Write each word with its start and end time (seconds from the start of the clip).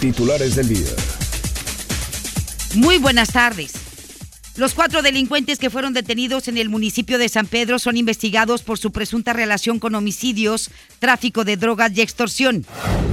Titulares 0.00 0.56
del 0.56 0.68
día. 0.68 0.88
Muy 2.74 2.98
buenas 2.98 3.32
tardes. 3.32 3.72
Los 4.56 4.74
cuatro 4.74 5.00
delincuentes 5.00 5.58
que 5.58 5.70
fueron 5.70 5.94
detenidos 5.94 6.48
en 6.48 6.58
el 6.58 6.68
municipio 6.68 7.18
de 7.18 7.28
San 7.28 7.46
Pedro 7.46 7.78
son 7.78 7.96
investigados 7.96 8.62
por 8.62 8.78
su 8.78 8.92
presunta 8.92 9.32
relación 9.32 9.78
con 9.78 9.94
homicidios, 9.94 10.70
tráfico 10.98 11.44
de 11.44 11.56
drogas 11.56 11.92
y 11.96 12.00
extorsión. 12.00 12.66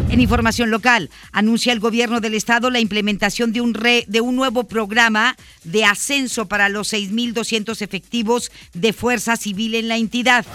En 0.10 0.20
información 0.20 0.72
local, 0.72 1.10
anuncia 1.32 1.74
el 1.74 1.80
gobierno 1.80 2.22
del 2.22 2.34
estado 2.34 2.70
la 2.70 2.80
implementación 2.80 3.54
de 3.54 3.62
un, 3.62 3.74
de 3.74 4.22
un 4.22 4.36
nuevo 4.36 4.66
programa 4.66 5.38
de 5.64 5.86
ascenso 5.86 6.48
para 6.48 6.70
los 6.70 6.92
6.200 6.92 7.82
efectivos 7.82 8.52
de 8.74 8.94
fuerza 8.94 9.38
civil 9.38 9.76
en 9.76 9.88
la 9.88 9.98
entidad. 9.98 10.46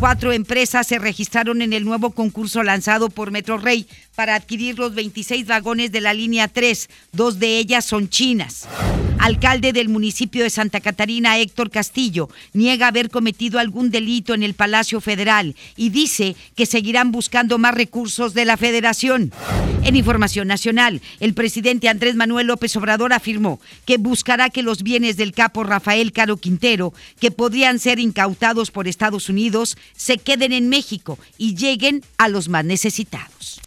Cuatro 0.00 0.32
empresas 0.32 0.86
se 0.86 0.98
registraron 0.98 1.60
en 1.60 1.74
el 1.74 1.84
nuevo 1.84 2.12
concurso 2.12 2.62
lanzado 2.62 3.10
por 3.10 3.30
Metro 3.30 3.58
Rey 3.58 3.86
para 4.14 4.34
adquirir 4.34 4.78
los 4.78 4.94
26 4.94 5.46
vagones 5.46 5.92
de 5.92 6.00
la 6.00 6.14
línea 6.14 6.48
3. 6.48 6.88
Dos 7.12 7.38
de 7.38 7.58
ellas 7.58 7.84
son 7.84 8.08
chinas. 8.08 8.66
Alcalde 9.18 9.74
del 9.74 9.90
municipio 9.90 10.42
de 10.42 10.48
Santa 10.48 10.80
Catarina, 10.80 11.36
Héctor 11.36 11.70
Castillo, 11.70 12.30
niega 12.54 12.86
haber 12.86 13.10
cometido 13.10 13.58
algún 13.58 13.90
delito 13.90 14.32
en 14.32 14.42
el 14.42 14.54
Palacio 14.54 15.02
Federal 15.02 15.54
y 15.76 15.90
dice 15.90 16.34
que 16.56 16.64
seguirán 16.64 17.12
buscando 17.12 17.58
más 17.58 17.74
recursos 17.74 18.32
de 18.32 18.46
la 18.46 18.56
Federación. 18.56 19.30
En 19.82 19.96
información 19.96 20.48
nacional, 20.48 21.02
el 21.20 21.34
presidente 21.34 21.90
Andrés 21.90 22.14
Manuel 22.14 22.46
López 22.46 22.74
Obrador 22.76 23.12
afirmó 23.12 23.60
que 23.84 23.98
buscará 23.98 24.48
que 24.48 24.62
los 24.62 24.82
bienes 24.82 25.18
del 25.18 25.32
capo 25.32 25.64
Rafael 25.64 26.12
Caro 26.12 26.38
Quintero, 26.38 26.94
que 27.18 27.30
podrían 27.30 27.78
ser 27.78 27.98
incautados 27.98 28.70
por 28.70 28.88
Estados 28.88 29.28
Unidos, 29.28 29.76
se 29.96 30.18
queden 30.18 30.52
en 30.52 30.68
México 30.68 31.18
y 31.38 31.56
lleguen 31.56 32.02
a 32.18 32.28
los 32.28 32.48
más 32.48 32.64
necesitados. 32.64 33.60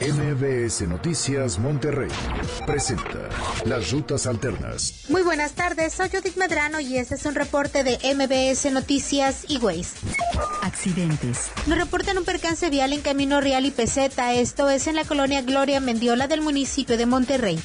MBS 0.00 0.88
Noticias 0.88 1.58
Monterrey 1.60 2.10
presenta 2.66 3.28
Las 3.64 3.92
Rutas 3.92 4.26
Alternas. 4.26 5.04
Muy 5.08 5.22
buenas 5.22 5.52
tardes, 5.52 5.92
soy 5.92 6.08
Judith 6.08 6.36
Medrano 6.36 6.80
y 6.80 6.96
este 6.96 7.14
es 7.14 7.24
un 7.24 7.36
reporte 7.36 7.84
de 7.84 7.98
MBS 8.14 8.72
Noticias 8.72 9.44
y 9.48 9.58
Ways. 9.58 9.92
Accidentes. 10.62 11.50
Nos 11.66 11.78
reportan 11.78 12.18
un 12.18 12.24
percance 12.24 12.68
vial 12.68 12.92
en 12.92 13.00
Camino 13.00 13.40
Real 13.40 13.64
y 13.64 13.70
Peseta, 13.70 14.34
esto 14.34 14.68
es 14.70 14.88
en 14.88 14.96
la 14.96 15.04
colonia 15.04 15.42
Gloria 15.42 15.78
Mendiola 15.78 16.26
del 16.26 16.40
municipio 16.40 16.96
de 16.96 17.06
Monterrey. 17.06 17.60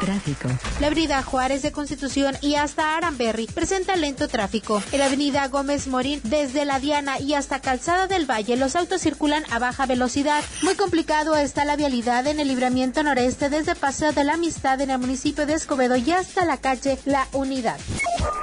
Tráfico. 0.00 0.48
La 0.80 0.86
avenida 0.88 1.22
Juárez 1.22 1.62
de 1.62 1.72
Constitución 1.72 2.36
y 2.40 2.54
hasta 2.54 2.96
Aranberry 2.96 3.46
presenta 3.46 3.96
lento 3.96 4.28
tráfico. 4.28 4.82
En 4.92 5.00
la 5.00 5.06
avenida 5.06 5.48
Gómez 5.48 5.86
Morín, 5.86 6.20
desde 6.24 6.64
la 6.64 6.80
Diana 6.80 7.20
y 7.20 7.34
hasta 7.34 7.60
Calzada 7.60 8.06
del 8.06 8.30
Valle, 8.30 8.56
los 8.56 8.76
autos 8.76 9.02
circulan 9.02 9.44
a 9.50 9.58
baja 9.58 9.86
velocidad. 9.86 10.42
Muy 10.62 10.74
complicado 10.74 11.36
está 11.36 11.64
la 11.64 11.76
vialidad 11.76 12.26
en 12.26 12.40
el 12.40 12.48
libramiento 12.48 13.02
noreste 13.02 13.50
desde 13.50 13.74
Paseo 13.74 14.12
de 14.12 14.24
la 14.24 14.34
Amistad 14.34 14.80
en 14.80 14.90
el 14.90 14.98
municipio 14.98 15.46
de 15.46 15.54
Escobedo 15.54 15.96
y 15.96 16.10
hasta 16.12 16.44
la 16.44 16.58
calle 16.58 16.98
La 17.04 17.26
Unidad. 17.32 17.78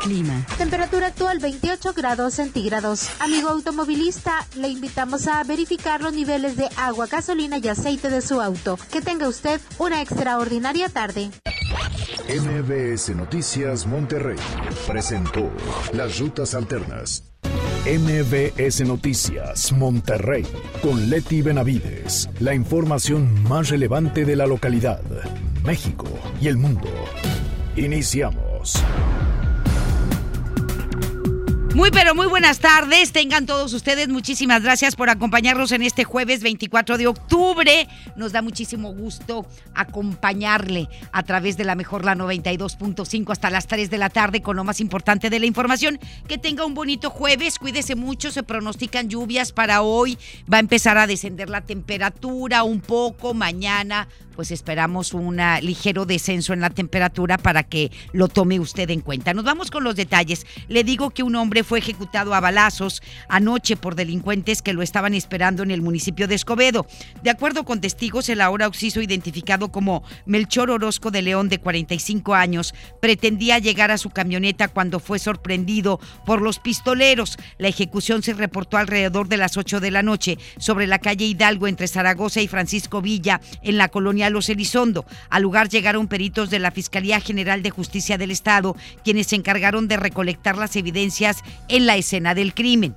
Clima. 0.01 0.45
Temperatura 0.57 1.07
actual 1.07 1.39
28 1.39 1.93
grados 1.93 2.35
centígrados. 2.35 3.09
Amigo 3.19 3.49
automovilista, 3.49 4.45
le 4.55 4.69
invitamos 4.69 5.27
a 5.27 5.43
verificar 5.43 6.01
los 6.01 6.13
niveles 6.13 6.55
de 6.57 6.69
agua, 6.77 7.07
gasolina 7.07 7.57
y 7.57 7.67
aceite 7.67 8.09
de 8.09 8.21
su 8.21 8.41
auto. 8.41 8.77
Que 8.91 9.01
tenga 9.01 9.27
usted 9.27 9.59
una 9.79 10.01
extraordinaria 10.01 10.89
tarde. 10.89 11.24
MBS 12.27 13.15
Noticias 13.15 13.85
Monterrey 13.85 14.37
presentó 14.87 15.49
Las 15.93 16.19
Rutas 16.19 16.55
Alternas. 16.55 17.23
MBS 17.85 18.81
Noticias 18.81 19.71
Monterrey 19.71 20.45
con 20.81 21.09
Leti 21.09 21.41
Benavides. 21.41 22.29
La 22.39 22.55
información 22.55 23.43
más 23.43 23.69
relevante 23.69 24.25
de 24.25 24.35
la 24.35 24.47
localidad, 24.47 25.01
México 25.63 26.07
y 26.41 26.47
el 26.47 26.57
mundo. 26.57 26.89
Iniciamos. 27.75 28.83
Muy 31.75 31.91
pero 31.91 32.15
muy 32.15 32.27
buenas 32.27 32.59
tardes, 32.59 33.11
tengan 33.11 33.45
todos 33.45 33.73
ustedes 33.73 34.07
muchísimas 34.07 34.63
gracias 34.63 34.95
por 34.95 35.09
acompañarnos 35.09 35.73
en 35.73 35.81
este 35.81 36.05
jueves 36.05 36.41
24 36.41 36.97
de 36.97 37.05
octubre. 37.05 37.89
Nos 38.15 38.31
da 38.31 38.41
muchísimo 38.41 38.93
gusto 38.93 39.45
acompañarle 39.73 40.87
a 41.11 41.23
través 41.23 41.57
de 41.57 41.65
la 41.65 41.75
mejor 41.75 42.05
la 42.05 42.15
92.5 42.15 43.29
hasta 43.29 43.49
las 43.49 43.67
3 43.67 43.89
de 43.89 43.97
la 43.97 44.09
tarde 44.09 44.41
con 44.41 44.55
lo 44.55 44.63
más 44.63 44.79
importante 44.79 45.29
de 45.29 45.37
la 45.37 45.47
información. 45.47 45.99
Que 46.29 46.37
tenga 46.37 46.65
un 46.65 46.75
bonito 46.75 47.09
jueves, 47.09 47.59
cuídese 47.59 47.95
mucho, 47.95 48.31
se 48.31 48.43
pronostican 48.43 49.09
lluvias 49.09 49.51
para 49.51 49.81
hoy, 49.81 50.17
va 50.51 50.55
a 50.55 50.61
empezar 50.61 50.97
a 50.97 51.07
descender 51.07 51.49
la 51.49 51.59
temperatura 51.59 52.63
un 52.63 52.79
poco, 52.79 53.33
mañana 53.33 54.07
pues 54.35 54.51
esperamos 54.51 55.13
un 55.13 55.39
ligero 55.61 56.05
descenso 56.05 56.53
en 56.53 56.61
la 56.61 56.69
temperatura 56.69 57.37
para 57.37 57.63
que 57.63 57.91
lo 58.11 58.27
tome 58.27 58.59
usted 58.59 58.89
en 58.89 59.01
cuenta. 59.01 59.33
Nos 59.33 59.45
vamos 59.45 59.71
con 59.71 59.83
los 59.83 59.95
detalles. 59.95 60.45
Le 60.67 60.83
digo 60.83 61.09
que 61.09 61.23
un 61.23 61.35
hombre 61.35 61.63
fue 61.63 61.79
ejecutado 61.79 62.33
a 62.33 62.39
balazos 62.39 63.01
anoche 63.29 63.77
por 63.77 63.95
delincuentes 63.95 64.61
que 64.61 64.73
lo 64.73 64.81
estaban 64.81 65.13
esperando 65.13 65.63
en 65.63 65.71
el 65.71 65.81
municipio 65.81 66.27
de 66.27 66.35
Escobedo. 66.35 66.85
De 67.23 67.29
acuerdo 67.29 67.63
con 67.63 67.81
testigos, 67.81 68.29
el 68.29 68.41
ahora 68.41 68.67
occiso 68.67 69.01
identificado 69.01 69.71
como 69.71 70.03
Melchor 70.25 70.69
Orozco 70.69 71.11
de 71.11 71.21
León 71.21 71.49
de 71.49 71.59
45 71.59 72.35
años 72.35 72.73
pretendía 72.99 73.59
llegar 73.59 73.91
a 73.91 73.97
su 73.97 74.09
camioneta 74.09 74.67
cuando 74.67 74.99
fue 74.99 75.19
sorprendido 75.19 75.99
por 76.25 76.41
los 76.41 76.59
pistoleros. 76.59 77.37
La 77.57 77.67
ejecución 77.67 78.23
se 78.23 78.33
reportó 78.33 78.77
alrededor 78.77 79.27
de 79.27 79.37
las 79.37 79.57
8 79.57 79.79
de 79.79 79.91
la 79.91 80.03
noche 80.03 80.37
sobre 80.57 80.87
la 80.87 80.99
calle 80.99 81.25
Hidalgo 81.25 81.67
entre 81.67 81.87
Zaragoza 81.87 82.41
y 82.41 82.47
Francisco 82.47 83.01
Villa 83.01 83.41
en 83.63 83.77
la 83.77 83.89
colonia 83.89 84.24
Los 84.29 84.49
Elizondo. 84.49 85.05
Al 85.29 85.43
lugar 85.43 85.69
llegaron 85.69 86.07
peritos 86.07 86.49
de 86.49 86.59
la 86.59 86.71
Fiscalía 86.71 87.19
General 87.19 87.61
de 87.63 87.69
Justicia 87.69 88.17
del 88.17 88.31
Estado, 88.31 88.75
quienes 89.03 89.27
se 89.27 89.35
encargaron 89.35 89.87
de 89.87 89.97
recolectar 89.97 90.57
las 90.57 90.75
evidencias 90.75 91.43
en 91.67 91.85
la 91.85 91.97
escena 91.97 92.35
del 92.35 92.53
crimen. 92.53 92.95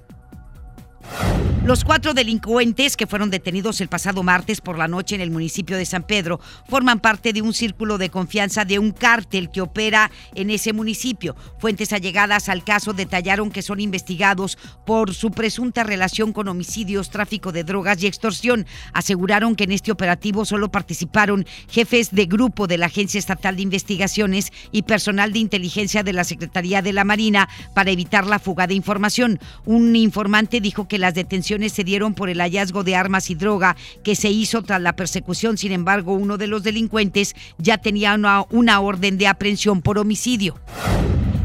Los 1.68 1.84
cuatro 1.84 2.14
delincuentes 2.14 2.96
que 2.96 3.06
fueron 3.06 3.28
detenidos 3.28 3.82
el 3.82 3.88
pasado 3.88 4.22
martes 4.22 4.62
por 4.62 4.78
la 4.78 4.88
noche 4.88 5.16
en 5.16 5.20
el 5.20 5.30
municipio 5.30 5.76
de 5.76 5.84
San 5.84 6.02
Pedro 6.02 6.40
forman 6.66 6.98
parte 6.98 7.34
de 7.34 7.42
un 7.42 7.52
círculo 7.52 7.98
de 7.98 8.08
confianza 8.08 8.64
de 8.64 8.78
un 8.78 8.90
cártel 8.90 9.50
que 9.50 9.60
opera 9.60 10.10
en 10.34 10.48
ese 10.48 10.72
municipio. 10.72 11.36
Fuentes 11.58 11.92
allegadas 11.92 12.48
al 12.48 12.64
caso 12.64 12.94
detallaron 12.94 13.50
que 13.50 13.60
son 13.60 13.80
investigados 13.80 14.56
por 14.86 15.12
su 15.12 15.30
presunta 15.30 15.84
relación 15.84 16.32
con 16.32 16.48
homicidios, 16.48 17.10
tráfico 17.10 17.52
de 17.52 17.64
drogas 17.64 18.02
y 18.02 18.06
extorsión. 18.06 18.64
Aseguraron 18.94 19.54
que 19.54 19.64
en 19.64 19.72
este 19.72 19.92
operativo 19.92 20.46
solo 20.46 20.70
participaron 20.70 21.44
jefes 21.68 22.12
de 22.12 22.24
grupo 22.24 22.66
de 22.66 22.78
la 22.78 22.86
Agencia 22.86 23.18
Estatal 23.18 23.56
de 23.56 23.62
Investigaciones 23.64 24.52
y 24.72 24.84
personal 24.84 25.34
de 25.34 25.40
inteligencia 25.40 26.02
de 26.02 26.14
la 26.14 26.24
Secretaría 26.24 26.80
de 26.80 26.94
la 26.94 27.04
Marina 27.04 27.46
para 27.74 27.90
evitar 27.90 28.26
la 28.26 28.38
fuga 28.38 28.66
de 28.66 28.72
información. 28.72 29.38
Un 29.66 29.94
informante 29.96 30.62
dijo 30.62 30.88
que 30.88 30.96
las 30.96 31.12
detenciones 31.12 31.57
se 31.68 31.84
dieron 31.84 32.14
por 32.14 32.30
el 32.30 32.40
hallazgo 32.40 32.84
de 32.84 32.96
armas 32.96 33.30
y 33.30 33.34
droga 33.34 33.76
que 34.02 34.14
se 34.14 34.30
hizo 34.30 34.62
tras 34.62 34.80
la 34.80 34.94
persecución. 34.94 35.58
Sin 35.58 35.72
embargo, 35.72 36.14
uno 36.14 36.38
de 36.38 36.46
los 36.46 36.62
delincuentes 36.62 37.34
ya 37.58 37.78
tenía 37.78 38.14
una, 38.14 38.80
orden 38.80 39.18
de 39.18 39.26
aprehensión 39.26 39.82
por 39.82 39.98
homicidio. 39.98 40.58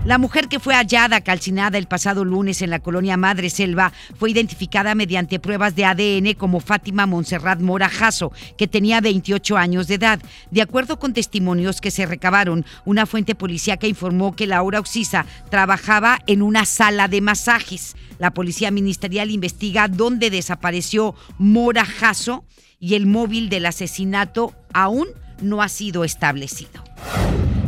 La 0.05 0.17
mujer 0.17 0.49
que 0.49 0.59
fue 0.59 0.75
hallada 0.75 1.21
calcinada 1.21 1.77
el 1.77 1.87
pasado 1.87 2.25
lunes 2.25 2.61
en 2.61 2.69
la 2.69 2.79
colonia 2.79 3.15
Madre 3.15 3.49
Selva 3.49 3.93
fue 4.19 4.31
identificada 4.31 4.95
mediante 4.95 5.39
pruebas 5.39 5.77
de 5.77 5.85
ADN 5.85 6.33
como 6.33 6.59
Fátima 6.59 7.05
Montserrat 7.05 7.61
Morajazo, 7.61 8.33
que 8.57 8.67
tenía 8.67 8.99
28 8.99 9.55
años 9.55 9.87
de 9.87 9.95
edad. 9.95 10.21
De 10.51 10.61
acuerdo 10.61 10.99
con 10.99 11.13
testimonios 11.13 11.79
que 11.79 11.89
se 11.89 12.05
recabaron, 12.05 12.65
una 12.83 13.05
fuente 13.05 13.33
policíaca 13.33 13.87
informó 13.87 14.35
que 14.35 14.45
Laura 14.45 14.81
Oxisa 14.81 15.25
trabajaba 15.49 16.19
en 16.27 16.41
una 16.41 16.65
sala 16.65 17.07
de 17.07 17.21
masajes. 17.21 17.95
La 18.19 18.33
policía 18.33 18.71
ministerial 18.71 19.31
investiga 19.31 19.87
dónde 19.87 20.29
desapareció 20.29 21.15
Morajazo 21.37 22.43
y 22.77 22.95
el 22.95 23.05
móvil 23.05 23.47
del 23.47 23.67
asesinato 23.67 24.53
aún 24.73 25.07
no 25.41 25.61
ha 25.61 25.69
sido 25.69 26.03
establecido. 26.03 26.83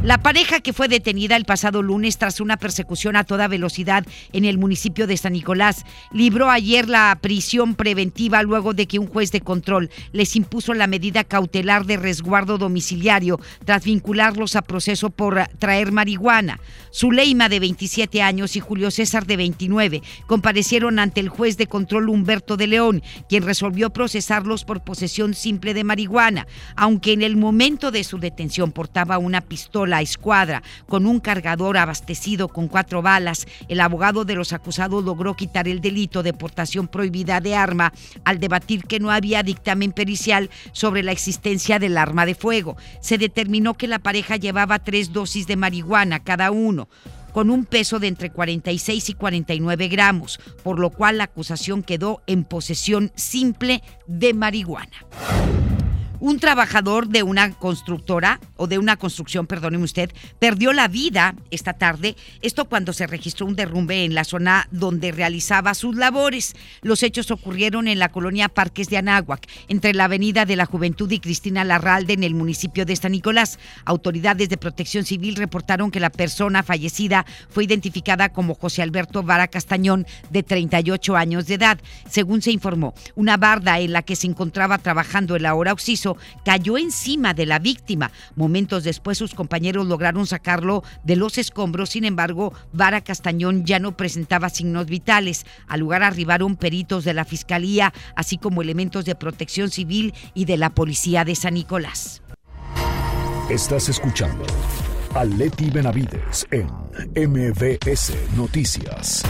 La 0.05 0.19
pareja 0.19 0.59
que 0.59 0.71
fue 0.71 0.87
detenida 0.87 1.35
el 1.35 1.45
pasado 1.45 1.81
lunes 1.81 2.19
tras 2.19 2.39
una 2.39 2.57
persecución 2.57 3.15
a 3.15 3.23
toda 3.23 3.47
velocidad 3.47 4.05
en 4.33 4.45
el 4.45 4.59
municipio 4.59 5.07
de 5.07 5.17
San 5.17 5.33
Nicolás 5.33 5.83
libró 6.11 6.51
ayer 6.51 6.87
la 6.87 7.17
prisión 7.19 7.73
preventiva 7.73 8.43
luego 8.43 8.75
de 8.75 8.85
que 8.85 8.99
un 8.99 9.07
juez 9.07 9.31
de 9.31 9.41
control 9.41 9.89
les 10.11 10.35
impuso 10.35 10.75
la 10.75 10.85
medida 10.85 11.23
cautelar 11.23 11.87
de 11.87 11.97
resguardo 11.97 12.59
domiciliario 12.59 13.39
tras 13.65 13.83
vincularlos 13.83 14.55
a 14.55 14.61
proceso 14.61 15.09
por 15.09 15.43
traer 15.57 15.91
marihuana. 15.91 16.59
Zuleima 16.93 17.49
de 17.49 17.59
27 17.61 18.21
años 18.21 18.55
y 18.55 18.59
Julio 18.59 18.91
César 18.91 19.25
de 19.25 19.37
29 19.37 20.03
comparecieron 20.27 20.99
ante 20.99 21.19
el 21.19 21.29
juez 21.29 21.57
de 21.57 21.65
control 21.65 22.09
Humberto 22.09 22.57
de 22.57 22.67
León, 22.67 23.01
quien 23.27 23.41
resolvió 23.41 23.89
procesarlos 23.89 24.65
por 24.65 24.83
posesión 24.83 25.33
simple 25.33 25.73
de 25.73 25.83
marihuana, 25.83 26.45
aunque 26.75 27.11
en 27.11 27.23
el 27.23 27.37
momento 27.37 27.89
de 27.89 28.03
su 28.03 28.19
detención 28.19 28.71
portaba 28.71 29.17
una 29.17 29.41
pistola 29.41 29.94
la 29.95 30.01
escuadra 30.01 30.61
con 30.87 31.05
un 31.05 31.21
cargador 31.21 31.77
abastecido 31.77 32.49
con 32.49 32.67
cuatro 32.67 33.01
balas, 33.01 33.47
el 33.69 33.79
abogado 33.79 34.25
de 34.25 34.35
los 34.35 34.51
acusados 34.51 35.05
logró 35.05 35.37
quitar 35.37 35.69
el 35.69 35.79
delito 35.79 36.21
de 36.21 36.33
portación 36.33 36.89
prohibida 36.89 37.39
de 37.39 37.55
arma 37.55 37.93
al 38.25 38.39
debatir 38.39 38.83
que 38.83 38.99
no 38.99 39.09
había 39.09 39.41
dictamen 39.41 39.93
pericial 39.93 40.49
sobre 40.73 41.01
la 41.01 41.13
existencia 41.13 41.79
del 41.79 41.97
arma 41.97 42.25
de 42.25 42.35
fuego. 42.35 42.75
Se 42.99 43.17
determinó 43.17 43.75
que 43.75 43.87
la 43.87 43.99
pareja 43.99 44.35
llevaba 44.35 44.79
tres 44.79 45.13
dosis 45.13 45.47
de 45.47 45.55
marihuana 45.55 46.19
cada 46.19 46.51
uno 46.51 46.89
con 47.31 47.49
un 47.49 47.63
peso 47.63 47.99
de 47.99 48.07
entre 48.07 48.31
46 48.31 49.09
y 49.09 49.13
49 49.13 49.87
gramos, 49.87 50.39
por 50.61 50.77
lo 50.77 50.89
cual 50.89 51.19
la 51.19 51.25
acusación 51.25 51.83
quedó 51.83 52.21
en 52.27 52.43
posesión 52.43 53.13
simple 53.15 53.81
de 54.07 54.33
marihuana 54.33 55.05
un 56.25 56.39
trabajador 56.39 57.07
de 57.07 57.21
una 57.21 57.51
constructora 57.51 58.39
o 58.55 58.65
de 58.65 58.79
una 58.79 58.97
construcción, 58.97 59.45
perdóneme 59.45 59.83
usted, 59.83 60.11
perdió 60.39 60.73
la 60.73 60.87
vida 60.87 61.35
esta 61.51 61.73
tarde. 61.73 62.15
Esto 62.41 62.65
cuando 62.65 62.93
se 62.93 63.05
registró 63.05 63.45
un 63.45 63.55
derrumbe 63.55 64.03
en 64.03 64.15
la 64.15 64.23
zona 64.23 64.67
donde 64.71 65.11
realizaba 65.11 65.75
sus 65.75 65.95
labores. 65.95 66.55
Los 66.81 67.03
hechos 67.03 67.29
ocurrieron 67.29 67.87
en 67.87 67.99
la 67.99 68.09
colonia 68.09 68.49
Parques 68.49 68.89
de 68.89 68.97
Anáhuac, 68.97 69.47
entre 69.67 69.93
la 69.93 70.05
Avenida 70.05 70.45
de 70.45 70.55
la 70.55 70.65
Juventud 70.65 71.11
y 71.11 71.19
Cristina 71.19 71.63
Larralde 71.63 72.13
en 72.13 72.23
el 72.23 72.33
municipio 72.33 72.87
de 72.87 72.95
San 72.95 73.11
Nicolás. 73.11 73.59
Autoridades 73.85 74.49
de 74.49 74.57
protección 74.57 75.05
civil 75.05 75.35
reportaron 75.35 75.91
que 75.91 75.99
la 75.99 76.09
persona 76.09 76.63
fallecida 76.63 77.23
fue 77.49 77.65
identificada 77.65 78.29
como 78.29 78.55
José 78.55 78.81
Alberto 78.81 79.21
Vara 79.21 79.47
Castañón, 79.47 80.07
de 80.31 80.41
38 80.41 81.15
años 81.15 81.45
de 81.45 81.53
edad. 81.53 81.79
Según 82.09 82.41
se 82.41 82.49
informó, 82.49 82.95
una 83.13 83.37
barda 83.37 83.79
en 83.79 83.93
la 83.93 84.01
que 84.01 84.15
se 84.15 84.25
encontraba 84.25 84.79
trabajando 84.79 85.35
el 85.35 85.45
ahora 85.45 85.71
occiso 85.71 86.14
cayó 86.43 86.77
encima 86.77 87.33
de 87.33 87.45
la 87.45 87.59
víctima. 87.59 88.11
Momentos 88.35 88.83
después 88.83 89.17
sus 89.17 89.33
compañeros 89.33 89.87
lograron 89.87 90.27
sacarlo 90.27 90.83
de 91.03 91.15
los 91.15 91.37
escombros, 91.37 91.89
sin 91.89 92.05
embargo, 92.05 92.53
Vara 92.73 93.01
Castañón 93.01 93.65
ya 93.65 93.79
no 93.79 93.97
presentaba 93.97 94.49
signos 94.49 94.87
vitales. 94.87 95.45
Al 95.67 95.79
lugar 95.79 96.03
arribaron 96.03 96.55
peritos 96.55 97.03
de 97.03 97.13
la 97.13 97.25
Fiscalía, 97.25 97.93
así 98.15 98.37
como 98.37 98.61
elementos 98.61 99.05
de 99.05 99.15
protección 99.15 99.69
civil 99.69 100.13
y 100.33 100.45
de 100.45 100.57
la 100.57 100.71
Policía 100.71 101.25
de 101.25 101.35
San 101.35 101.55
Nicolás. 101.55 102.21
Estás 103.49 103.89
escuchando 103.89 104.43
a 105.13 105.23
Leti 105.23 105.69
Benavides 105.69 106.47
en 106.51 106.67
MBS 107.15 108.13
Noticias. 108.35 109.23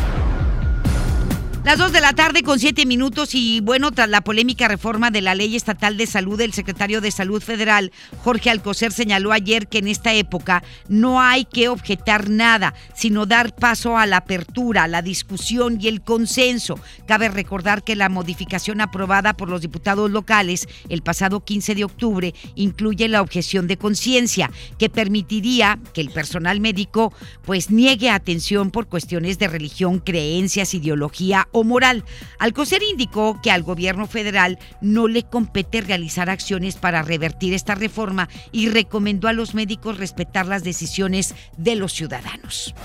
Las 1.65 1.79
dos 1.79 1.91
de 1.91 1.99
la 1.99 2.13
tarde 2.13 2.43
con 2.43 2.59
siete 2.59 2.85
minutos 2.85 3.33
y 3.33 3.59
bueno, 3.59 3.91
tras 3.91 4.07
la 4.07 4.21
polémica 4.21 4.67
reforma 4.67 5.09
de 5.09 5.21
la 5.21 5.33
Ley 5.33 5.55
Estatal 5.55 5.97
de 5.97 6.05
Salud, 6.05 6.39
el 6.39 6.53
secretario 6.53 7.01
de 7.01 7.09
Salud 7.09 7.41
Federal, 7.41 7.91
Jorge 8.23 8.51
Alcocer, 8.51 8.91
señaló 8.91 9.31
ayer 9.31 9.67
que 9.67 9.79
en 9.79 9.87
esta 9.87 10.13
época 10.13 10.63
no 10.89 11.19
hay 11.19 11.43
que 11.43 11.67
objetar 11.67 12.29
nada, 12.29 12.75
sino 12.93 13.25
dar 13.25 13.55
paso 13.55 13.97
a 13.97 14.05
la 14.05 14.17
apertura, 14.17 14.87
la 14.87 15.01
discusión 15.01 15.79
y 15.81 15.87
el 15.87 16.03
consenso. 16.03 16.79
Cabe 17.07 17.29
recordar 17.29 17.83
que 17.83 17.95
la 17.95 18.09
modificación 18.09 18.79
aprobada 18.79 19.33
por 19.33 19.49
los 19.49 19.61
diputados 19.61 20.11
locales 20.11 20.67
el 20.87 21.01
pasado 21.01 21.43
15 21.43 21.73
de 21.73 21.83
octubre 21.83 22.35
incluye 22.53 23.07
la 23.07 23.23
objeción 23.23 23.65
de 23.65 23.77
conciencia, 23.77 24.51
que 24.77 24.91
permitiría 24.91 25.79
que 25.95 26.01
el 26.01 26.11
personal 26.11 26.59
médico 26.59 27.11
pues 27.43 27.71
niegue 27.71 28.11
atención 28.11 28.69
por 28.69 28.85
cuestiones 28.85 29.39
de 29.39 29.47
religión, 29.47 29.97
creencias, 29.97 30.75
ideología 30.75 31.47
o 31.55 31.63
moral. 31.63 32.03
Alcocer 32.37 32.83
indicó 32.83 33.39
que 33.41 33.49
al 33.49 33.63
gobierno 33.63 34.07
federal 34.07 34.59
no 34.81 35.07
le 35.07 35.23
compete 35.23 35.79
realizar 35.79 36.29
acciones 36.29 36.75
para 36.75 37.01
revertir 37.01 37.53
esta 37.53 37.75
reforma 37.75 38.27
y 38.51 38.67
recomendó 38.67 39.29
a 39.29 39.33
los 39.33 39.55
médicos 39.55 39.97
respetar 39.97 40.47
las 40.47 40.65
decisiones 40.65 41.33
de 41.55 41.75
los 41.75 41.93
ciudadanos. 41.93 42.75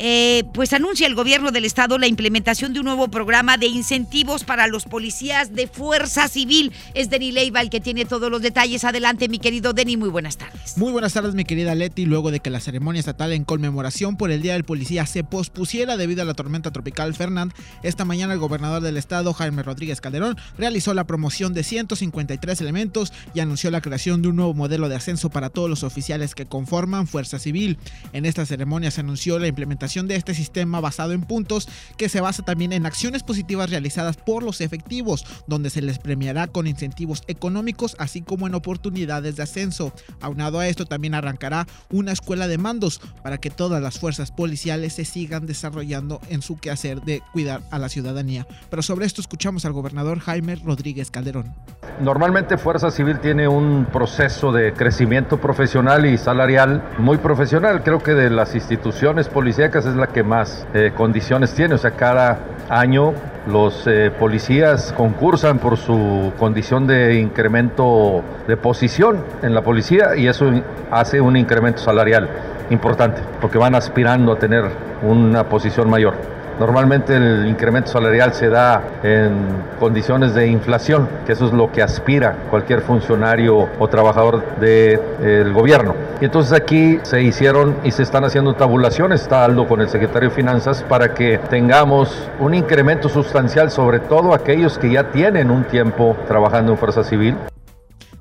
Eh, 0.00 0.44
pues 0.54 0.72
anuncia 0.72 1.08
el 1.08 1.16
gobierno 1.16 1.50
del 1.50 1.64
estado 1.64 1.98
la 1.98 2.06
implementación 2.06 2.72
de 2.72 2.78
un 2.78 2.86
nuevo 2.86 3.08
programa 3.08 3.56
de 3.56 3.66
incentivos 3.66 4.44
para 4.44 4.68
los 4.68 4.84
policías 4.84 5.54
de 5.54 5.66
fuerza 5.66 6.28
civil. 6.28 6.72
Es 6.94 7.10
Denny 7.10 7.32
Leiva 7.32 7.60
el 7.60 7.68
que 7.68 7.80
tiene 7.80 8.04
todos 8.04 8.30
los 8.30 8.40
detalles. 8.40 8.84
Adelante, 8.84 9.28
mi 9.28 9.40
querido 9.40 9.72
Denny, 9.72 9.96
muy 9.96 10.08
buenas 10.08 10.36
tardes. 10.36 10.78
Muy 10.78 10.92
buenas 10.92 11.14
tardes, 11.14 11.34
mi 11.34 11.44
querida 11.44 11.74
Leti. 11.74 12.04
Luego 12.04 12.30
de 12.30 12.38
que 12.38 12.48
la 12.48 12.60
ceremonia 12.60 13.00
estatal 13.00 13.32
en 13.32 13.42
conmemoración 13.42 14.16
por 14.16 14.30
el 14.30 14.40
Día 14.40 14.52
del 14.52 14.62
Policía 14.62 15.04
se 15.06 15.24
pospusiera 15.24 15.96
debido 15.96 16.22
a 16.22 16.24
la 16.24 16.34
tormenta 16.34 16.70
tropical 16.70 17.12
Fernand, 17.14 17.52
esta 17.82 18.04
mañana 18.04 18.34
el 18.34 18.38
gobernador 18.38 18.82
del 18.82 18.96
estado, 18.96 19.32
Jaime 19.32 19.64
Rodríguez 19.64 20.00
Calderón, 20.00 20.36
realizó 20.56 20.94
la 20.94 21.08
promoción 21.08 21.54
de 21.54 21.64
153 21.64 22.60
elementos 22.60 23.12
y 23.34 23.40
anunció 23.40 23.72
la 23.72 23.80
creación 23.80 24.22
de 24.22 24.28
un 24.28 24.36
nuevo 24.36 24.54
modelo 24.54 24.88
de 24.88 24.94
ascenso 24.94 25.28
para 25.28 25.50
todos 25.50 25.68
los 25.68 25.82
oficiales 25.82 26.36
que 26.36 26.46
conforman 26.46 27.08
Fuerza 27.08 27.40
Civil. 27.40 27.78
En 28.12 28.26
esta 28.26 28.46
ceremonia 28.46 28.92
se 28.92 29.00
anunció 29.00 29.40
la 29.40 29.48
implementación 29.48 29.87
de 29.88 30.16
este 30.16 30.34
sistema 30.34 30.80
basado 30.80 31.12
en 31.12 31.22
puntos 31.22 31.66
que 31.96 32.10
se 32.10 32.20
basa 32.20 32.42
también 32.44 32.72
en 32.74 32.84
acciones 32.84 33.22
positivas 33.22 33.70
realizadas 33.70 34.16
por 34.18 34.42
los 34.42 34.60
efectivos, 34.60 35.24
donde 35.46 35.70
se 35.70 35.80
les 35.80 35.98
premiará 35.98 36.46
con 36.46 36.66
incentivos 36.66 37.22
económicos 37.26 37.96
así 37.98 38.20
como 38.20 38.46
en 38.46 38.54
oportunidades 38.54 39.36
de 39.36 39.42
ascenso. 39.42 39.92
Aunado 40.20 40.60
a 40.60 40.68
esto 40.68 40.84
también 40.84 41.14
arrancará 41.14 41.66
una 41.90 42.12
escuela 42.12 42.48
de 42.48 42.58
mandos 42.58 43.00
para 43.22 43.38
que 43.38 43.50
todas 43.50 43.82
las 43.82 43.98
fuerzas 43.98 44.30
policiales 44.30 44.92
se 44.92 45.06
sigan 45.06 45.46
desarrollando 45.46 46.20
en 46.28 46.42
su 46.42 46.58
quehacer 46.58 47.00
de 47.00 47.22
cuidar 47.32 47.62
a 47.70 47.78
la 47.78 47.88
ciudadanía. 47.88 48.46
Pero 48.68 48.82
sobre 48.82 49.06
esto 49.06 49.22
escuchamos 49.22 49.64
al 49.64 49.72
gobernador 49.72 50.20
Jaime 50.20 50.56
Rodríguez 50.56 51.10
Calderón. 51.10 51.54
Normalmente 52.00 52.58
Fuerza 52.58 52.90
Civil 52.90 53.18
tiene 53.20 53.48
un 53.48 53.86
proceso 53.86 54.52
de 54.52 54.72
crecimiento 54.72 55.40
profesional 55.40 56.06
y 56.06 56.16
salarial 56.18 56.90
muy 56.98 57.18
profesional. 57.18 57.82
Creo 57.82 58.00
que 58.00 58.14
de 58.14 58.30
las 58.30 58.54
instituciones 58.54 59.28
policíacas 59.28 59.77
es 59.86 59.96
la 59.96 60.08
que 60.08 60.22
más 60.22 60.66
eh, 60.74 60.92
condiciones 60.96 61.54
tiene. 61.54 61.74
O 61.74 61.78
sea, 61.78 61.92
cada 61.92 62.38
año 62.68 63.12
los 63.46 63.86
eh, 63.86 64.10
policías 64.10 64.92
concursan 64.92 65.58
por 65.58 65.76
su 65.76 66.32
condición 66.38 66.86
de 66.86 67.18
incremento 67.18 68.22
de 68.46 68.56
posición 68.56 69.24
en 69.42 69.54
la 69.54 69.62
policía 69.62 70.16
y 70.16 70.26
eso 70.26 70.50
hace 70.90 71.20
un 71.20 71.36
incremento 71.36 71.80
salarial 71.80 72.28
importante, 72.70 73.22
porque 73.40 73.58
van 73.58 73.74
aspirando 73.74 74.32
a 74.32 74.38
tener 74.38 74.64
una 75.02 75.44
posición 75.48 75.88
mayor. 75.88 76.37
Normalmente 76.58 77.14
el 77.14 77.46
incremento 77.46 77.90
salarial 77.90 78.34
se 78.34 78.48
da 78.48 78.82
en 79.02 79.32
condiciones 79.78 80.34
de 80.34 80.48
inflación, 80.48 81.08
que 81.24 81.32
eso 81.32 81.46
es 81.46 81.52
lo 81.52 81.70
que 81.70 81.82
aspira 81.82 82.34
cualquier 82.50 82.80
funcionario 82.80 83.68
o 83.78 83.88
trabajador 83.88 84.42
del 84.56 85.52
gobierno. 85.52 85.94
Y 86.20 86.24
entonces 86.24 86.52
aquí 86.52 86.98
se 87.02 87.22
hicieron 87.22 87.76
y 87.84 87.92
se 87.92 88.02
están 88.02 88.24
haciendo 88.24 88.54
tabulaciones, 88.54 89.22
está 89.22 89.44
Aldo 89.44 89.68
con 89.68 89.80
el 89.80 89.88
secretario 89.88 90.30
de 90.30 90.34
Finanzas, 90.34 90.84
para 90.88 91.14
que 91.14 91.38
tengamos 91.48 92.28
un 92.40 92.54
incremento 92.54 93.08
sustancial, 93.08 93.70
sobre 93.70 94.00
todo 94.00 94.34
aquellos 94.34 94.78
que 94.78 94.90
ya 94.90 95.04
tienen 95.12 95.50
un 95.50 95.62
tiempo 95.64 96.16
trabajando 96.26 96.72
en 96.72 96.78
Fuerza 96.78 97.04
Civil. 97.04 97.36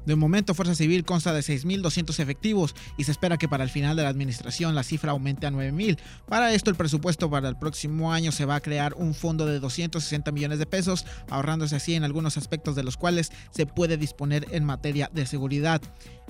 De 0.08 0.16
momento, 0.16 0.54
Fuerza 0.54 0.74
Civil 0.74 1.04
consta 1.04 1.34
de 1.34 1.42
6.200 1.42 2.18
efectivos 2.22 2.74
y 2.96 3.04
se 3.04 3.12
espera 3.12 3.36
que 3.36 3.50
para 3.50 3.66
el 3.66 3.70
final 3.70 3.98
de 3.98 4.04
la 4.04 4.10
administración 4.10 4.74
la 4.74 4.84
cifra 4.84 5.12
aumente 5.12 5.46
a 5.48 5.52
9.000. 5.52 6.00
Para 6.30 6.54
esto, 6.54 6.70
el 6.70 6.78
presupuesto 6.78 7.30
para 7.30 7.50
el 7.50 7.58
próximo 7.58 8.14
año 8.14 8.32
se 8.32 8.46
va 8.46 8.56
a 8.56 8.62
crear 8.62 8.94
un 8.94 9.14
fondo 9.14 9.46
de 9.46 9.60
260 9.60 10.32
millones 10.32 10.60
de 10.60 10.66
pesos, 10.66 11.06
ahorrándose 11.30 11.76
así 11.76 11.94
en 11.94 12.06
algunos 12.06 12.38
aspectos 12.38 12.74
de 12.78 12.84
los 12.84 12.96
cuales 12.96 13.34
se 13.52 13.66
puede 13.66 13.98
disponer 13.98 14.48
en 14.52 14.64
materia 14.64 15.12
de 15.14 15.26
seguridad. 15.26 15.82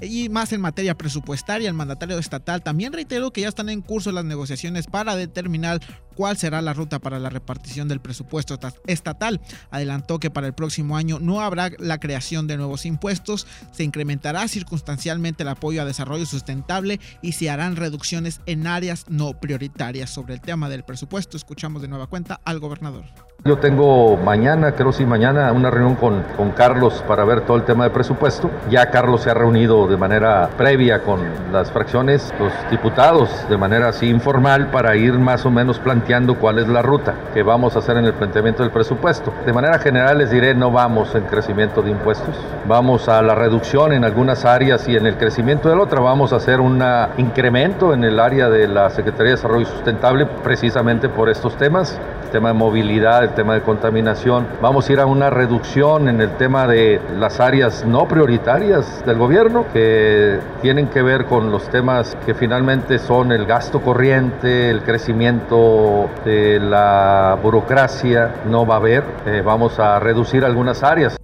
Y 0.02 0.30
más 0.30 0.54
en 0.54 0.62
materia 0.62 0.96
presupuestaria, 0.96 1.68
el 1.68 1.76
mandatario 1.76 2.18
estatal 2.18 2.64
también 2.64 2.94
reiteró 2.94 3.32
que 3.32 3.42
ya 3.42 3.48
están 3.48 3.70
en 3.70 3.82
curso 3.82 4.12
las 4.12 4.26
negociaciones 4.26 4.88
para 4.88 5.16
determinar 5.16 5.82
cuál 6.16 6.38
será 6.38 6.62
la 6.62 6.74
ruta 6.74 7.00
para 7.00 7.20
la 7.20 7.30
repartición 7.30 7.88
del 7.88 8.00
presupuesto 8.00 8.60
estatal. 8.88 9.42
Adelantó 9.72 10.20
que 10.20 10.30
para 10.30 10.48
el 10.48 10.54
próximo 10.54 10.98
año 10.98 11.20
no 11.20 11.42
habrá 11.42 11.72
la 11.80 12.00
creación 12.00 12.48
de 12.48 12.58
nuevos 12.58 12.86
impuestos, 12.86 13.48
se 13.72 13.84
incrementará 13.84 14.48
circunstancialmente 14.48 15.44
el 15.44 15.50
apoyo 15.50 15.82
a 15.82 15.86
desarrollo 15.86 16.26
sustentable 16.26 17.00
y 17.22 17.34
se 17.34 17.50
harán 17.50 17.76
reducciones 17.76 18.42
en 18.46 18.68
áreas 18.68 19.06
no 19.10 19.34
prioritarias. 19.40 20.10
Sobre 20.10 20.34
el 20.34 20.42
tema 20.42 20.70
del 20.70 20.84
presupuesto, 20.84 21.38
escuchamos 21.38 21.82
de 21.82 21.88
nueva 21.88 22.08
cuenta 22.08 22.40
al 22.44 22.60
gobernador. 22.60 23.27
Yo 23.46 23.60
tengo 23.60 24.18
mañana, 24.18 24.74
creo 24.74 24.92
sí 24.92 25.06
mañana, 25.06 25.52
una 25.54 25.70
reunión 25.70 25.96
con, 25.96 26.24
con 26.36 26.52
Carlos 26.52 27.04
para 27.08 27.24
ver 27.24 27.42
todo 27.42 27.56
el 27.56 27.64
tema 27.64 27.86
de 27.86 27.92
presupuesto. 27.92 28.50
Ya 28.70 28.90
Carlos 28.90 29.22
se 29.22 29.30
ha 29.30 29.36
reunido 29.36 29.88
de 29.88 29.96
manera 29.96 30.50
previa 30.58 31.04
con 31.04 31.22
las 31.54 31.72
fracciones, 31.72 32.34
los 32.40 32.52
diputados, 32.70 33.30
de 33.48 33.56
manera 33.56 33.90
así 33.90 34.10
informal, 34.10 34.70
para 34.72 34.98
ir 34.98 35.14
más 35.14 35.46
o 35.46 35.52
menos 35.52 35.80
planteando 35.80 36.36
cuál 36.40 36.58
es 36.58 36.68
la 36.68 36.82
ruta 36.82 37.14
que 37.34 37.44
vamos 37.44 37.76
a 37.76 37.80
hacer 37.80 37.96
en 37.98 38.06
el 38.06 38.14
planteamiento 38.16 38.64
del 38.64 38.72
presupuesto. 38.72 39.32
De 39.46 39.54
manera 39.54 39.80
general 39.80 40.18
les 40.18 40.32
diré, 40.32 40.54
no 40.54 40.72
vamos 40.72 41.14
en 41.16 41.24
crecimiento 41.24 41.82
de 41.82 41.92
impuestos, 41.92 42.36
vamos 42.68 43.08
a 43.08 43.22
la 43.22 43.36
reducción 43.36 43.94
en 43.94 44.04
algunas 44.04 44.44
áreas 44.44 44.90
y 44.90 44.98
en 44.98 45.06
el 45.06 45.16
crecimiento 45.16 45.70
de 45.70 45.76
la 45.76 45.84
otra 45.84 46.02
vamos 46.02 46.34
a 46.34 46.38
hacer 46.38 46.60
un 46.60 46.84
incremento 47.18 47.94
en 47.94 48.04
el 48.04 48.20
área 48.20 48.50
de 48.50 48.68
la 48.68 48.90
Secretaría 48.90 49.32
de 49.32 49.36
Desarrollo 49.38 49.68
Sustentable 49.68 50.26
precisamente 50.44 51.08
por 51.08 51.30
estos 51.30 51.56
temas, 51.56 51.98
el 52.26 52.30
tema 52.32 52.50
de 52.50 52.56
movilidad, 52.56 53.37
tema 53.38 53.54
de 53.54 53.62
contaminación. 53.62 54.48
Vamos 54.64 54.90
a 54.90 54.94
ir 54.94 55.00
a 55.00 55.06
una 55.06 55.30
reducción 55.30 56.10
en 56.10 56.22
el 56.22 56.32
tema 56.38 56.66
de 56.66 57.00
las 57.20 57.40
áreas 57.40 57.86
no 57.86 58.08
prioritarias 58.08 59.06
del 59.06 59.20
gobierno 59.20 59.66
que 59.72 60.40
tienen 60.64 60.88
que 60.88 61.04
ver 61.04 61.26
con 61.26 61.52
los 61.52 61.70
temas 61.70 62.18
que 62.26 62.34
finalmente 62.34 62.98
son 62.98 63.32
el 63.32 63.46
gasto 63.46 63.80
corriente, 63.82 64.72
el 64.72 64.82
crecimiento 64.82 66.10
de 66.26 66.60
la 66.60 67.38
burocracia, 67.44 68.34
no 68.48 68.66
va 68.66 68.74
a 68.74 68.78
haber. 68.78 69.04
Eh, 69.28 69.44
vamos 69.46 69.78
a 69.78 70.00
reducir 70.00 70.44
algunas 70.44 70.82
áreas. 70.82 71.16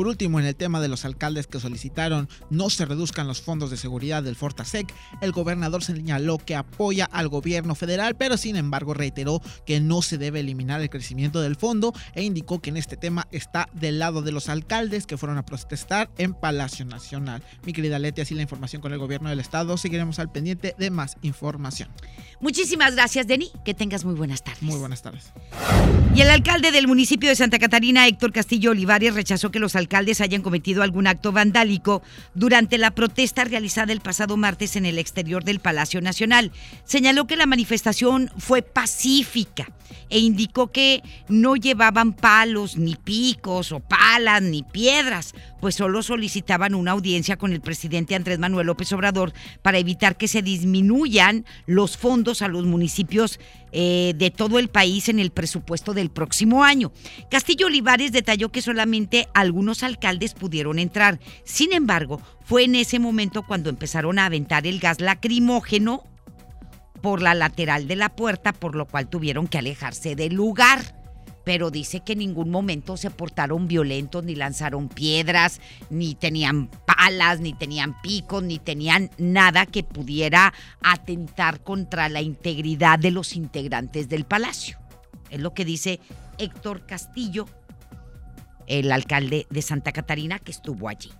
Por 0.00 0.08
último, 0.08 0.40
en 0.40 0.46
el 0.46 0.56
tema 0.56 0.80
de 0.80 0.88
los 0.88 1.04
alcaldes 1.04 1.46
que 1.46 1.60
solicitaron 1.60 2.26
no 2.48 2.70
se 2.70 2.86
reduzcan 2.86 3.26
los 3.26 3.42
fondos 3.42 3.70
de 3.70 3.76
seguridad 3.76 4.22
del 4.22 4.34
Fortasec, 4.34 4.90
el 5.20 5.30
gobernador 5.30 5.84
señaló 5.84 6.38
que 6.38 6.56
apoya 6.56 7.04
al 7.04 7.28
gobierno 7.28 7.74
federal, 7.74 8.16
pero 8.16 8.38
sin 8.38 8.56
embargo 8.56 8.94
reiteró 8.94 9.42
que 9.66 9.78
no 9.78 10.00
se 10.00 10.16
debe 10.16 10.40
eliminar 10.40 10.80
el 10.80 10.88
crecimiento 10.88 11.42
del 11.42 11.54
fondo 11.54 11.92
e 12.14 12.22
indicó 12.22 12.62
que 12.62 12.70
en 12.70 12.78
este 12.78 12.96
tema 12.96 13.28
está 13.30 13.68
del 13.74 13.98
lado 13.98 14.22
de 14.22 14.32
los 14.32 14.48
alcaldes 14.48 15.06
que 15.06 15.18
fueron 15.18 15.36
a 15.36 15.44
protestar 15.44 16.08
en 16.16 16.32
Palacio 16.32 16.86
Nacional. 16.86 17.42
Mi 17.66 17.74
querida 17.74 17.98
Leti, 17.98 18.22
así 18.22 18.34
la 18.34 18.40
información 18.40 18.80
con 18.80 18.94
el 18.94 18.98
gobierno 18.98 19.28
del 19.28 19.40
estado. 19.40 19.76
Seguiremos 19.76 20.18
al 20.18 20.32
pendiente 20.32 20.74
de 20.78 20.90
más 20.90 21.18
información. 21.20 21.90
Muchísimas 22.40 22.94
gracias, 22.94 23.26
Denny. 23.26 23.50
Que 23.66 23.74
tengas 23.74 24.06
muy 24.06 24.14
buenas 24.14 24.42
tardes. 24.42 24.62
Muy 24.62 24.78
buenas 24.78 25.02
tardes. 25.02 25.30
Y 26.14 26.22
el 26.22 26.30
alcalde 26.30 26.72
del 26.72 26.88
municipio 26.88 27.28
de 27.28 27.36
Santa 27.36 27.58
Catarina, 27.58 28.06
Héctor 28.06 28.32
Castillo 28.32 28.70
Olivares, 28.70 29.14
rechazó 29.14 29.50
que 29.50 29.58
los 29.58 29.76
alcaldes 29.76 29.89
hayan 29.96 30.42
cometido 30.42 30.82
algún 30.82 31.06
acto 31.06 31.32
vandálico 31.32 32.02
durante 32.34 32.78
la 32.78 32.90
protesta 32.92 33.44
realizada 33.44 33.92
el 33.92 34.00
pasado 34.00 34.36
martes 34.36 34.76
en 34.76 34.86
el 34.86 34.98
exterior 34.98 35.44
del 35.44 35.60
Palacio 35.60 36.00
Nacional. 36.00 36.52
Señaló 36.84 37.26
que 37.26 37.36
la 37.36 37.46
manifestación 37.46 38.30
fue 38.38 38.62
pacífica 38.62 39.68
e 40.08 40.18
indicó 40.18 40.70
que 40.72 41.02
no 41.28 41.56
llevaban 41.56 42.12
palos, 42.12 42.76
ni 42.76 42.96
picos, 42.96 43.72
o 43.72 43.80
palas, 43.80 44.42
ni 44.42 44.62
piedras, 44.62 45.34
pues 45.60 45.76
solo 45.76 46.02
solicitaban 46.02 46.74
una 46.74 46.92
audiencia 46.92 47.36
con 47.36 47.52
el 47.52 47.60
presidente 47.60 48.14
Andrés 48.14 48.38
Manuel 48.38 48.66
López 48.66 48.92
Obrador 48.92 49.32
para 49.62 49.78
evitar 49.78 50.16
que 50.16 50.28
se 50.28 50.42
disminuyan 50.42 51.44
los 51.66 51.96
fondos 51.96 52.42
a 52.42 52.48
los 52.48 52.66
municipios 52.66 53.38
eh, 53.72 54.14
de 54.16 54.30
todo 54.30 54.58
el 54.58 54.68
país 54.68 55.08
en 55.08 55.18
el 55.18 55.30
presupuesto 55.30 55.94
del 55.94 56.10
próximo 56.10 56.64
año. 56.64 56.92
Castillo 57.30 57.66
Olivares 57.66 58.12
detalló 58.12 58.50
que 58.50 58.62
solamente 58.62 59.28
algunos 59.34 59.82
alcaldes 59.82 60.34
pudieron 60.34 60.78
entrar. 60.78 61.20
Sin 61.44 61.72
embargo, 61.72 62.20
fue 62.44 62.64
en 62.64 62.74
ese 62.74 62.98
momento 62.98 63.44
cuando 63.46 63.70
empezaron 63.70 64.18
a 64.18 64.26
aventar 64.26 64.66
el 64.66 64.80
gas 64.80 65.00
lacrimógeno 65.00 66.04
por 67.00 67.22
la 67.22 67.34
lateral 67.34 67.88
de 67.88 67.96
la 67.96 68.10
puerta, 68.10 68.52
por 68.52 68.74
lo 68.74 68.86
cual 68.86 69.08
tuvieron 69.08 69.46
que 69.46 69.58
alejarse 69.58 70.14
del 70.14 70.34
lugar. 70.34 70.99
Pero 71.44 71.70
dice 71.70 72.00
que 72.00 72.12
en 72.12 72.20
ningún 72.20 72.50
momento 72.50 72.96
se 72.96 73.10
portaron 73.10 73.66
violentos, 73.66 74.24
ni 74.24 74.34
lanzaron 74.34 74.88
piedras, 74.88 75.60
ni 75.88 76.14
tenían 76.14 76.68
palas, 76.86 77.40
ni 77.40 77.52
tenían 77.54 78.00
picos, 78.02 78.42
ni 78.42 78.58
tenían 78.58 79.10
nada 79.18 79.66
que 79.66 79.82
pudiera 79.82 80.52
atentar 80.82 81.62
contra 81.62 82.08
la 82.08 82.20
integridad 82.20 82.98
de 82.98 83.10
los 83.10 83.36
integrantes 83.36 84.08
del 84.08 84.24
palacio. 84.24 84.78
Es 85.30 85.40
lo 85.40 85.54
que 85.54 85.64
dice 85.64 86.00
Héctor 86.38 86.84
Castillo, 86.86 87.46
el 88.66 88.92
alcalde 88.92 89.46
de 89.50 89.62
Santa 89.62 89.92
Catarina, 89.92 90.38
que 90.38 90.50
estuvo 90.50 90.88
allí. 90.88 91.10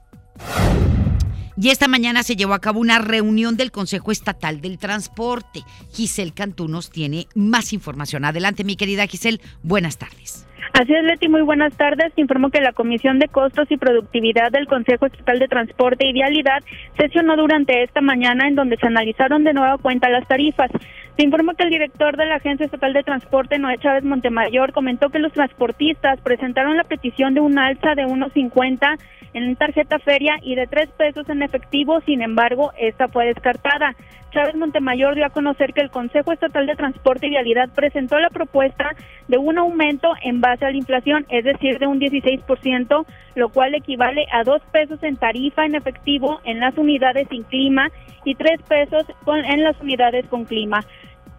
Y 1.62 1.68
esta 1.68 1.88
mañana 1.88 2.22
se 2.22 2.36
llevó 2.36 2.54
a 2.54 2.58
cabo 2.58 2.80
una 2.80 3.00
reunión 3.00 3.58
del 3.58 3.70
Consejo 3.70 4.12
Estatal 4.12 4.62
del 4.62 4.78
Transporte. 4.78 5.60
Giselle 5.92 6.32
Cantú 6.32 6.68
nos 6.68 6.90
tiene 6.90 7.26
más 7.34 7.74
información. 7.74 8.24
Adelante, 8.24 8.64
mi 8.64 8.76
querida 8.76 9.06
Giselle. 9.06 9.40
Buenas 9.62 9.98
tardes. 9.98 10.46
Así 10.72 10.94
es, 10.94 11.04
Leti, 11.04 11.28
muy 11.28 11.42
buenas 11.42 11.76
tardes. 11.76 12.12
Informo 12.16 12.48
que 12.48 12.62
la 12.62 12.72
Comisión 12.72 13.18
de 13.18 13.28
Costos 13.28 13.70
y 13.70 13.76
Productividad 13.76 14.50
del 14.50 14.66
Consejo 14.66 15.04
Estatal 15.04 15.38
de 15.38 15.48
Transporte 15.48 16.06
y 16.06 16.14
Vialidad 16.14 16.62
sesionó 16.96 17.36
durante 17.36 17.82
esta 17.82 18.00
mañana 18.00 18.48
en 18.48 18.54
donde 18.54 18.78
se 18.78 18.86
analizaron 18.86 19.44
de 19.44 19.52
nueva 19.52 19.76
cuenta 19.76 20.08
las 20.08 20.26
tarifas. 20.26 20.70
Se 21.16 21.24
informó 21.24 21.54
que 21.54 21.64
el 21.64 21.70
director 21.70 22.16
de 22.16 22.26
la 22.26 22.36
Agencia 22.36 22.64
Estatal 22.64 22.92
de 22.92 23.02
Transporte, 23.02 23.58
Noé 23.58 23.78
Chávez 23.78 24.04
Montemayor, 24.04 24.72
comentó 24.72 25.10
que 25.10 25.18
los 25.18 25.32
transportistas 25.32 26.20
presentaron 26.20 26.76
la 26.76 26.84
petición 26.84 27.34
de 27.34 27.40
un 27.40 27.58
alza 27.58 27.94
de 27.94 28.06
1.50 28.06 28.98
en 29.34 29.56
tarjeta 29.56 29.98
feria 29.98 30.36
y 30.42 30.54
de 30.54 30.66
3 30.66 30.88
pesos 30.96 31.28
en 31.28 31.42
efectivo, 31.42 32.00
sin 32.00 32.22
embargo, 32.22 32.72
esta 32.78 33.08
fue 33.08 33.26
descartada. 33.26 33.94
Chávez 34.32 34.54
Montemayor 34.54 35.14
dio 35.14 35.26
a 35.26 35.30
conocer 35.30 35.72
que 35.72 35.80
el 35.80 35.90
Consejo 35.90 36.32
Estatal 36.32 36.66
de 36.66 36.76
Transporte 36.76 37.26
y 37.26 37.30
Vialidad 37.30 37.68
presentó 37.74 38.18
la 38.18 38.30
propuesta 38.30 38.90
de 39.28 39.38
un 39.38 39.58
aumento 39.58 40.12
en 40.22 40.40
base 40.40 40.64
a 40.64 40.70
la 40.70 40.76
inflación, 40.76 41.26
es 41.28 41.44
decir, 41.44 41.78
de 41.78 41.86
un 41.86 42.00
16%, 42.00 43.06
lo 43.34 43.48
cual 43.50 43.74
equivale 43.74 44.26
a 44.32 44.44
2 44.44 44.62
pesos 44.72 45.02
en 45.02 45.16
tarifa 45.16 45.66
en 45.66 45.74
efectivo 45.74 46.40
en 46.44 46.60
las 46.60 46.76
unidades 46.78 47.28
sin 47.28 47.42
clima 47.42 47.90
y 48.24 48.36
3 48.36 48.62
pesos 48.62 49.04
en 49.26 49.64
las 49.64 49.80
unidades 49.80 50.26
con 50.26 50.44
clima 50.44 50.84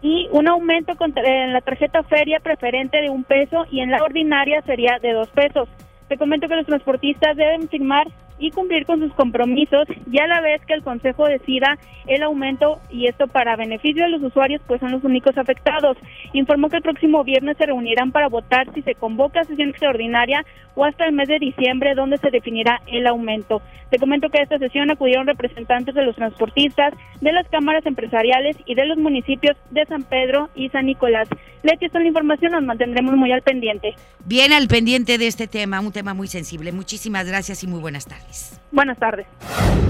y 0.02 0.28
un 0.32 0.48
aumento 0.48 0.94
en 1.00 1.52
la 1.52 1.60
tarjeta 1.60 2.02
feria 2.02 2.40
preferente 2.40 3.00
de 3.00 3.08
un 3.08 3.24
peso 3.24 3.64
y 3.70 3.80
en 3.80 3.90
la 3.90 4.02
ordinaria 4.02 4.60
sería 4.62 4.98
de 5.00 5.12
dos 5.12 5.28
pesos. 5.28 5.68
Te 6.08 6.18
comento 6.18 6.48
que 6.48 6.56
los 6.56 6.66
transportistas 6.66 7.36
deben 7.36 7.68
firmar 7.68 8.08
y 8.42 8.50
cumplir 8.50 8.84
con 8.86 8.98
sus 8.98 9.12
compromisos 9.14 9.86
y 10.10 10.18
a 10.18 10.26
la 10.26 10.40
vez 10.40 10.60
que 10.66 10.74
el 10.74 10.82
Consejo 10.82 11.26
decida 11.26 11.78
el 12.08 12.24
aumento 12.24 12.80
y 12.90 13.06
esto 13.06 13.28
para 13.28 13.54
beneficio 13.54 14.02
de 14.02 14.10
los 14.10 14.20
usuarios 14.20 14.60
pues 14.66 14.80
son 14.80 14.90
los 14.90 15.04
únicos 15.04 15.38
afectados. 15.38 15.96
Informó 16.32 16.68
que 16.68 16.78
el 16.78 16.82
próximo 16.82 17.22
viernes 17.22 17.56
se 17.56 17.66
reunirán 17.66 18.10
para 18.10 18.28
votar 18.28 18.66
si 18.74 18.82
se 18.82 18.96
convoca 18.96 19.44
sesión 19.44 19.68
extraordinaria 19.68 20.44
o 20.74 20.84
hasta 20.84 21.06
el 21.06 21.12
mes 21.12 21.28
de 21.28 21.38
diciembre 21.38 21.94
donde 21.94 22.18
se 22.18 22.30
definirá 22.30 22.82
el 22.88 23.06
aumento. 23.06 23.62
Te 23.90 23.98
comento 23.98 24.28
que 24.28 24.38
a 24.40 24.42
esta 24.42 24.58
sesión 24.58 24.90
acudieron 24.90 25.26
representantes 25.26 25.94
de 25.94 26.02
los 26.02 26.16
transportistas, 26.16 26.94
de 27.20 27.30
las 27.30 27.46
cámaras 27.48 27.86
empresariales 27.86 28.56
y 28.66 28.74
de 28.74 28.86
los 28.86 28.98
municipios 28.98 29.56
de 29.70 29.84
San 29.86 30.02
Pedro 30.02 30.48
y 30.56 30.68
San 30.70 30.86
Nicolás. 30.86 31.28
Leti, 31.62 31.84
esta 31.84 31.98
es 31.98 32.02
la 32.02 32.08
información, 32.08 32.52
nos 32.52 32.64
mantendremos 32.64 33.14
muy 33.14 33.30
al 33.30 33.42
pendiente. 33.42 33.94
Bien 34.24 34.52
al 34.52 34.66
pendiente 34.66 35.18
de 35.18 35.26
este 35.26 35.46
tema, 35.46 35.80
un 35.80 35.92
tema 35.92 36.14
muy 36.14 36.26
sensible. 36.26 36.72
Muchísimas 36.72 37.26
gracias 37.26 37.62
y 37.62 37.66
muy 37.66 37.80
buenas 37.80 38.06
tardes. 38.06 38.31
Buenas 38.70 38.98
tardes. 38.98 39.26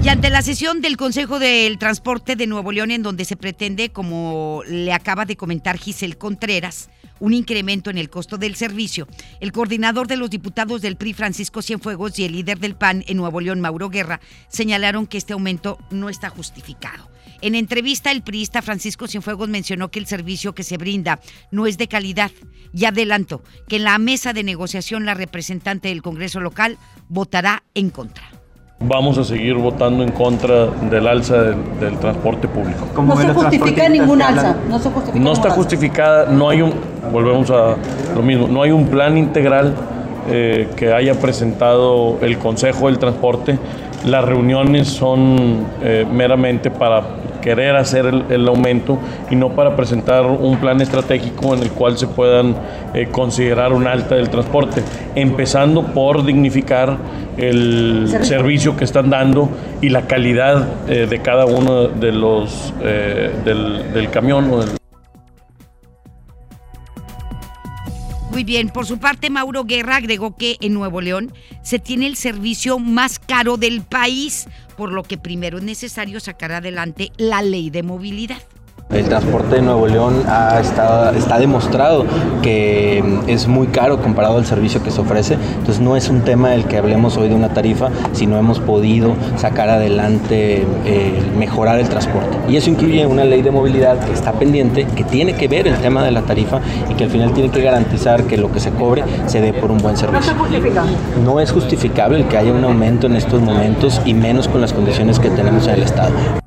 Y 0.03 0.09
ante 0.09 0.29
la 0.29 0.41
sesión 0.41 0.81
del 0.81 0.97
Consejo 0.97 1.39
del 1.39 1.77
Transporte 1.77 2.35
de 2.35 2.47
Nuevo 2.47 2.71
León, 2.71 2.91
en 2.91 3.03
donde 3.03 3.25
se 3.25 3.37
pretende, 3.37 3.89
como 3.89 4.61
le 4.67 4.91
acaba 4.91 5.25
de 5.25 5.37
comentar 5.37 5.77
Giselle 5.77 6.17
Contreras, 6.17 6.89
un 7.19 7.33
incremento 7.33 7.89
en 7.89 7.97
el 7.97 8.09
costo 8.09 8.37
del 8.37 8.55
servicio, 8.55 9.07
el 9.39 9.53
coordinador 9.53 10.07
de 10.07 10.17
los 10.17 10.29
diputados 10.29 10.81
del 10.81 10.97
PRI, 10.97 11.13
Francisco 11.13 11.61
Cienfuegos, 11.61 12.19
y 12.19 12.25
el 12.25 12.33
líder 12.33 12.59
del 12.59 12.75
PAN 12.75 13.05
en 13.07 13.15
Nuevo 13.15 13.39
León, 13.39 13.61
Mauro 13.61 13.89
Guerra, 13.89 14.19
señalaron 14.49 15.07
que 15.07 15.17
este 15.17 15.31
aumento 15.31 15.77
no 15.89 16.09
está 16.09 16.29
justificado. 16.29 17.09
En 17.39 17.55
entrevista, 17.55 18.11
el 18.11 18.23
priista 18.23 18.61
Francisco 18.61 19.07
Cienfuegos 19.07 19.49
mencionó 19.49 19.91
que 19.91 19.99
el 19.99 20.05
servicio 20.05 20.53
que 20.53 20.63
se 20.63 20.77
brinda 20.77 21.19
no 21.51 21.65
es 21.65 21.77
de 21.77 21.87
calidad 21.87 22.31
y 22.73 22.85
adelanto 22.85 23.43
que 23.67 23.77
en 23.77 23.83
la 23.83 23.97
mesa 23.97 24.33
de 24.33 24.43
negociación 24.43 25.05
la 25.05 25.13
representante 25.13 25.89
del 25.89 26.01
Congreso 26.01 26.39
local 26.39 26.77
votará 27.09 27.63
en 27.73 27.89
contra. 27.89 28.32
Vamos 28.85 29.17
a 29.17 29.23
seguir 29.23 29.55
votando 29.55 30.03
en 30.03 30.11
contra 30.11 30.65
del 30.67 31.07
alza 31.07 31.41
del, 31.79 31.97
transporte 31.99 32.47
público. 32.47 32.85
No 33.01 33.15
se 33.15 33.33
justifica 33.33 33.87
ninguna 33.87 34.27
alza. 34.27 34.55
No, 34.69 34.77
se 34.77 34.89
justifica 34.89 35.23
no 35.23 35.31
está 35.31 35.49
justificada, 35.51 36.25
no 36.25 36.49
hay 36.49 36.61
un, 36.61 36.73
volvemos 37.11 37.49
a 37.49 37.75
lo 38.13 38.21
mismo, 38.21 38.47
no 38.47 38.61
hay 38.61 38.71
un 38.71 38.87
plan 38.87 39.17
integral 39.17 39.73
eh, 40.29 40.69
que 40.75 40.91
haya 40.93 41.13
presentado 41.15 42.17
el 42.21 42.37
Consejo 42.37 42.87
del 42.87 42.99
Transporte. 42.99 43.57
Las 44.05 44.25
reuniones 44.25 44.89
son 44.89 45.65
eh, 45.81 46.05
meramente 46.11 46.69
para 46.69 47.03
querer 47.43 47.75
hacer 47.75 48.05
el, 48.05 48.47
aumento 48.47 48.97
y 49.29 49.35
no 49.35 49.49
para 49.49 49.75
presentar 49.75 50.25
un 50.25 50.57
plan 50.57 50.79
estratégico 50.81 51.53
en 51.53 51.61
el 51.63 51.71
cual 51.71 51.97
se 51.97 52.07
puedan 52.07 52.55
eh, 52.93 53.07
considerar 53.11 53.73
un 53.73 53.85
alta 53.85 54.15
del 54.15 54.29
transporte, 54.29 54.81
empezando 55.15 55.83
por 55.93 56.25
dignificar 56.25 56.97
el 57.37 58.07
servicio 58.21 58.77
que 58.77 58.85
están 58.85 59.09
dando 59.09 59.49
y 59.81 59.89
la 59.89 60.07
calidad 60.07 60.67
eh, 60.87 61.07
de 61.09 61.21
cada 61.21 61.45
uno 61.45 61.87
de 61.87 62.11
los 62.11 62.73
eh, 62.81 63.31
del, 63.43 63.93
del, 63.93 64.09
camión 64.09 64.49
o 64.51 64.59
del 64.59 64.69
Muy 68.31 68.43
bien, 68.43 68.69
por 68.69 68.87
su 68.87 68.97
parte 68.97 69.29
Mauro 69.29 69.63
Guerra 69.63 69.97
agregó 69.97 70.35
que 70.35 70.57
en 70.59 70.73
Nuevo 70.73 71.01
León 71.01 71.31
se 71.61 71.77
tiene 71.77 72.07
el 72.07 72.15
servicio 72.15 72.79
más 72.79 73.19
caro 73.19 73.57
del 73.57 73.83
país, 73.83 74.47
por 74.75 74.91
lo 74.91 75.03
que 75.03 75.17
primero 75.17 75.57
es 75.57 75.63
necesario 75.63 76.19
sacar 76.19 76.51
adelante 76.51 77.11
la 77.17 77.41
ley 77.41 77.69
de 77.69 77.83
movilidad. 77.83 78.41
El 78.93 79.05
transporte 79.05 79.55
de 79.55 79.61
Nuevo 79.61 79.87
León 79.87 80.23
ha 80.27 80.59
estado, 80.59 81.15
está 81.15 81.39
demostrado 81.39 82.05
que 82.41 83.03
es 83.27 83.47
muy 83.47 83.67
caro 83.67 84.01
comparado 84.01 84.37
al 84.37 84.45
servicio 84.45 84.83
que 84.83 84.91
se 84.91 85.01
ofrece. 85.01 85.37
Entonces 85.57 85.79
no 85.79 85.95
es 85.95 86.09
un 86.09 86.21
tema 86.21 86.49
del 86.51 86.65
que 86.65 86.77
hablemos 86.77 87.17
hoy 87.17 87.29
de 87.29 87.35
una 87.35 87.49
tarifa, 87.49 87.89
sino 88.11 88.37
hemos 88.37 88.59
podido 88.59 89.15
sacar 89.37 89.69
adelante, 89.69 90.65
eh, 90.85 91.23
mejorar 91.37 91.79
el 91.79 91.89
transporte. 91.89 92.37
Y 92.47 92.57
eso 92.57 92.69
incluye 92.69 93.05
una 93.05 93.23
ley 93.23 93.41
de 93.41 93.51
movilidad 93.51 93.99
que 93.99 94.13
está 94.13 94.33
pendiente, 94.33 94.85
que 94.95 95.03
tiene 95.03 95.33
que 95.33 95.47
ver 95.47 95.67
el 95.67 95.77
tema 95.77 96.03
de 96.03 96.11
la 96.11 96.21
tarifa 96.21 96.59
y 96.89 96.93
que 96.93 97.05
al 97.05 97.09
final 97.09 97.33
tiene 97.33 97.49
que 97.49 97.61
garantizar 97.61 98.23
que 98.23 98.37
lo 98.37 98.51
que 98.51 98.59
se 98.59 98.71
cobre 98.71 99.03
se 99.25 99.41
dé 99.41 99.53
por 99.53 99.71
un 99.71 99.79
buen 99.79 99.97
servicio. 99.97 100.33
No 101.23 101.39
es 101.39 101.51
justificable 101.51 102.19
el 102.19 102.27
que 102.27 102.37
haya 102.37 102.53
un 102.53 102.63
aumento 102.63 103.07
en 103.07 103.15
estos 103.15 103.41
momentos 103.41 104.01
y 104.05 104.13
menos 104.13 104.47
con 104.47 104.61
las 104.61 104.73
condiciones 104.73 105.19
que 105.19 105.29
tenemos 105.29 105.67
en 105.67 105.75
el 105.75 105.83
Estado. 105.83 106.42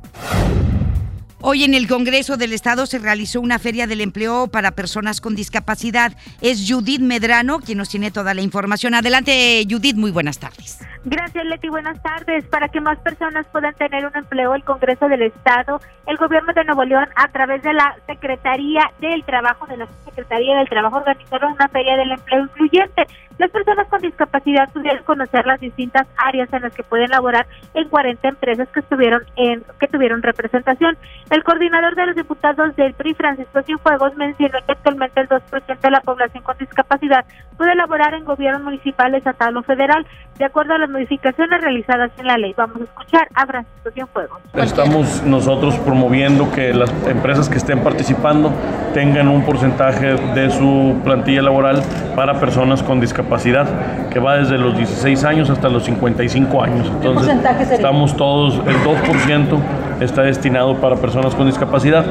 Hoy 1.49 1.63
en 1.63 1.75
el 1.75 1.87
Congreso 1.87 2.37
del 2.37 2.53
Estado 2.53 2.87
se 2.87 2.99
realizó 2.99 3.41
una 3.41 3.61
feria 3.61 3.87
del 3.87 4.01
empleo 4.01 4.49
para 4.49 4.73
personas 4.73 5.21
con 5.21 5.37
discapacidad. 5.37 6.11
Es 6.41 6.67
Judith 6.69 7.01
Medrano 7.01 7.61
quien 7.61 7.79
nos 7.79 7.89
tiene 7.89 8.11
toda 8.11 8.35
la 8.35 8.41
información. 8.41 8.95
Adelante, 8.95 9.65
Judith, 9.71 9.95
muy 9.95 10.11
buenas 10.11 10.41
tardes. 10.41 10.81
Gracias, 11.05 11.45
Leti. 11.45 11.69
Buenas 11.69 12.03
tardes. 12.03 12.45
Para 12.47 12.67
que 12.67 12.81
más 12.81 12.99
personas 12.99 13.47
puedan 13.53 13.73
tener 13.75 14.05
un 14.05 14.17
empleo, 14.17 14.57
el 14.57 14.65
Congreso 14.65 15.09
del 15.09 15.23
Estado, 15.23 15.81
el 16.09 16.17
Gobierno 16.17 16.53
de 16.53 16.65
Nuevo 16.65 16.83
León, 16.83 17.07
a 17.15 17.29
través 17.29 17.63
de 17.63 17.73
la 17.75 17.95
Secretaría 18.09 18.91
del 19.01 19.25
Trabajo, 19.25 19.69
de 19.69 19.77
la 19.77 19.87
Secretaría 20.05 20.57
del 20.57 20.69
Trabajo, 20.69 20.97
organizaron 20.97 21.53
una 21.53 21.69
feria 21.69 21.97
del 21.97 22.11
empleo 22.11 22.43
incluyente. 22.43 23.07
Las 23.39 23.51
personas 23.51 23.87
con 23.89 24.01
discapacidad 24.01 24.71
pudieron 24.73 25.05
conocer 25.05 25.45
las 25.47 25.61
distintas 25.61 26.07
áreas 26.17 26.51
en 26.53 26.63
las 26.63 26.75
que 26.75 26.83
pueden 26.83 27.11
laborar 27.11 27.47
en 27.75 27.89
40 27.89 28.29
empresas 28.29 28.69
que 28.71 28.81
estuvieron 28.81 29.23
en 29.37 29.63
que 29.79 29.89
tuvieron 29.89 30.23
representación. 30.23 30.97
El 31.31 31.45
coordinador 31.45 31.95
de 31.97 32.07
los 32.07 32.17
diputados 32.17 32.75
del 32.77 32.95
PRI, 32.95 33.15
Francisco 33.15 33.63
Cienfuegos, 33.63 34.17
mencionó 34.17 34.59
que 34.65 34.73
actualmente 34.73 35.21
el 35.21 35.29
2% 35.29 35.81
de 35.81 35.91
la 35.91 36.01
población 36.01 36.43
con 36.43 36.57
discapacidad 36.57 37.27
puede 37.57 37.75
laborar 37.75 38.15
en 38.15 38.25
gobierno 38.25 38.65
municipal, 38.65 39.15
estatal 39.15 39.57
o 39.57 39.63
federal, 39.63 40.07
de 40.39 40.45
acuerdo 40.45 40.75
a 40.75 40.79
las 40.79 40.91
modificaciones 40.91 41.61
realizadas 41.61 42.11
en 42.19 42.27
la 42.27 42.37
ley. 42.37 42.55
Vamos 42.57 42.81
a 42.81 42.85
escuchar 42.85 43.29
a 43.35 43.47
Francisco 43.47 43.91
Cienfuegos. 43.93 44.39
Estamos 44.55 45.23
nosotros 45.23 45.77
promoviendo 45.79 46.51
que 46.53 46.75
las 46.75 46.91
empresas 47.07 47.49
que 47.49 47.57
estén 47.57 47.81
participando 47.81 48.53
tengan 48.93 49.29
un 49.29 49.45
porcentaje 49.45 50.15
de 50.35 50.51
su 50.51 51.01
plantilla 51.05 51.43
laboral 51.43 51.83
para 52.15 52.39
personas 52.39 52.83
con 52.83 53.01
discapacidad, 53.01 53.67
que 54.11 54.21
va 54.21 54.37
desde 54.37 54.59
los 54.59 54.77
16 54.77 55.25
años 55.25 55.51
hasta 55.51 55.69
los 55.69 55.85
55 55.85 56.63
años. 56.63 56.91
Entonces, 57.03 57.73
estamos 57.73 58.17
todos, 58.17 58.55
el 58.67 58.77
2% 58.77 59.59
está 60.01 60.23
destinado 60.23 60.77
para 60.77 60.97
personas 60.97 61.35
con 61.35 61.47
discapacidad. 61.47 62.05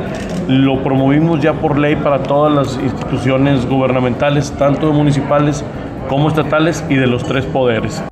Lo 0.47 0.81
promovimos 0.81 1.39
ya 1.39 1.53
por 1.53 1.77
ley 1.77 1.95
para 1.95 2.23
todas 2.23 2.53
las 2.53 2.83
instituciones 2.83 3.67
gubernamentales, 3.67 4.51
tanto 4.57 4.91
municipales 4.91 5.34
como 6.07 6.29
estatales 6.29 6.83
y 6.89 6.95
de 6.95 7.07
los 7.07 7.25
tres 7.25 7.45
poderes. 7.45 8.03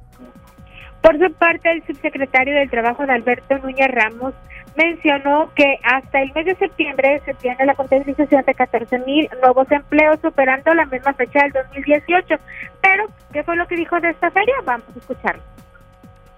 Por 1.02 1.18
su 1.20 1.34
parte, 1.34 1.72
el 1.72 1.84
subsecretario 1.86 2.56
del 2.56 2.70
Trabajo 2.70 3.06
de 3.06 3.14
Alberto 3.14 3.58
Núñez 3.60 3.88
Ramos 3.92 4.34
mencionó 4.76 5.50
que 5.56 5.78
hasta 5.84 6.22
el 6.22 6.34
mes 6.34 6.46
de 6.46 6.56
septiembre 6.56 7.22
se 7.26 7.34
tiene 7.36 7.66
la 7.66 7.76
contabilización 7.76 8.44
de 8.46 8.54
14 8.54 9.00
mil 9.00 9.30
nuevos 9.42 9.70
empleos, 9.72 10.20
superando 10.22 10.74
la 10.74 10.86
misma 10.86 11.14
fecha 11.14 11.44
del 11.44 11.52
2018. 11.52 12.36
Pero, 12.82 13.06
¿qué 13.32 13.44
fue 13.44 13.56
lo 13.56 13.68
que 13.68 13.76
dijo 13.76 14.00
de 14.00 14.10
esta 14.10 14.32
feria? 14.32 14.54
Vamos 14.66 14.88
a 14.96 15.00
escucharlo. 15.00 15.44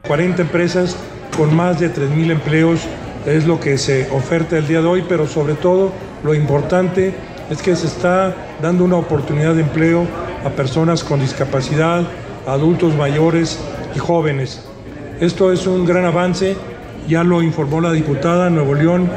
40 0.08 0.42
empresas 0.42 0.98
con 1.38 1.56
más 1.56 1.80
de 1.80 1.89
3 1.89 2.10
mil 2.10 2.32
empleos 2.32 2.88
es 3.25 3.48
lo 3.48 3.60
que 3.60 3.77
se 3.77 4.10
oferta 4.12 4.58
el 4.58 4.68
día 4.68 4.82
de 4.82 4.88
hoy, 4.88 5.06
pero 5.08 5.25
sobre 5.25 5.56
todo 5.56 5.92
lo 6.24 6.36
importante 6.36 7.13
es 7.50 7.62
que 7.62 7.75
se 7.75 7.88
está 7.88 8.34
dando 8.62 8.84
una 8.84 8.98
oportunidad 8.98 9.54
de 9.54 9.62
empleo 9.62 10.06
a 10.46 10.50
personas 10.50 11.04
con 11.04 11.20
discapacidad, 11.20 12.04
adultos 12.48 12.96
mayores 12.96 13.64
y 13.96 14.00
jóvenes. 14.00 14.68
Esto 15.20 15.52
es 15.52 15.66
un 15.68 15.86
gran 15.86 16.06
avance, 16.06 16.56
ya 17.08 17.24
lo 17.24 17.42
informó 17.42 17.82
la 17.82 17.91
diputada, 17.91 18.50
Nuevo 18.50 18.74
León 18.74 19.10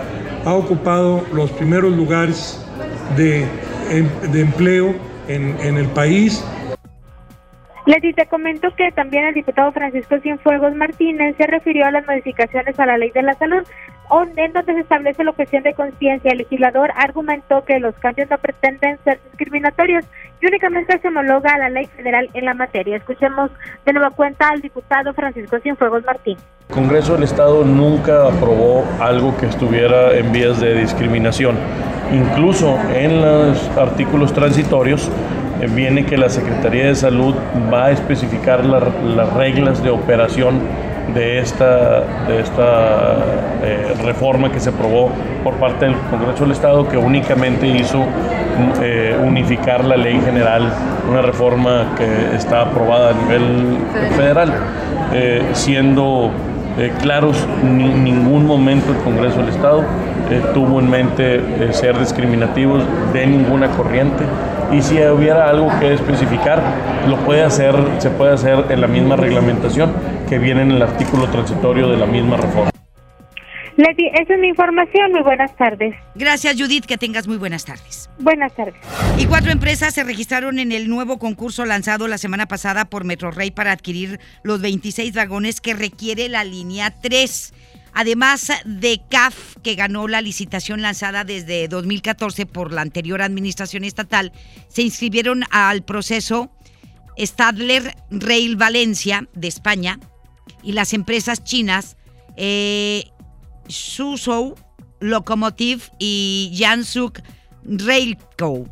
ha 0.45 0.55
ocupado 0.55 1.25
los 1.33 1.51
primeros 1.51 1.93
lugares 1.97 2.65
de, 3.17 3.47
de 4.31 4.41
empleo 4.41 4.95
en, 5.27 5.57
en 5.61 5.77
el 5.77 5.87
país. 5.89 6.45
Leti, 7.87 8.13
te 8.13 8.27
comento 8.27 8.69
que 8.77 8.93
también 8.93 9.25
el 9.25 9.35
diputado 9.35 9.73
Francisco 9.73 10.19
Cienfuegos 10.21 10.75
Martínez 10.75 11.37
se 11.39 11.47
refirió 11.47 11.87
a 11.87 11.91
las 11.91 12.07
modificaciones 12.07 12.79
a 12.79 12.85
la 12.85 12.99
ley 12.99 13.11
de 13.11 13.23
la 13.23 13.33
salud, 13.35 13.63
en 14.37 14.53
donde 14.53 14.75
se 14.75 14.81
establece 14.81 15.25
la 15.25 15.33
cuestión 15.33 15.63
de 15.63 15.75
conciencia. 15.75 16.33
El 16.33 16.39
legislador 16.39 16.91
argumentó 16.97 17.65
que 17.65 17.79
los 17.79 17.95
cambios 17.97 18.31
no 18.31 18.39
pretenden 18.39 18.99
ser 19.05 19.21
discriminatorios 19.31 20.05
y 20.41 20.47
únicamente 20.47 20.99
se 20.99 21.09
homologa 21.09 21.53
a 21.55 21.59
la 21.59 21.69
ley 21.69 21.87
federal 21.87 22.29
en 22.33 22.45
la 22.45 22.55
materia. 22.55 22.97
Escuchemos 22.97 23.51
de 23.85 23.93
nueva 23.93 24.11
cuenta 24.11 24.49
al 24.49 24.61
diputado 24.61 25.13
Francisco 25.13 25.59
Cienfuegos 25.61 26.05
Martínez. 26.05 26.43
El 26.69 26.75
Congreso 26.75 27.15
del 27.15 27.25
Estado 27.25 27.65
nunca 27.65 28.27
aprobó 28.27 28.85
algo 29.01 29.37
que 29.39 29.47
estuviera 29.47 30.15
en 30.15 30.33
vías 30.33 30.61
de 30.61 30.75
discriminación. 30.75 31.57
Incluso 32.13 32.79
en 32.95 33.21
los 33.21 33.69
artículos 33.77 34.33
transitorios 34.33 35.11
viene 35.75 36.07
que 36.07 36.17
la 36.17 36.29
Secretaría 36.29 36.87
de 36.87 36.95
Salud 36.95 37.35
va 37.73 37.87
a 37.87 37.91
especificar 37.91 38.65
las 38.65 39.33
reglas 39.35 39.83
de 39.83 39.91
operación 39.91 40.61
de 41.15 41.39
esta, 41.39 42.03
de 42.27 42.41
esta 42.41 43.17
eh, 43.63 43.95
reforma 44.05 44.51
que 44.53 44.61
se 44.61 44.71
aprobó 44.71 45.11
por 45.43 45.55
parte 45.55 45.87
del 45.87 45.95
Congreso 46.11 46.45
del 46.45 46.53
Estado, 46.53 46.89
que 46.89 46.97
únicamente 46.97 47.67
hizo 47.67 48.05
eh, 48.83 49.17
unificar 49.23 49.85
la 49.85 49.97
ley 49.97 50.21
general, 50.21 50.71
una 51.11 51.23
reforma 51.23 51.95
que 51.97 52.37
está 52.37 52.63
aprobada 52.63 53.11
a 53.11 53.15
nivel 53.15 53.79
federal, 54.17 54.53
eh, 55.13 55.43
siendo 55.53 56.31
claros, 57.03 57.45
en 57.61 58.05
ningún 58.05 58.47
momento 58.47 58.93
el 58.93 58.99
Congreso 58.99 59.39
del 59.39 59.49
Estado 59.49 59.83
tuvo 60.55 60.79
en 60.79 60.89
mente 60.89 61.73
ser 61.73 61.99
discriminativos 61.99 62.85
de 63.13 63.27
ninguna 63.27 63.67
corriente. 63.71 64.23
Y 64.71 64.83
si 64.83 65.03
hubiera 65.03 65.49
algo 65.49 65.71
que 65.81 65.95
especificar, 65.95 66.61
lo 67.09 67.17
puede 67.17 67.43
hacer, 67.43 67.75
se 67.99 68.11
puede 68.11 68.35
hacer 68.35 68.67
en 68.69 68.81
la 68.81 68.87
misma 68.87 69.17
reglamentación 69.17 69.91
que 70.29 70.39
viene 70.39 70.63
en 70.63 70.73
el 70.73 70.83
artículo 70.83 71.29
transitorio 71.31 71.89
de 71.89 71.97
la 71.97 72.07
misma 72.07 72.37
reforma. 72.37 72.71
Leti, 73.79 74.07
esa 74.09 74.35
es 74.35 74.41
mi 74.41 74.49
información. 74.49 75.13
Muy 75.13 75.23
buenas 75.23 75.55
tardes. 75.57 75.95
Gracias, 76.17 76.57
Judith. 76.61 76.85
Que 76.85 76.99
tengas 76.99 77.29
muy 77.29 77.37
buenas 77.37 77.65
tardes. 77.65 78.11
Buenas 78.19 78.53
tardes. 78.55 78.75
Y 79.17 79.27
cuatro 79.27 79.53
empresas 79.53 79.95
se 79.95 80.03
registraron 80.03 80.59
en 80.59 80.73
el 80.73 80.89
nuevo 80.89 81.21
concurso 81.21 81.65
lanzado 81.65 82.09
la 82.09 82.19
semana 82.19 82.47
pasada 82.47 82.87
por 82.87 83.05
Metrorrey 83.05 83.53
para 83.53 83.71
adquirir 83.71 84.19
los 84.43 84.61
26 84.61 85.15
vagones 85.15 85.61
que 85.61 85.75
requiere 85.75 86.29
la 86.29 86.43
línea 86.43 86.93
3. 87.01 87.55
Además 87.95 88.53
de 88.65 89.01
CAF, 89.09 89.55
que 89.63 89.77
ganó 89.77 90.09
la 90.09 90.23
licitación 90.23 90.83
lanzada 90.83 91.23
desde 91.23 91.69
2014 91.69 92.47
por 92.47 92.73
la 92.73 92.83
anterior 92.83 93.23
administración 93.23 93.85
estatal, 93.85 94.33
se 94.67 94.83
inscribieron 94.83 95.45
al 95.53 95.83
proceso 95.83 96.51
Stadler 97.17 97.95
Rail 98.11 98.57
Valencia 98.57 99.29
de 99.35 99.47
España 99.47 100.01
y 100.69 100.73
las 100.73 100.93
empresas 100.93 101.43
chinas 101.45 101.97
eh, 102.37 103.05
Suzhou 103.69 104.55
Locomotive 105.01 105.85
y 105.99 106.51
Jiangsu 106.53 107.11
Railco. 107.65 108.67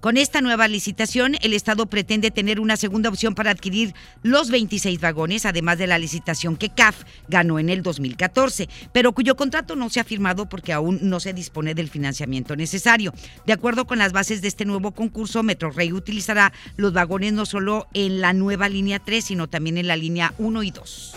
Con 0.00 0.16
esta 0.16 0.40
nueva 0.40 0.66
licitación, 0.66 1.36
el 1.42 1.52
Estado 1.52 1.84
pretende 1.84 2.30
tener 2.30 2.58
una 2.58 2.78
segunda 2.78 3.10
opción 3.10 3.34
para 3.34 3.50
adquirir 3.50 3.94
los 4.22 4.50
26 4.50 4.98
vagones, 4.98 5.44
además 5.44 5.76
de 5.76 5.86
la 5.86 5.98
licitación 5.98 6.56
que 6.56 6.70
CAF 6.70 7.04
ganó 7.28 7.58
en 7.58 7.68
el 7.68 7.82
2014, 7.82 8.70
pero 8.94 9.12
cuyo 9.12 9.36
contrato 9.36 9.76
no 9.76 9.90
se 9.90 10.00
ha 10.00 10.04
firmado 10.04 10.48
porque 10.48 10.72
aún 10.72 11.00
no 11.02 11.20
se 11.20 11.34
dispone 11.34 11.74
del 11.74 11.90
financiamiento 11.90 12.56
necesario. 12.56 13.12
De 13.44 13.52
acuerdo 13.52 13.86
con 13.86 13.98
las 13.98 14.12
bases 14.12 14.40
de 14.40 14.48
este 14.48 14.64
nuevo 14.64 14.92
concurso, 14.92 15.42
Metrorrey 15.42 15.92
utilizará 15.92 16.54
los 16.76 16.94
vagones 16.94 17.34
no 17.34 17.44
solo 17.44 17.86
en 17.92 18.22
la 18.22 18.32
nueva 18.32 18.70
línea 18.70 19.00
3, 19.00 19.22
sino 19.22 19.50
también 19.50 19.76
en 19.76 19.86
la 19.86 19.96
línea 19.96 20.32
1 20.38 20.62
y 20.62 20.70
2. 20.70 21.14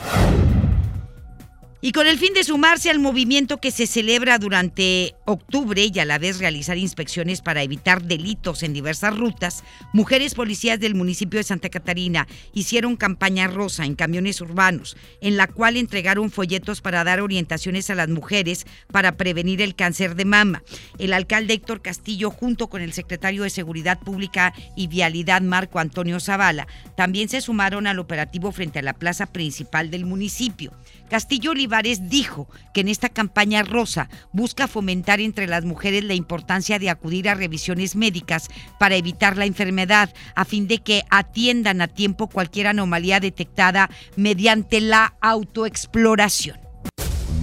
Y 1.86 1.92
con 1.92 2.08
el 2.08 2.18
fin 2.18 2.34
de 2.34 2.46
sumarse 2.46 2.90
al 2.90 3.00
movimiento 3.00 3.60
que 3.60 3.70
se 3.70 3.88
celebra 3.88 4.38
durante 4.38 5.16
octubre 5.26 5.92
y 5.94 6.00
a 6.00 6.06
la 6.06 6.18
vez 6.18 6.40
realizar 6.40 6.78
inspecciones 6.78 7.42
para 7.42 7.62
evitar 7.62 8.02
delitos 8.02 8.64
en 8.64 8.72
diversas 8.72 9.18
rutas, 9.18 9.66
mujeres 9.92 10.34
policías 10.34 10.80
del 10.80 10.96
municipio 10.96 11.42
de 11.42 11.44
Santa 11.44 11.68
Catarina 11.68 12.26
hicieron 12.54 12.96
campaña 12.96 13.48
rosa 13.48 13.84
en 13.84 13.96
camiones 13.96 14.40
urbanos, 14.40 14.96
en 15.20 15.36
la 15.36 15.48
cual 15.48 15.76
entregaron 15.76 16.32
folletos 16.32 16.80
para 16.80 17.04
dar 17.04 17.20
orientaciones 17.20 17.90
a 17.90 17.96
las 17.96 18.08
mujeres 18.08 18.66
para 18.90 19.18
prevenir 19.18 19.62
el 19.62 19.76
cáncer 19.76 20.16
de 20.16 20.24
mama. 20.24 20.64
El 21.00 21.12
alcalde 21.12 21.54
Héctor 21.54 21.82
Castillo, 21.82 22.32
junto 22.32 22.70
con 22.70 22.82
el 22.82 22.94
secretario 22.94 23.44
de 23.44 23.50
Seguridad 23.50 24.00
Pública 24.00 24.54
y 24.78 24.88
Vialidad 24.88 25.42
Marco 25.42 25.80
Antonio 25.80 26.22
Zavala, 26.22 26.66
también 26.96 27.28
se 27.28 27.42
sumaron 27.42 27.88
al 27.88 28.00
operativo 28.00 28.54
frente 28.54 28.80
a 28.80 28.84
la 28.84 28.94
plaza 28.94 29.26
principal 29.26 29.92
del 29.92 30.06
municipio. 30.06 30.72
Castillo 31.10 31.52
Olivares 31.52 32.10
dijo 32.10 32.48
que 32.74 32.82
en 32.82 32.88
esta 32.88 33.10
campaña 33.10 33.64
rosa 33.64 34.10
busca 34.32 34.68
fomentar 34.68 35.20
entre 35.20 35.48
las 35.48 35.66
mujeres 35.66 36.04
la 36.04 36.14
importancia 36.14 36.80
de 36.80 36.90
acudir 36.90 37.30
a 37.30 37.36
revisiones 37.36 37.96
médicas 37.96 38.50
para 38.80 38.96
evitar 38.96 39.38
la 39.38 39.46
enfermedad, 39.46 40.14
a 40.36 40.46
fin 40.46 40.68
de 40.68 40.80
que 40.80 41.04
atiendan 41.10 41.82
a 41.82 41.88
tiempo 41.88 42.28
cualquier 42.28 42.68
anomalía 42.68 43.20
detectada 43.20 43.90
mediante 44.16 44.82
la 44.82 45.16
autoexploración. 45.22 46.73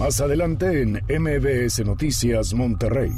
Más 0.00 0.18
adelante 0.22 0.80
en 0.80 0.92
MBS 0.94 1.84
Noticias 1.84 2.54
Monterrey. 2.54 3.10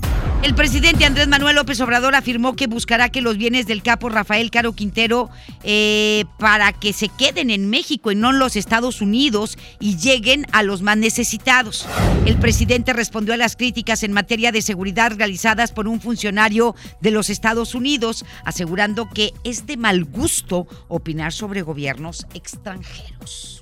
El 0.42 0.56
presidente 0.56 1.04
Andrés 1.04 1.28
Manuel 1.28 1.54
López 1.54 1.80
Obrador 1.80 2.16
afirmó 2.16 2.56
que 2.56 2.66
buscará 2.66 3.08
que 3.08 3.20
los 3.20 3.36
bienes 3.36 3.68
del 3.68 3.84
capo 3.84 4.08
Rafael 4.08 4.50
Caro 4.50 4.72
Quintero 4.72 5.30
eh, 5.62 6.24
para 6.40 6.72
que 6.72 6.92
se 6.92 7.08
queden 7.08 7.50
en 7.50 7.70
México 7.70 8.10
y 8.10 8.16
no 8.16 8.30
en 8.30 8.40
los 8.40 8.56
Estados 8.56 9.00
Unidos 9.00 9.58
y 9.78 9.96
lleguen 9.96 10.44
a 10.50 10.64
los 10.64 10.82
más 10.82 10.96
necesitados. 10.96 11.86
El 12.26 12.36
presidente 12.38 12.92
respondió 12.92 13.34
a 13.34 13.36
las 13.36 13.54
críticas 13.54 14.02
en 14.02 14.12
materia 14.12 14.50
de 14.50 14.60
seguridad 14.60 15.12
realizadas 15.16 15.70
por 15.70 15.86
un 15.86 16.00
funcionario 16.00 16.74
de 17.00 17.12
los 17.12 17.30
Estados 17.30 17.76
Unidos, 17.76 18.24
asegurando 18.44 19.08
que 19.08 19.32
es 19.44 19.68
de 19.68 19.76
mal 19.76 20.04
gusto 20.04 20.66
opinar 20.88 21.32
sobre 21.32 21.62
gobiernos 21.62 22.26
extranjeros. 22.34 23.61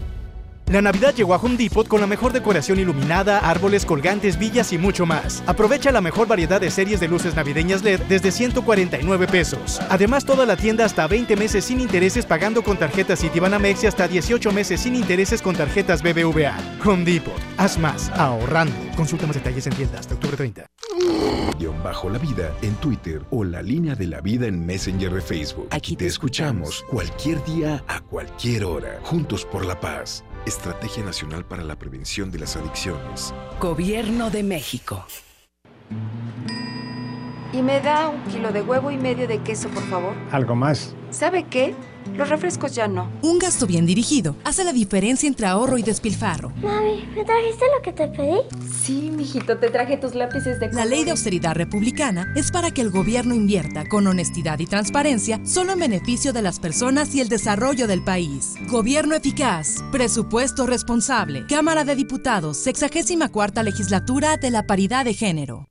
La 0.71 0.81
Navidad 0.81 1.13
llegó 1.13 1.33
a 1.33 1.37
Home 1.37 1.57
Depot 1.57 1.85
con 1.85 1.99
la 1.99 2.07
mejor 2.07 2.31
decoración 2.31 2.79
iluminada, 2.79 3.39
árboles, 3.39 3.85
colgantes, 3.85 4.39
villas 4.39 4.71
y 4.71 4.77
mucho 4.77 5.05
más. 5.05 5.43
Aprovecha 5.45 5.91
la 5.91 5.99
mejor 5.99 6.29
variedad 6.29 6.61
de 6.61 6.71
series 6.71 7.01
de 7.01 7.09
luces 7.09 7.35
navideñas 7.35 7.83
LED 7.83 7.99
desde 8.07 8.31
149 8.31 9.27
pesos. 9.27 9.81
Además, 9.89 10.23
toda 10.23 10.45
la 10.45 10.55
tienda 10.55 10.85
hasta 10.85 11.07
20 11.07 11.35
meses 11.35 11.65
sin 11.65 11.81
intereses 11.81 12.25
pagando 12.25 12.63
con 12.63 12.77
tarjetas 12.77 13.19
Citibanamex 13.19 13.83
y 13.83 13.87
hasta 13.87 14.07
18 14.07 14.49
meses 14.53 14.79
sin 14.79 14.95
intereses 14.95 15.41
con 15.41 15.57
tarjetas 15.57 16.01
BBVA. 16.01 16.57
Home 16.85 17.03
Depot. 17.03 17.33
Haz 17.57 17.77
más, 17.77 18.09
ahorrando. 18.11 18.73
Consulta 18.95 19.27
más 19.27 19.35
detalles 19.35 19.67
en 19.67 19.73
tienda 19.73 19.99
hasta 19.99 20.13
octubre 20.13 20.37
30. 20.37 20.65
Bajo 21.83 22.09
la 22.09 22.19
vida 22.19 22.55
en 22.61 22.75
Twitter 22.75 23.23
o 23.31 23.43
la 23.43 23.63
línea 23.63 23.95
de 23.95 24.05
la 24.05 24.21
vida 24.21 24.45
en 24.45 24.65
Messenger 24.65 25.11
de 25.13 25.21
Facebook. 25.21 25.67
Aquí 25.71 25.95
te 25.95 26.05
escuchamos 26.05 26.85
cualquier 26.89 27.43
día 27.43 27.83
a 27.87 28.01
cualquier 28.01 28.65
hora. 28.65 28.99
Juntos 29.03 29.45
por 29.45 29.65
la 29.65 29.79
paz. 29.79 30.23
Estrategia 30.45 31.03
Nacional 31.03 31.45
para 31.45 31.63
la 31.63 31.75
Prevención 31.75 32.31
de 32.31 32.39
las 32.39 32.55
Adicciones. 32.55 33.31
Gobierno 33.59 34.31
de 34.31 34.41
México. 34.41 35.05
Y 37.53 37.61
me 37.61 37.79
da 37.79 38.09
un 38.09 38.23
kilo 38.23 38.51
de 38.51 38.61
huevo 38.61 38.89
y 38.89 38.97
medio 38.97 39.27
de 39.27 39.37
queso, 39.39 39.69
por 39.69 39.83
favor. 39.83 40.15
¿Algo 40.31 40.55
más? 40.55 40.95
¿Sabe 41.11 41.43
qué? 41.43 41.75
Los 42.15 42.29
refrescos 42.29 42.75
ya 42.75 42.87
no. 42.87 43.09
Un 43.21 43.39
gasto 43.39 43.67
bien 43.67 43.85
dirigido 43.85 44.35
hace 44.43 44.63
la 44.63 44.73
diferencia 44.73 45.27
entre 45.27 45.47
ahorro 45.47 45.77
y 45.77 45.83
despilfarro. 45.83 46.51
Mami, 46.61 47.05
¿me 47.15 47.23
trajiste 47.23 47.65
lo 47.75 47.81
que 47.81 47.93
te 47.93 48.07
pedí? 48.07 48.37
Sí, 48.83 49.11
mijito, 49.11 49.57
te 49.57 49.69
traje 49.69 49.97
tus 49.97 50.15
lápices 50.15 50.59
de 50.59 50.71
La 50.71 50.85
ley 50.85 51.03
de 51.03 51.11
austeridad 51.11 51.55
republicana 51.55 52.33
es 52.35 52.51
para 52.51 52.71
que 52.71 52.81
el 52.81 52.89
gobierno 52.89 53.33
invierta 53.33 53.87
con 53.87 54.07
honestidad 54.07 54.59
y 54.59 54.65
transparencia 54.65 55.39
solo 55.45 55.73
en 55.73 55.79
beneficio 55.79 56.33
de 56.33 56.41
las 56.41 56.59
personas 56.59 57.13
y 57.15 57.21
el 57.21 57.29
desarrollo 57.29 57.87
del 57.87 58.03
país. 58.03 58.55
Gobierno 58.69 59.15
eficaz, 59.15 59.83
presupuesto 59.91 60.65
responsable. 60.65 61.45
Cámara 61.47 61.83
de 61.83 61.95
Diputados, 61.95 62.57
64 62.57 63.63
legislatura 63.63 64.37
de 64.37 64.51
la 64.51 64.65
paridad 64.65 65.05
de 65.05 65.13
género. 65.13 65.70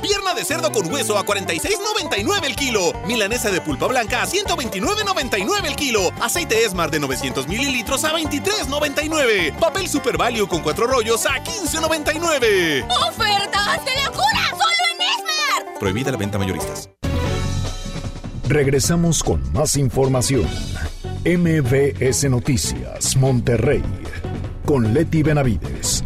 Pierna 0.00 0.34
de 0.34 0.44
cerdo 0.44 0.72
con 0.72 0.92
hueso 0.92 1.18
a 1.18 1.24
46.99 1.24 2.44
el 2.44 2.56
kilo. 2.56 2.92
Milanesa 3.06 3.50
de 3.50 3.60
pulpa 3.60 3.86
blanca 3.86 4.22
a 4.22 4.26
129.99 4.26 5.66
el 5.66 5.76
kilo. 5.76 6.10
Aceite 6.20 6.64
Esmar 6.64 6.90
de 6.90 7.00
900 7.00 7.48
mililitros 7.48 8.04
a 8.04 8.12
23.99. 8.12 9.58
Papel 9.58 9.88
Super 9.88 10.16
Value 10.16 10.48
con 10.48 10.62
cuatro 10.62 10.86
rollos 10.86 11.26
a 11.26 11.42
15.99. 11.42 12.86
¡Ofertas 13.08 13.84
de 13.84 14.04
locura! 14.04 14.48
¡Solo 14.50 14.84
en 14.92 15.00
Esmar! 15.00 15.78
Prohibida 15.78 16.10
la 16.10 16.16
venta 16.16 16.38
mayoristas. 16.38 16.90
Regresamos 18.48 19.22
con 19.22 19.52
más 19.52 19.76
información. 19.76 20.48
MBS 21.24 22.30
Noticias, 22.30 23.14
Monterrey, 23.16 23.82
con 24.64 24.94
Leti 24.94 25.22
Benavides. 25.22 25.97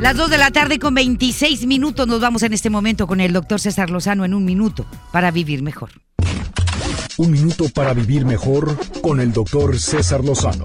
Las 0.00 0.16
2 0.16 0.30
de 0.30 0.38
la 0.38 0.50
tarde 0.50 0.78
con 0.78 0.94
26 0.94 1.66
minutos 1.66 2.08
nos 2.08 2.22
vamos 2.22 2.42
en 2.42 2.54
este 2.54 2.70
momento 2.70 3.06
con 3.06 3.20
el 3.20 3.34
doctor 3.34 3.60
César 3.60 3.90
Lozano 3.90 4.24
en 4.24 4.32
un 4.32 4.46
minuto 4.46 4.86
para 5.12 5.30
vivir 5.30 5.62
mejor. 5.62 5.90
Un 7.18 7.30
minuto 7.30 7.66
para 7.68 7.92
vivir 7.92 8.24
mejor 8.24 8.78
con 9.02 9.20
el 9.20 9.30
doctor 9.30 9.78
César 9.78 10.24
Lozano. 10.24 10.64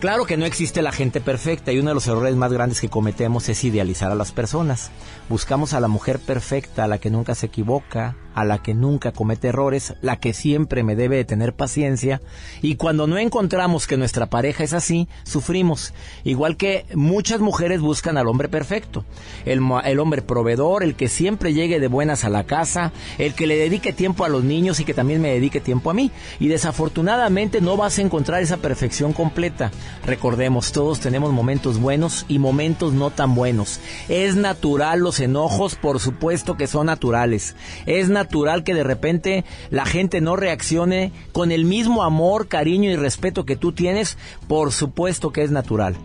Claro 0.00 0.24
que 0.24 0.36
no 0.36 0.46
existe 0.46 0.82
la 0.82 0.90
gente 0.90 1.20
perfecta 1.20 1.70
y 1.70 1.78
uno 1.78 1.90
de 1.90 1.94
los 1.94 2.08
errores 2.08 2.34
más 2.34 2.52
grandes 2.52 2.80
que 2.80 2.88
cometemos 2.88 3.48
es 3.48 3.62
idealizar 3.62 4.10
a 4.10 4.16
las 4.16 4.32
personas. 4.32 4.90
Buscamos 5.28 5.74
a 5.74 5.80
la 5.80 5.86
mujer 5.86 6.18
perfecta, 6.18 6.82
a 6.82 6.88
la 6.88 6.98
que 6.98 7.10
nunca 7.10 7.36
se 7.36 7.46
equivoca, 7.46 8.16
a 8.34 8.44
la 8.44 8.62
que 8.62 8.74
nunca 8.74 9.12
comete 9.12 9.48
errores, 9.48 9.94
la 10.02 10.16
que 10.16 10.32
siempre 10.32 10.82
me 10.82 10.96
debe 10.96 11.16
de 11.16 11.24
tener 11.24 11.54
paciencia. 11.54 12.20
Y 12.62 12.76
cuando 12.76 13.06
no 13.06 13.18
encontramos 13.18 13.86
que 13.86 13.96
nuestra 13.96 14.26
pareja 14.26 14.64
es 14.64 14.72
así, 14.72 15.08
sufrimos. 15.24 15.92
Igual 16.24 16.56
que 16.56 16.86
muchas 16.94 17.40
mujeres 17.40 17.80
buscan 17.80 18.16
al 18.16 18.28
hombre 18.28 18.48
perfecto. 18.48 19.04
El, 19.44 19.60
hombre 20.00 20.22
proveedor, 20.22 20.82
el 20.82 20.94
que 20.94 21.08
siempre 21.08 21.52
llegue 21.52 21.80
de 21.80 21.88
buenas 21.88 22.24
a 22.24 22.30
la 22.30 22.44
casa, 22.44 22.92
el 23.18 23.34
que 23.34 23.46
le 23.46 23.56
dedique 23.56 23.92
tiempo 23.92 24.24
a 24.24 24.28
los 24.28 24.44
niños 24.44 24.80
y 24.80 24.84
que 24.84 24.94
también 24.94 25.20
me 25.20 25.32
dedique 25.32 25.60
tiempo 25.60 25.90
a 25.90 25.94
mí. 25.94 26.10
Y 26.38 26.48
desafortunadamente 26.48 27.60
no 27.60 27.76
vas 27.76 27.98
a 27.98 28.02
encontrar 28.02 28.42
esa 28.42 28.58
perfección 28.58 29.12
completa. 29.12 29.70
Recordemos, 30.04 30.72
todos 30.72 31.00
tenemos 31.00 31.32
momentos 31.32 31.78
buenos 31.78 32.24
y 32.28 32.38
momentos 32.38 32.92
no 32.92 33.10
tan 33.10 33.34
buenos. 33.34 33.80
Es 34.08 34.36
natural 34.36 35.00
los 35.00 35.20
enojos, 35.20 35.74
por 35.74 36.00
supuesto 36.00 36.56
que 36.56 36.66
son 36.66 36.86
naturales. 36.86 37.54
Es 37.86 38.08
que 38.28 38.74
de 38.74 38.84
repente 38.84 39.44
la 39.70 39.84
gente 39.86 40.20
no 40.20 40.36
reaccione 40.36 41.12
con 41.32 41.52
el 41.52 41.64
mismo 41.64 42.02
amor, 42.02 42.48
cariño 42.48 42.90
y 42.90 42.96
respeto 42.96 43.44
que 43.44 43.56
tú 43.56 43.72
tienes, 43.72 44.18
por 44.48 44.72
supuesto 44.72 45.32
que 45.32 45.42
es 45.42 45.50
natural. 45.50 45.96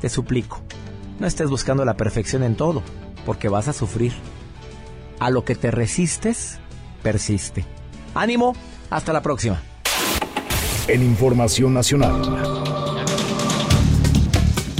Te 0.00 0.08
suplico, 0.08 0.60
no 1.18 1.26
estés 1.26 1.48
buscando 1.48 1.84
la 1.84 1.96
perfección 1.96 2.42
en 2.42 2.54
todo, 2.54 2.82
porque 3.24 3.48
vas 3.48 3.68
a 3.68 3.72
sufrir. 3.72 4.12
a 5.20 5.30
lo 5.30 5.44
que 5.44 5.54
te 5.54 5.70
resistes, 5.70 6.58
persiste. 7.02 7.64
Ánimo, 8.14 8.54
hasta 8.90 9.12
la 9.12 9.22
próxima. 9.22 9.62
En 10.88 11.02
Información 11.02 11.72
Nacional. 11.72 12.20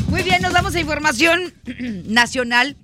Muy 0.08 0.22
bien, 0.22 0.42
nos 0.42 0.52
damos 0.52 0.74
a 0.74 0.80
información 0.80 1.54
nacional 2.06 2.76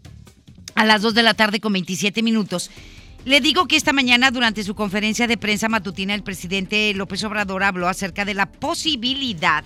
a 0.74 0.84
las 0.84 1.02
2 1.02 1.14
de 1.14 1.22
la 1.22 1.34
tarde 1.34 1.60
con 1.60 1.72
27 1.72 2.22
minutos. 2.22 2.70
Le 3.26 3.42
digo 3.42 3.68
que 3.68 3.76
esta 3.76 3.92
mañana 3.92 4.30
durante 4.30 4.64
su 4.64 4.74
conferencia 4.74 5.26
de 5.26 5.36
prensa 5.36 5.68
matutina 5.68 6.14
el 6.14 6.22
presidente 6.22 6.94
López 6.94 7.22
Obrador 7.24 7.62
habló 7.62 7.86
acerca 7.86 8.24
de 8.24 8.32
la 8.32 8.46
posibilidad 8.46 9.62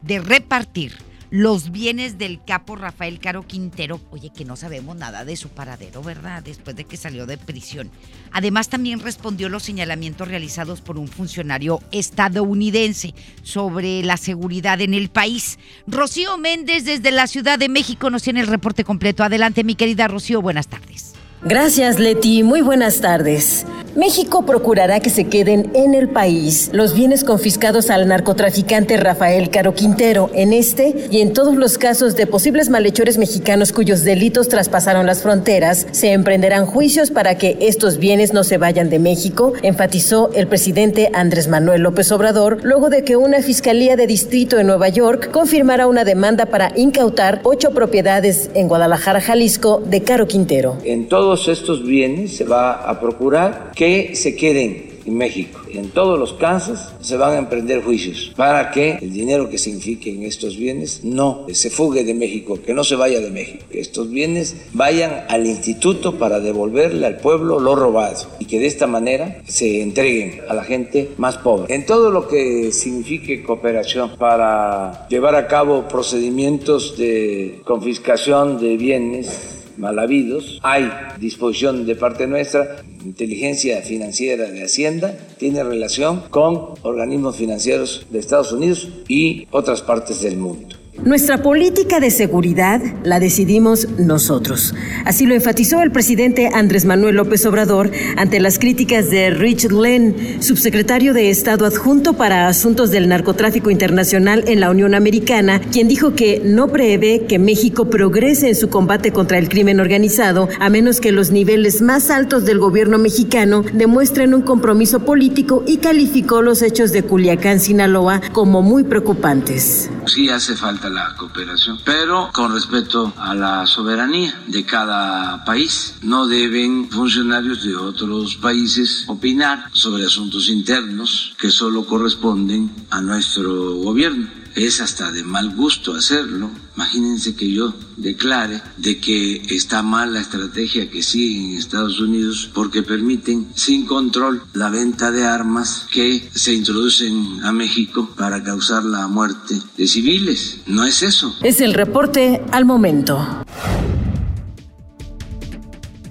de 0.00 0.20
repartir 0.20 0.96
los 1.28 1.70
bienes 1.70 2.16
del 2.16 2.42
capo 2.42 2.76
Rafael 2.76 3.18
Caro 3.18 3.46
Quintero. 3.46 4.00
Oye, 4.10 4.30
que 4.34 4.46
no 4.46 4.56
sabemos 4.56 4.96
nada 4.96 5.24
de 5.26 5.36
su 5.36 5.50
paradero, 5.50 6.02
¿verdad? 6.02 6.42
Después 6.42 6.76
de 6.76 6.84
que 6.84 6.96
salió 6.96 7.26
de 7.26 7.36
prisión. 7.36 7.90
Además, 8.30 8.70
también 8.70 9.00
respondió 9.00 9.50
los 9.50 9.64
señalamientos 9.64 10.28
realizados 10.28 10.80
por 10.80 10.96
un 10.96 11.08
funcionario 11.08 11.80
estadounidense 11.92 13.14
sobre 13.42 14.02
la 14.02 14.16
seguridad 14.16 14.80
en 14.80 14.94
el 14.94 15.10
país. 15.10 15.58
Rocío 15.86 16.38
Méndez 16.38 16.84
desde 16.84 17.10
la 17.10 17.26
Ciudad 17.26 17.58
de 17.58 17.68
México 17.68 18.08
nos 18.08 18.22
tiene 18.22 18.40
el 18.40 18.46
reporte 18.46 18.84
completo. 18.84 19.24
Adelante, 19.24 19.64
mi 19.64 19.74
querida 19.74 20.08
Rocío, 20.08 20.40
buenas 20.40 20.68
tardes. 20.68 21.13
Gracias, 21.46 21.98
Leti. 21.98 22.42
Muy 22.42 22.62
buenas 22.62 23.02
tardes. 23.02 23.66
México 23.96 24.44
procurará 24.44 24.98
que 24.98 25.08
se 25.08 25.28
queden 25.28 25.70
en 25.74 25.94
el 25.94 26.08
país 26.08 26.70
los 26.72 26.94
bienes 26.94 27.22
confiscados 27.22 27.90
al 27.90 28.08
narcotraficante 28.08 28.96
Rafael 28.96 29.50
Caro 29.50 29.72
Quintero 29.74 30.30
en 30.34 30.52
este 30.52 31.06
y 31.12 31.20
en 31.20 31.32
todos 31.32 31.54
los 31.54 31.78
casos 31.78 32.16
de 32.16 32.26
posibles 32.26 32.70
malhechores 32.70 33.18
mexicanos 33.18 33.72
cuyos 33.72 34.02
delitos 34.02 34.48
traspasaron 34.48 35.06
las 35.06 35.22
fronteras. 35.22 35.86
Se 35.92 36.10
emprenderán 36.10 36.66
juicios 36.66 37.12
para 37.12 37.38
que 37.38 37.56
estos 37.60 37.98
bienes 37.98 38.32
no 38.32 38.42
se 38.42 38.58
vayan 38.58 38.90
de 38.90 38.98
México, 38.98 39.52
enfatizó 39.62 40.32
el 40.34 40.48
presidente 40.48 41.10
Andrés 41.14 41.46
Manuel 41.46 41.82
López 41.82 42.10
Obrador 42.10 42.64
luego 42.64 42.90
de 42.90 43.04
que 43.04 43.14
una 43.14 43.42
fiscalía 43.42 43.94
de 43.94 44.08
distrito 44.08 44.58
en 44.58 44.66
Nueva 44.66 44.88
York 44.88 45.30
confirmara 45.30 45.86
una 45.86 46.04
demanda 46.04 46.46
para 46.46 46.72
incautar 46.74 47.42
ocho 47.44 47.70
propiedades 47.70 48.50
en 48.54 48.66
Guadalajara, 48.66 49.20
Jalisco, 49.20 49.80
de 49.86 50.02
Caro 50.02 50.26
Quintero. 50.26 50.78
En 50.82 51.06
todos 51.34 51.48
estos 51.48 51.82
bienes 51.84 52.36
se 52.36 52.44
va 52.44 52.74
a 52.74 53.00
procurar 53.00 53.72
que 53.74 54.14
se 54.14 54.36
queden 54.36 54.94
en 55.04 55.16
México. 55.16 55.60
En 55.68 55.88
todos 55.88 56.16
los 56.16 56.34
casos 56.34 56.78
se 57.00 57.16
van 57.16 57.32
a 57.32 57.38
emprender 57.38 57.82
juicios 57.82 58.32
para 58.36 58.70
que 58.70 58.98
el 59.02 59.12
dinero 59.12 59.50
que 59.50 59.58
signifique 59.58 60.10
en 60.10 60.22
estos 60.22 60.56
bienes 60.56 61.02
no 61.02 61.46
se 61.52 61.70
fugue 61.70 62.04
de 62.04 62.14
México, 62.14 62.60
que 62.64 62.72
no 62.72 62.84
se 62.84 62.94
vaya 62.94 63.20
de 63.20 63.32
México, 63.32 63.64
que 63.68 63.80
estos 63.80 64.08
bienes 64.10 64.54
vayan 64.74 65.24
al 65.28 65.44
instituto 65.44 66.18
para 66.20 66.38
devolverle 66.38 67.04
al 67.04 67.16
pueblo 67.16 67.58
lo 67.58 67.74
robado 67.74 68.28
y 68.38 68.44
que 68.44 68.60
de 68.60 68.66
esta 68.66 68.86
manera 68.86 69.42
se 69.44 69.82
entreguen 69.82 70.40
a 70.48 70.54
la 70.54 70.62
gente 70.62 71.10
más 71.16 71.36
pobre. 71.38 71.74
En 71.74 71.84
todo 71.84 72.12
lo 72.12 72.28
que 72.28 72.70
signifique 72.70 73.42
cooperación 73.42 74.16
para 74.16 75.08
llevar 75.08 75.34
a 75.34 75.48
cabo 75.48 75.88
procedimientos 75.88 76.96
de 76.96 77.60
confiscación 77.64 78.60
de 78.60 78.76
bienes 78.76 79.63
mal 79.76 79.98
habidos. 79.98 80.60
Hay 80.62 80.90
disposición 81.18 81.86
de 81.86 81.96
parte 81.96 82.26
nuestra, 82.26 82.76
inteligencia 83.04 83.82
financiera 83.82 84.50
de 84.50 84.64
Hacienda 84.64 85.16
tiene 85.38 85.62
relación 85.62 86.22
con 86.30 86.74
organismos 86.82 87.36
financieros 87.36 88.06
de 88.10 88.18
Estados 88.18 88.52
Unidos 88.52 88.88
y 89.08 89.46
otras 89.50 89.82
partes 89.82 90.22
del 90.22 90.36
mundo. 90.36 90.76
Nuestra 91.02 91.42
política 91.42 91.98
de 91.98 92.10
seguridad 92.10 92.80
la 93.02 93.18
decidimos 93.18 93.88
nosotros. 93.98 94.74
Así 95.04 95.26
lo 95.26 95.34
enfatizó 95.34 95.82
el 95.82 95.90
presidente 95.90 96.48
Andrés 96.54 96.84
Manuel 96.84 97.16
López 97.16 97.44
Obrador 97.46 97.90
ante 98.16 98.38
las 98.38 98.58
críticas 98.58 99.10
de 99.10 99.30
Rich 99.30 99.70
Len, 99.70 100.40
subsecretario 100.40 101.12
de 101.12 101.30
Estado 101.30 101.66
adjunto 101.66 102.14
para 102.14 102.48
Asuntos 102.48 102.90
del 102.90 103.08
Narcotráfico 103.08 103.70
Internacional 103.70 104.44
en 104.46 104.60
la 104.60 104.70
Unión 104.70 104.94
Americana, 104.94 105.60
quien 105.72 105.88
dijo 105.88 106.14
que 106.14 106.40
no 106.44 106.68
prevé 106.68 107.26
que 107.28 107.40
México 107.40 107.90
progrese 107.90 108.48
en 108.48 108.54
su 108.54 108.70
combate 108.70 109.12
contra 109.12 109.38
el 109.38 109.48
crimen 109.48 109.80
organizado 109.80 110.48
a 110.60 110.70
menos 110.70 111.00
que 111.00 111.12
los 111.12 111.32
niveles 111.32 111.82
más 111.82 112.08
altos 112.08 112.46
del 112.46 112.60
gobierno 112.60 112.98
mexicano 112.98 113.64
demuestren 113.72 114.32
un 114.32 114.42
compromiso 114.42 115.00
político 115.00 115.64
y 115.66 115.78
calificó 115.78 116.40
los 116.40 116.62
hechos 116.62 116.92
de 116.92 117.02
Culiacán, 117.02 117.58
Sinaloa, 117.58 118.22
como 118.32 118.62
muy 118.62 118.84
preocupantes. 118.84 119.90
Sí 120.06 120.28
hace 120.28 120.54
la 120.88 121.14
cooperación, 121.16 121.78
pero 121.84 122.30
con 122.32 122.52
respeto 122.52 123.12
a 123.18 123.34
la 123.34 123.66
soberanía 123.66 124.42
de 124.46 124.64
cada 124.64 125.44
país. 125.44 125.96
No 126.02 126.26
deben 126.26 126.90
funcionarios 126.90 127.62
de 127.62 127.76
otros 127.76 128.36
países 128.36 129.04
opinar 129.08 129.70
sobre 129.72 130.04
asuntos 130.04 130.48
internos 130.48 131.34
que 131.38 131.50
solo 131.50 131.84
corresponden 131.84 132.70
a 132.90 133.00
nuestro 133.00 133.74
gobierno 133.76 134.43
es 134.54 134.80
hasta 134.80 135.10
de 135.12 135.24
mal 135.24 135.54
gusto 135.54 135.94
hacerlo. 135.94 136.50
Imagínense 136.76 137.34
que 137.34 137.50
yo 137.50 137.74
declare 137.96 138.60
de 138.76 138.98
que 138.98 139.42
está 139.50 139.82
mal 139.82 140.14
la 140.14 140.20
estrategia 140.20 140.90
que 140.90 141.02
sigue 141.02 141.52
en 141.52 141.58
Estados 141.58 142.00
Unidos 142.00 142.50
porque 142.52 142.82
permiten 142.82 143.48
sin 143.54 143.86
control 143.86 144.42
la 144.52 144.70
venta 144.70 145.10
de 145.10 145.24
armas 145.24 145.86
que 145.90 146.28
se 146.34 146.52
introducen 146.52 147.44
a 147.44 147.52
México 147.52 148.10
para 148.16 148.42
causar 148.42 148.84
la 148.84 149.06
muerte 149.06 149.56
de 149.76 149.86
civiles. 149.86 150.60
No 150.66 150.84
es 150.84 151.02
eso. 151.02 151.36
Es 151.42 151.60
el 151.60 151.74
reporte 151.74 152.42
al 152.52 152.64
momento. 152.64 153.44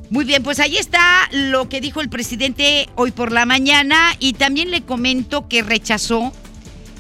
Muy 0.10 0.26
bien, 0.26 0.44
pues 0.44 0.60
ahí 0.60 0.78
está 0.78 1.28
lo 1.32 1.70
que 1.70 1.82
dijo 1.82 2.00
el 2.00 2.08
presidente 2.08 2.88
hoy 2.94 3.10
por 3.10 3.32
la 3.32 3.48
mañana 3.48 4.16
y 4.20 4.34
también 4.34 4.70
le 4.70 4.84
comento 4.84 5.48
que 5.48 5.64
rechazó 5.64 6.32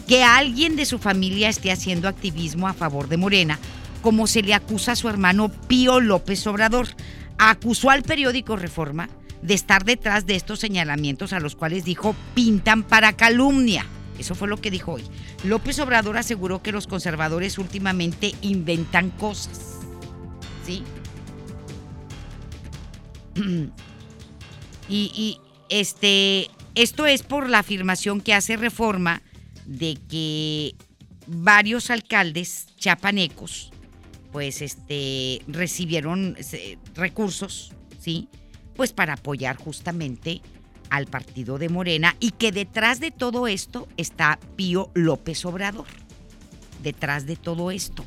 que 0.07 0.23
alguien 0.23 0.75
de 0.75 0.85
su 0.85 0.99
familia 0.99 1.49
esté 1.49 1.71
haciendo 1.71 2.07
activismo 2.07 2.67
a 2.67 2.73
favor 2.73 3.07
de 3.07 3.17
Morena, 3.17 3.59
como 4.01 4.27
se 4.27 4.41
le 4.41 4.53
acusa 4.53 4.93
a 4.93 4.95
su 4.95 5.09
hermano 5.09 5.49
Pío 5.67 5.99
López 5.99 6.45
Obrador. 6.47 6.87
Acusó 7.37 7.89
al 7.89 8.03
periódico 8.03 8.55
Reforma 8.55 9.09
de 9.41 9.53
estar 9.53 9.83
detrás 9.83 10.25
de 10.25 10.35
estos 10.35 10.59
señalamientos 10.59 11.33
a 11.33 11.39
los 11.39 11.55
cuales 11.55 11.83
dijo 11.83 12.15
pintan 12.33 12.83
para 12.83 13.13
calumnia. 13.13 13.85
Eso 14.19 14.35
fue 14.35 14.47
lo 14.47 14.57
que 14.57 14.71
dijo 14.71 14.93
hoy. 14.93 15.03
López 15.43 15.79
Obrador 15.79 16.17
aseguró 16.17 16.61
que 16.61 16.71
los 16.71 16.87
conservadores 16.87 17.57
últimamente 17.57 18.33
inventan 18.41 19.09
cosas. 19.09 19.79
¿Sí? 20.65 20.83
y, 24.87 25.11
y 25.15 25.39
este, 25.69 26.49
esto 26.75 27.05
es 27.05 27.23
por 27.23 27.49
la 27.49 27.59
afirmación 27.59 28.21
que 28.21 28.33
hace 28.33 28.55
Reforma 28.55 29.21
de 29.65 29.97
que 30.09 30.75
varios 31.27 31.89
alcaldes 31.89 32.67
chapanecos 32.77 33.71
pues 34.33 34.63
este 34.63 35.41
recibieron 35.47 36.35
recursos, 36.95 37.71
¿sí? 37.99 38.27
Pues 38.75 38.91
para 38.91 39.13
apoyar 39.13 39.55
justamente 39.57 40.41
al 40.89 41.05
partido 41.05 41.59
de 41.59 41.69
Morena 41.69 42.15
y 42.19 42.31
que 42.31 42.51
detrás 42.51 42.99
de 42.99 43.11
todo 43.11 43.47
esto 43.47 43.87
está 43.95 44.39
Pío 44.55 44.89
López 44.95 45.45
Obrador. 45.45 45.85
Detrás 46.81 47.27
de 47.27 47.35
todo 47.35 47.69
esto. 47.69 48.03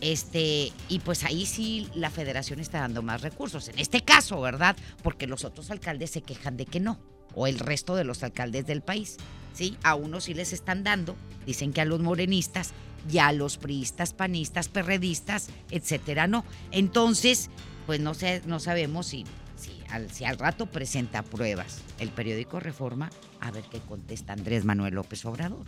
Este, 0.00 0.72
y 0.88 0.98
pues 1.00 1.24
ahí 1.24 1.44
sí 1.44 1.88
la 1.94 2.10
federación 2.10 2.58
está 2.58 2.80
dando 2.80 3.02
más 3.02 3.20
recursos. 3.20 3.68
En 3.68 3.78
este 3.78 4.00
caso, 4.02 4.40
¿verdad? 4.40 4.74
Porque 5.02 5.26
los 5.26 5.44
otros 5.44 5.70
alcaldes 5.70 6.10
se 6.10 6.22
quejan 6.22 6.56
de 6.56 6.64
que 6.64 6.80
no, 6.80 6.98
o 7.34 7.46
el 7.46 7.58
resto 7.58 7.96
de 7.96 8.04
los 8.04 8.22
alcaldes 8.22 8.66
del 8.66 8.82
país. 8.82 9.16
¿sí? 9.54 9.76
A 9.82 9.94
unos 9.94 10.24
sí 10.24 10.34
les 10.34 10.52
están 10.52 10.84
dando, 10.84 11.16
dicen 11.46 11.72
que 11.72 11.80
a 11.80 11.84
los 11.84 12.00
morenistas 12.00 12.72
y 13.10 13.18
a 13.18 13.32
los 13.32 13.58
priistas, 13.58 14.12
panistas, 14.12 14.68
perredistas, 14.68 15.48
etcétera, 15.70 16.26
no. 16.26 16.44
Entonces, 16.70 17.50
pues 17.86 18.00
no, 18.00 18.14
sé, 18.14 18.42
no 18.46 18.60
sabemos 18.60 19.06
si, 19.06 19.24
al, 19.90 20.10
si 20.10 20.24
al 20.24 20.38
rato 20.38 20.66
presenta 20.66 21.22
pruebas 21.22 21.82
el 21.98 22.10
periódico 22.10 22.60
Reforma, 22.60 23.10
a 23.40 23.50
ver 23.50 23.64
qué 23.70 23.80
contesta 23.80 24.32
Andrés 24.32 24.64
Manuel 24.64 24.94
López 24.94 25.24
Obrador. 25.24 25.66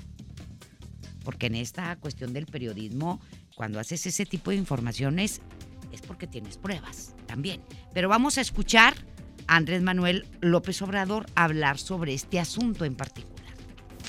Porque 1.25 1.47
en 1.47 1.57
esta 1.57 1.97
cuestión 1.97 2.33
del 2.33 2.47
periodismo, 2.47 3.21
cuando 3.57 3.81
haces 3.81 4.07
ese 4.07 4.27
tipo 4.27 4.51
de 4.51 4.57
informaciones, 4.57 5.41
es 5.93 6.01
porque 6.01 6.27
tienes 6.27 6.57
pruebas 6.57 7.15
también. 7.27 7.61
Pero 7.93 8.09
vamos 8.09 8.39
a 8.39 8.41
escuchar 8.41 8.95
Andrés 9.49 9.83
Manuel 9.83 10.27
López 10.41 10.81
Obrador 10.83 11.27
hablar 11.35 11.79
sobre 11.79 12.15
este 12.15 12.41
asunto 12.41 12.85
en 12.85 12.95
particular. 12.95 13.37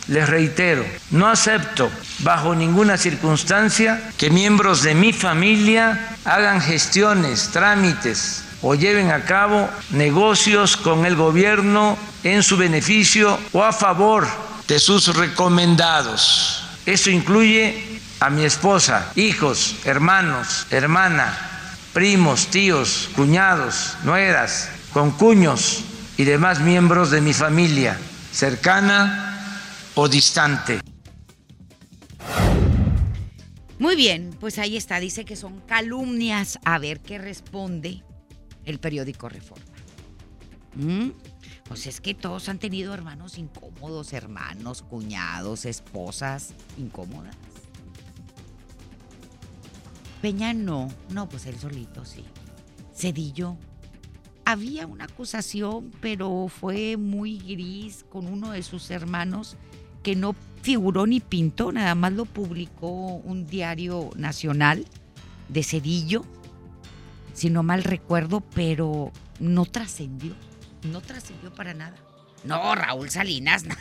Les 0.08 0.28
reitero, 0.30 0.86
no 1.12 1.28
acepto 1.28 1.92
bajo 2.20 2.56
ninguna 2.56 2.98
circunstancia 2.98 4.12
que 4.18 4.30
miembros 4.30 4.84
de 4.84 4.96
mi 4.96 5.12
familia 5.12 6.16
hagan 6.24 6.62
gestiones, 6.62 7.50
trámites 7.52 8.44
o 8.62 8.74
lleven 8.76 9.12
a 9.12 9.26
cabo 9.26 9.70
negocios 9.92 10.78
con 10.78 11.06
el 11.06 11.16
gobierno 11.16 11.98
en 12.24 12.42
su 12.42 12.56
beneficio 12.56 13.38
o 13.52 13.64
a 13.64 13.74
favor 13.74 14.28
de 14.68 14.80
sus 14.80 15.16
recomendados. 15.16 16.64
Eso 16.86 17.10
incluye 17.10 18.00
a 18.20 18.30
mi 18.30 18.46
esposa, 18.46 19.12
hijos, 19.16 19.76
hermanos, 19.84 20.68
hermana, 20.72 21.38
primos, 21.94 22.48
tíos, 22.48 23.10
cuñados, 23.16 23.98
nueras, 24.04 24.70
con 24.98 25.12
cuños 25.12 25.84
y 26.18 26.24
demás 26.24 26.60
miembros 26.60 27.12
de 27.12 27.22
mi 27.22 27.32
familia, 27.32 28.00
cercana 28.32 29.62
o 29.94 30.10
distante. 30.10 30.80
Muy 33.78 33.96
bien, 33.96 34.36
pues 34.40 34.58
ahí 34.58 34.76
está, 34.76 35.00
dice 35.00 35.24
que 35.24 35.36
son 35.36 35.62
calumnias. 35.68 36.58
A 36.66 36.80
ver 36.80 37.00
qué 37.02 37.20
responde 37.20 38.04
el 38.66 38.80
periódico 38.80 39.30
Reforma. 39.30 39.66
¿Mm? 40.74 41.10
Pues 41.68 41.86
es 41.86 42.02
que 42.02 42.16
todos 42.16 42.50
han 42.50 42.58
tenido 42.58 42.92
hermanos 42.96 43.38
incómodos, 43.38 44.14
hermanos, 44.14 44.82
cuñados, 44.82 45.66
esposas 45.66 46.56
incómodas. 46.76 47.36
Peña 50.24 50.56
no, 50.56 50.90
no, 51.12 51.30
pues 51.30 51.46
él 51.46 51.60
solito 51.60 52.04
sí. 52.04 52.26
Cedillo. 52.96 53.58
Había 54.50 54.88
una 54.88 55.04
acusación, 55.04 55.92
pero 56.00 56.48
fue 56.48 56.96
muy 56.96 57.38
gris 57.38 58.06
con 58.08 58.28
uno 58.28 58.52
de 58.52 58.64
sus 58.64 58.90
hermanos 58.92 59.58
que 60.04 60.16
no 60.16 60.38
figuró 60.62 61.06
ni 61.06 61.20
pintó, 61.20 61.74
nada 61.74 61.96
más 61.96 62.14
lo 62.14 62.24
publicó 62.24 62.88
un 62.88 63.46
diario 63.46 64.10
nacional 64.16 64.86
de 65.50 65.64
Cedillo, 65.64 66.24
si 67.34 67.50
no 67.50 67.62
mal 67.62 67.84
recuerdo, 67.84 68.40
pero 68.40 69.12
no 69.42 69.66
trascendió, 69.66 70.34
no 70.94 71.02
trascendió 71.02 71.54
para 71.54 71.74
nada. 71.74 71.98
No, 72.46 72.74
Raúl 72.74 73.10
Salinas, 73.10 73.64
no. 73.66 73.76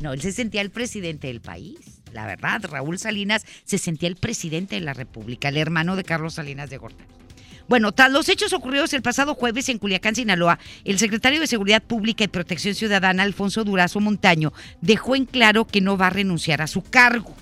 no, 0.00 0.12
él 0.14 0.20
se 0.20 0.32
sentía 0.32 0.62
el 0.62 0.70
presidente 0.70 1.28
del 1.28 1.40
país. 1.40 2.02
La 2.12 2.26
verdad, 2.26 2.64
Raúl 2.64 2.98
Salinas 2.98 3.46
se 3.64 3.78
sentía 3.78 4.08
el 4.08 4.16
presidente 4.16 4.74
de 4.74 4.80
la 4.80 4.94
República, 4.94 5.48
el 5.48 5.58
hermano 5.58 5.94
de 5.94 6.02
Carlos 6.02 6.34
Salinas 6.34 6.70
de 6.70 6.78
Gortari. 6.78 7.23
Bueno, 7.68 7.92
tras 7.92 8.12
los 8.12 8.28
hechos 8.28 8.52
ocurridos 8.52 8.92
el 8.92 9.02
pasado 9.02 9.34
jueves 9.34 9.68
en 9.68 9.78
Culiacán, 9.78 10.14
Sinaloa, 10.14 10.58
el 10.84 10.98
secretario 10.98 11.40
de 11.40 11.46
Seguridad 11.46 11.82
Pública 11.82 12.24
y 12.24 12.28
Protección 12.28 12.74
Ciudadana, 12.74 13.22
Alfonso 13.22 13.64
Durazo 13.64 14.00
Montaño, 14.00 14.52
dejó 14.82 15.16
en 15.16 15.24
claro 15.24 15.66
que 15.66 15.80
no 15.80 15.96
va 15.96 16.08
a 16.08 16.10
renunciar 16.10 16.60
a 16.60 16.66
su 16.66 16.82
cargo. 16.82 17.34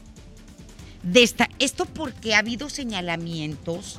De 1.03 1.29
esto 1.59 1.87
porque 1.87 2.35
ha 2.35 2.39
habido 2.39 2.71
señalamientos 2.71 3.99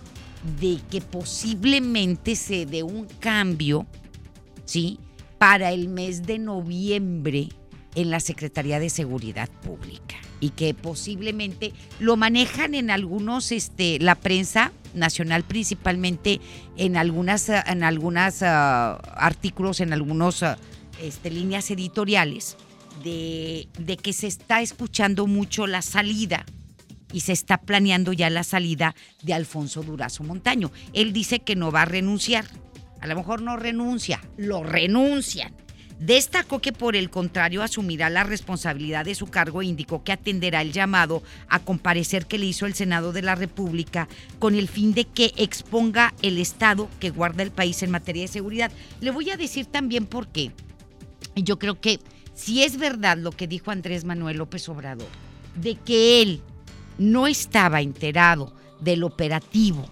de 0.59 0.79
que 0.89 1.01
posiblemente 1.01 2.37
se 2.37 2.65
dé 2.65 2.83
un 2.83 3.05
cambio, 3.19 3.85
¿sí? 4.63 4.99
Para 5.37 5.73
el 5.73 5.89
mes 5.89 6.23
de 6.23 6.39
noviembre 6.39 7.49
en 7.95 8.09
la 8.09 8.21
Secretaría 8.21 8.79
de 8.79 8.89
Seguridad 8.89 9.49
Pública 9.49 10.22
y 10.43 10.49
que 10.49 10.73
posiblemente 10.73 11.71
lo 11.99 12.17
manejan 12.17 12.75
en 12.75 12.89
algunos, 12.89 13.53
este, 13.53 13.97
la 13.99 14.15
prensa 14.15 14.73
nacional 14.93 15.43
principalmente 15.43 16.41
en 16.75 16.97
algunas, 16.97 17.47
en 17.47 17.81
algunas 17.81 18.41
uh, 18.41 18.99
artículos, 19.15 19.79
en 19.79 19.93
algunas 19.93 20.41
uh, 20.41 20.55
este, 21.01 21.31
líneas 21.31 21.71
editoriales 21.71 22.57
de, 23.05 23.69
de 23.79 23.95
que 23.95 24.11
se 24.11 24.27
está 24.27 24.61
escuchando 24.61 25.27
mucho 25.27 25.65
la 25.65 25.81
salida 25.81 26.45
y 27.13 27.21
se 27.21 27.31
está 27.31 27.59
planeando 27.59 28.11
ya 28.11 28.29
la 28.29 28.43
salida 28.43 28.95
de 29.21 29.33
Alfonso 29.33 29.81
Durazo 29.81 30.25
Montaño. 30.25 30.73
Él 30.91 31.13
dice 31.13 31.39
que 31.39 31.55
no 31.55 31.71
va 31.71 31.83
a 31.83 31.85
renunciar. 31.85 32.43
A 32.99 33.07
lo 33.07 33.15
mejor 33.15 33.41
no 33.41 33.55
renuncia, 33.55 34.19
lo 34.35 34.61
renuncian. 34.61 35.62
Destacó 35.99 36.59
que 36.59 36.73
por 36.73 36.95
el 36.95 37.09
contrario 37.09 37.61
asumirá 37.63 38.09
la 38.09 38.23
responsabilidad 38.23 39.05
de 39.05 39.15
su 39.15 39.27
cargo 39.27 39.61
e 39.61 39.65
indicó 39.65 40.03
que 40.03 40.11
atenderá 40.11 40.61
el 40.61 40.73
llamado 40.73 41.23
a 41.47 41.59
comparecer 41.59 42.25
que 42.25 42.37
le 42.37 42.47
hizo 42.47 42.65
el 42.65 42.73
Senado 42.73 43.13
de 43.13 43.21
la 43.21 43.35
República 43.35 44.07
con 44.39 44.55
el 44.55 44.67
fin 44.67 44.93
de 44.93 45.05
que 45.05 45.33
exponga 45.37 46.13
el 46.21 46.39
estado 46.39 46.89
que 46.99 47.09
guarda 47.09 47.43
el 47.43 47.51
país 47.51 47.83
en 47.83 47.91
materia 47.91 48.23
de 48.23 48.27
seguridad. 48.27 48.71
Le 49.01 49.11
voy 49.11 49.29
a 49.29 49.37
decir 49.37 49.65
también 49.65 50.05
por 50.05 50.27
qué. 50.27 50.51
Yo 51.35 51.57
creo 51.57 51.79
que 51.79 51.99
si 52.33 52.63
es 52.63 52.77
verdad 52.77 53.17
lo 53.17 53.31
que 53.31 53.47
dijo 53.47 53.71
Andrés 53.71 54.03
Manuel 54.03 54.37
López 54.37 54.67
Obrador, 54.69 55.07
de 55.55 55.75
que 55.75 56.21
él 56.21 56.41
no 56.97 57.27
estaba 57.27 57.81
enterado 57.81 58.53
del 58.79 59.03
operativo 59.03 59.87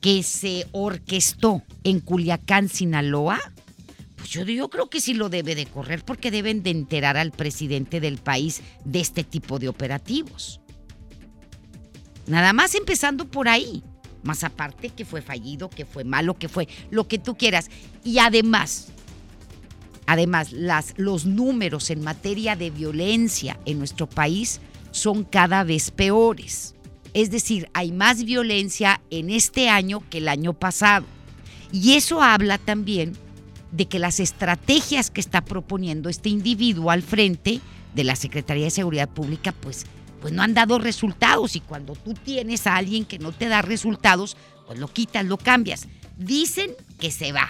que 0.00 0.22
se 0.22 0.66
orquestó 0.72 1.62
en 1.82 2.00
Culiacán, 2.00 2.68
Sinaloa, 2.68 3.40
yo, 4.42 4.68
creo 4.68 4.90
que 4.90 5.00
sí 5.00 5.14
lo 5.14 5.28
debe 5.28 5.54
de 5.54 5.66
correr 5.66 6.04
porque 6.04 6.30
deben 6.30 6.62
de 6.62 6.70
enterar 6.70 7.16
al 7.16 7.30
presidente 7.30 8.00
del 8.00 8.18
país 8.18 8.62
de 8.84 9.00
este 9.00 9.22
tipo 9.22 9.58
de 9.58 9.68
operativos. 9.68 10.60
Nada 12.26 12.52
más 12.52 12.74
empezando 12.74 13.26
por 13.26 13.48
ahí. 13.48 13.82
Más 14.22 14.42
aparte 14.42 14.88
que 14.88 15.04
fue 15.04 15.20
fallido, 15.20 15.68
que 15.68 15.84
fue 15.84 16.02
malo, 16.02 16.34
que 16.34 16.48
fue 16.48 16.66
lo 16.90 17.06
que 17.06 17.18
tú 17.18 17.36
quieras. 17.36 17.70
Y 18.02 18.18
además, 18.18 18.88
además, 20.06 20.54
los 20.96 21.26
números 21.26 21.90
en 21.90 22.02
materia 22.02 22.56
de 22.56 22.70
violencia 22.70 23.60
en 23.66 23.78
nuestro 23.78 24.08
país 24.08 24.60
son 24.90 25.24
cada 25.24 25.62
vez 25.62 25.90
peores. 25.90 26.74
Es 27.12 27.30
decir, 27.30 27.68
hay 27.74 27.92
más 27.92 28.24
violencia 28.24 29.02
en 29.10 29.28
este 29.28 29.68
año 29.68 30.02
que 30.08 30.18
el 30.18 30.28
año 30.28 30.54
pasado. 30.54 31.04
Y 31.70 31.92
eso 31.94 32.22
habla 32.22 32.56
también 32.56 33.12
de 33.74 33.86
que 33.86 33.98
las 33.98 34.20
estrategias 34.20 35.10
que 35.10 35.20
está 35.20 35.44
proponiendo 35.44 36.08
este 36.08 36.28
individuo 36.28 36.90
al 36.90 37.02
frente 37.02 37.60
de 37.94 38.04
la 38.04 38.14
Secretaría 38.14 38.64
de 38.64 38.70
Seguridad 38.70 39.08
Pública, 39.08 39.52
pues, 39.52 39.86
pues 40.20 40.32
no 40.32 40.42
han 40.42 40.54
dado 40.54 40.78
resultados. 40.78 41.56
Y 41.56 41.60
cuando 41.60 41.94
tú 41.94 42.14
tienes 42.14 42.66
a 42.66 42.76
alguien 42.76 43.04
que 43.04 43.18
no 43.18 43.32
te 43.32 43.48
da 43.48 43.62
resultados, 43.62 44.36
pues 44.66 44.78
lo 44.78 44.88
quitas, 44.88 45.24
lo 45.24 45.38
cambias. 45.38 45.88
Dicen 46.16 46.70
que 47.00 47.10
se 47.10 47.32
va 47.32 47.48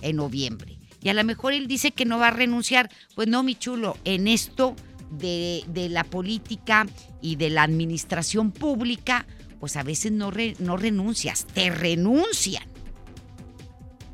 en 0.00 0.16
noviembre. 0.16 0.78
Y 1.02 1.08
a 1.08 1.14
lo 1.14 1.24
mejor 1.24 1.52
él 1.52 1.66
dice 1.66 1.90
que 1.90 2.04
no 2.04 2.18
va 2.18 2.28
a 2.28 2.32
renunciar. 2.32 2.90
Pues 3.16 3.26
no, 3.26 3.42
mi 3.42 3.56
chulo, 3.56 3.96
en 4.04 4.28
esto 4.28 4.76
de, 5.10 5.64
de 5.68 5.88
la 5.88 6.04
política 6.04 6.86
y 7.20 7.36
de 7.36 7.50
la 7.50 7.64
administración 7.64 8.52
pública, 8.52 9.26
pues 9.58 9.76
a 9.76 9.82
veces 9.82 10.12
no, 10.12 10.30
no 10.60 10.76
renuncias, 10.76 11.46
te 11.46 11.70
renuncian. 11.70 12.64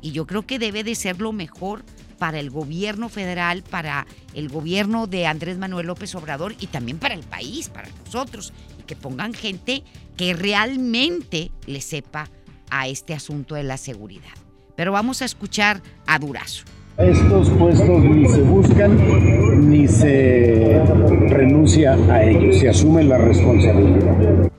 Y 0.05 0.11
yo 0.11 0.27
creo 0.27 0.45
que 0.45 0.59
debe 0.59 0.83
de 0.83 0.93
ser 0.93 1.19
lo 1.19 1.33
mejor 1.33 1.83
para 2.19 2.39
el 2.39 2.51
gobierno 2.51 3.09
federal, 3.09 3.63
para 3.63 4.05
el 4.35 4.49
gobierno 4.49 5.07
de 5.07 5.25
Andrés 5.25 5.57
Manuel 5.57 5.87
López 5.87 6.13
Obrador 6.13 6.53
y 6.59 6.67
también 6.67 6.99
para 6.99 7.15
el 7.15 7.23
país, 7.23 7.69
para 7.69 7.89
nosotros. 8.05 8.53
Y 8.79 8.83
que 8.83 8.95
pongan 8.95 9.33
gente 9.33 9.81
que 10.15 10.35
realmente 10.35 11.49
le 11.65 11.81
sepa 11.81 12.29
a 12.69 12.87
este 12.87 13.15
asunto 13.15 13.55
de 13.55 13.63
la 13.63 13.77
seguridad. 13.77 14.29
Pero 14.75 14.91
vamos 14.91 15.23
a 15.23 15.25
escuchar 15.25 15.81
a 16.05 16.19
Durazo. 16.19 16.65
Estos 16.99 17.49
puestos 17.49 18.03
ni 18.03 18.29
se 18.29 18.41
buscan 18.41 19.71
ni 19.71 19.87
se 19.87 20.83
renuncia 21.29 21.95
a 22.11 22.23
ellos, 22.23 22.59
se 22.59 22.69
asume 22.69 23.03
la 23.05 23.17
responsabilidad. 23.17 24.51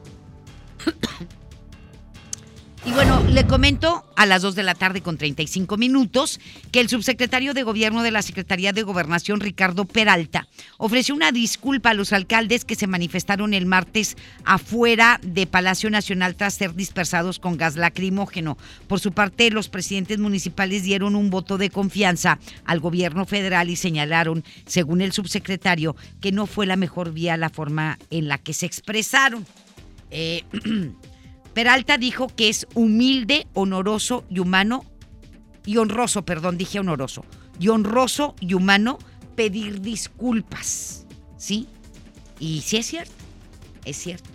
Y 2.87 2.93
bueno, 2.93 3.21
le 3.31 3.45
comento 3.49 4.05
a 4.15 4.27
las 4.27 4.43
2 4.43 4.55
de 4.55 4.63
la 4.63 4.77
tarde 4.77 5.03
con 5.03 5.19
35 5.19 5.77
minutos 5.77 6.39
que 6.71 6.79
el 6.79 6.89
subsecretario 6.89 7.53
de 7.53 7.65
Gobierno 7.65 8.05
de 8.05 8.13
la 8.13 8.23
Secretaría 8.23 8.73
de 8.73 8.85
Gobernación, 8.85 9.41
Ricardo 9.41 9.87
Peralta, 9.87 10.47
ofreció 10.79 11.17
una 11.17 11.33
disculpa 11.33 11.91
a 11.91 11.95
los 11.95 12.13
alcaldes 12.13 12.65
que 12.65 12.77
se 12.77 12.87
manifestaron 12.87 13.55
el 13.55 13.67
martes 13.67 14.17
afuera 14.45 15.19
de 15.25 15.49
Palacio 15.49 15.91
Nacional 15.91 16.37
tras 16.37 16.55
ser 16.55 16.77
dispersados 16.77 17.41
con 17.41 17.57
gas 17.57 17.75
lacrimógeno. 17.75 18.57
Por 18.87 19.01
su 19.01 19.11
parte, 19.11 19.51
los 19.51 19.69
presidentes 19.69 20.21
municipales 20.21 20.85
dieron 20.85 21.17
un 21.17 21.29
voto 21.29 21.59
de 21.59 21.71
confianza 21.71 22.39
al 22.65 22.79
gobierno 22.79 23.27
federal 23.27 23.69
y 23.69 23.75
señalaron, 23.75 24.45
según 24.65 25.01
el 25.01 25.11
subsecretario, 25.11 25.97
que 26.21 26.31
no 26.31 26.47
fue 26.47 26.67
la 26.67 26.77
mejor 26.77 27.13
vía 27.13 27.37
la 27.37 27.51
forma 27.51 27.99
en 28.11 28.29
la 28.29 28.39
que 28.39 28.55
se 28.55 28.67
expresaron. 28.67 29.45
Eh, 30.13 30.45
Peralta 31.57 31.97
dijo 31.97 32.27
que 32.37 32.51
es 32.51 32.67
humilde, 32.75 33.47
honoroso 33.55 34.25
y 34.29 34.41
humano, 34.41 34.85
y 35.65 35.79
honroso, 35.79 36.23
perdón, 36.23 36.59
dije 36.59 36.81
honoroso, 36.81 37.25
y 37.59 37.69
honroso 37.69 38.35
y 38.41 38.53
humano 38.53 38.99
pedir 39.37 39.81
disculpas, 39.81 41.07
¿sí? 41.39 41.67
Y 42.39 42.61
sí 42.61 42.77
es 42.77 42.85
cierto, 42.85 43.15
es 43.87 43.97
cierto. 43.97 44.29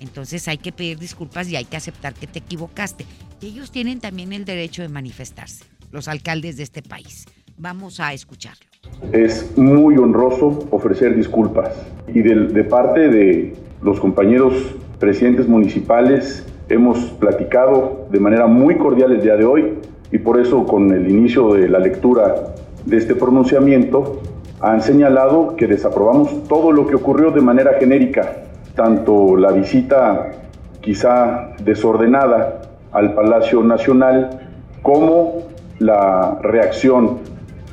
Entonces 0.00 0.48
hay 0.48 0.58
que 0.58 0.72
pedir 0.72 0.98
disculpas 0.98 1.48
y 1.48 1.54
hay 1.54 1.64
que 1.64 1.76
aceptar 1.76 2.12
que 2.12 2.26
te 2.26 2.40
equivocaste. 2.40 3.06
Y 3.40 3.46
ellos 3.46 3.70
tienen 3.70 4.00
también 4.00 4.32
el 4.32 4.44
derecho 4.44 4.82
de 4.82 4.88
manifestarse, 4.88 5.64
los 5.92 6.08
alcaldes 6.08 6.56
de 6.56 6.64
este 6.64 6.82
país. 6.82 7.24
Vamos 7.56 8.00
a 8.00 8.12
escucharlo. 8.14 8.66
Es 9.12 9.56
muy 9.56 9.96
honroso 9.96 10.66
ofrecer 10.72 11.14
disculpas 11.14 11.70
y 12.12 12.20
de, 12.22 12.48
de 12.48 12.64
parte 12.64 13.08
de 13.10 13.56
los 13.80 14.00
compañeros 14.00 14.54
presidentes 14.98 15.46
municipales 15.46 16.44
Hemos 16.68 16.98
platicado 17.20 18.06
de 18.10 18.18
manera 18.18 18.46
muy 18.46 18.76
cordial 18.76 19.12
el 19.12 19.20
día 19.20 19.36
de 19.36 19.44
hoy 19.44 19.74
y 20.10 20.18
por 20.18 20.40
eso 20.40 20.64
con 20.64 20.90
el 20.92 21.10
inicio 21.10 21.52
de 21.52 21.68
la 21.68 21.78
lectura 21.78 22.54
de 22.86 22.96
este 22.96 23.14
pronunciamiento 23.14 24.20
han 24.60 24.80
señalado 24.80 25.56
que 25.56 25.66
desaprobamos 25.66 26.48
todo 26.48 26.72
lo 26.72 26.86
que 26.86 26.94
ocurrió 26.94 27.30
de 27.32 27.42
manera 27.42 27.74
genérica, 27.78 28.44
tanto 28.74 29.36
la 29.36 29.52
visita 29.52 30.32
quizá 30.80 31.50
desordenada 31.62 32.62
al 32.92 33.14
Palacio 33.14 33.62
Nacional 33.62 34.40
como 34.80 35.42
la 35.80 36.38
reacción 36.40 37.18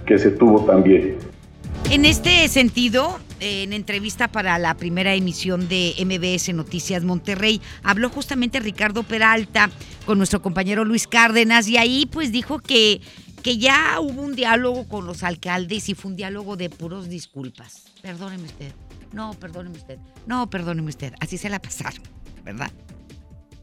que 0.05 0.17
se 0.17 0.31
tuvo 0.31 0.65
también. 0.65 1.15
En 1.89 2.03
este 2.03 2.47
sentido, 2.49 3.09
en 3.41 3.73
entrevista 3.73 4.27
para 4.27 4.57
la 4.59 4.75
primera 4.75 5.15
emisión 5.15 5.67
de 5.67 5.95
MBS 6.05 6.53
Noticias 6.53 7.03
Monterrey, 7.03 7.59
habló 7.83 8.09
justamente 8.09 8.59
Ricardo 8.59 9.01
Peralta 9.01 9.69
con 10.05 10.19
nuestro 10.19 10.43
compañero 10.43 10.85
Luis 10.85 11.07
Cárdenas 11.07 11.67
y 11.67 11.77
ahí 11.77 12.05
pues 12.05 12.31
dijo 12.31 12.59
que, 12.59 13.01
que 13.41 13.57
ya 13.57 13.99
hubo 13.99 14.21
un 14.21 14.35
diálogo 14.35 14.87
con 14.87 15.07
los 15.07 15.23
alcaldes 15.23 15.89
y 15.89 15.95
fue 15.95 16.11
un 16.11 16.17
diálogo 16.17 16.55
de 16.55 16.69
puros 16.69 17.09
disculpas. 17.09 17.91
Perdóneme 18.03 18.43
usted, 18.43 18.73
no, 19.11 19.33
perdóneme 19.33 19.75
usted, 19.75 19.97
no, 20.27 20.47
perdóneme 20.47 20.89
usted, 20.89 21.13
así 21.19 21.39
se 21.39 21.49
la 21.49 21.59
pasaron, 21.59 22.03
¿verdad? 22.45 22.71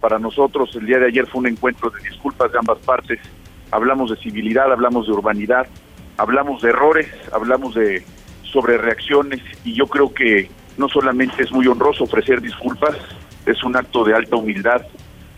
Para 0.01 0.18
nosotros 0.18 0.70
el 0.74 0.87
día 0.87 0.99
de 0.99 1.07
ayer 1.07 1.26
fue 1.29 1.41
un 1.41 1.47
encuentro 1.47 1.91
de 1.91 2.09
disculpas 2.09 2.51
de 2.51 2.59
ambas 2.59 2.79
partes. 2.79 3.20
Hablamos 3.70 4.11
de 4.11 4.16
civilidad, 4.16 4.72
hablamos 4.72 5.07
de 5.07 5.12
urbanidad, 5.12 5.66
hablamos 6.16 6.62
de 6.62 6.70
errores, 6.70 7.07
hablamos 7.33 7.74
de 7.74 8.05
sobre 8.53 8.78
reacciones 8.78 9.40
y 9.64 9.74
yo 9.74 9.86
creo 9.86 10.12
que 10.12 10.51
no 10.76 10.88
solamente 10.88 11.42
es 11.42 11.53
muy 11.53 11.66
honroso 11.66 12.05
ofrecer 12.05 12.40
disculpas, 12.40 12.96
es 13.46 13.62
un 13.64 13.76
acto 13.76 14.05
de 14.05 14.14
alta 14.14 14.36
humildad, 14.36 14.82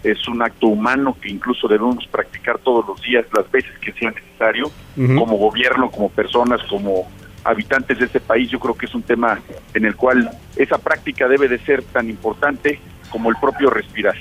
es 0.03 0.27
un 0.29 0.43
acto 0.43 0.69
humano 0.69 1.17
que 1.21 1.31
incluso 1.31 1.69
debemos 1.69 2.07
practicar 2.07 2.59
todos 2.59 2.87
los 2.87 3.01
días, 3.03 3.27
las 3.37 3.51
veces 3.51 3.73
que 3.79 3.93
sea 3.93 4.11
necesario, 4.11 4.71
como 4.97 5.37
gobierno, 5.37 5.91
como 5.91 6.09
personas, 6.11 6.61
como 6.69 7.09
habitantes 7.45 7.99
de 7.99 8.07
este 8.07 8.21
país. 8.21 8.51
Yo 8.51 8.59
creo 8.59 8.75
que 8.75 8.87
es 8.87 8.95
un 8.95 9.03
tema 9.03 9.41
en 9.75 9.85
el 9.85 9.97
cual 9.97 10.31
esa 10.57 10.79
práctica 10.79 11.29
debe 11.29 11.49
de 11.49 11.59
ser 11.59 11.83
tan 11.85 12.09
importante 12.09 12.81
como 13.11 13.31
el 13.31 13.37
propio 13.41 13.71
respirar. 13.71 14.17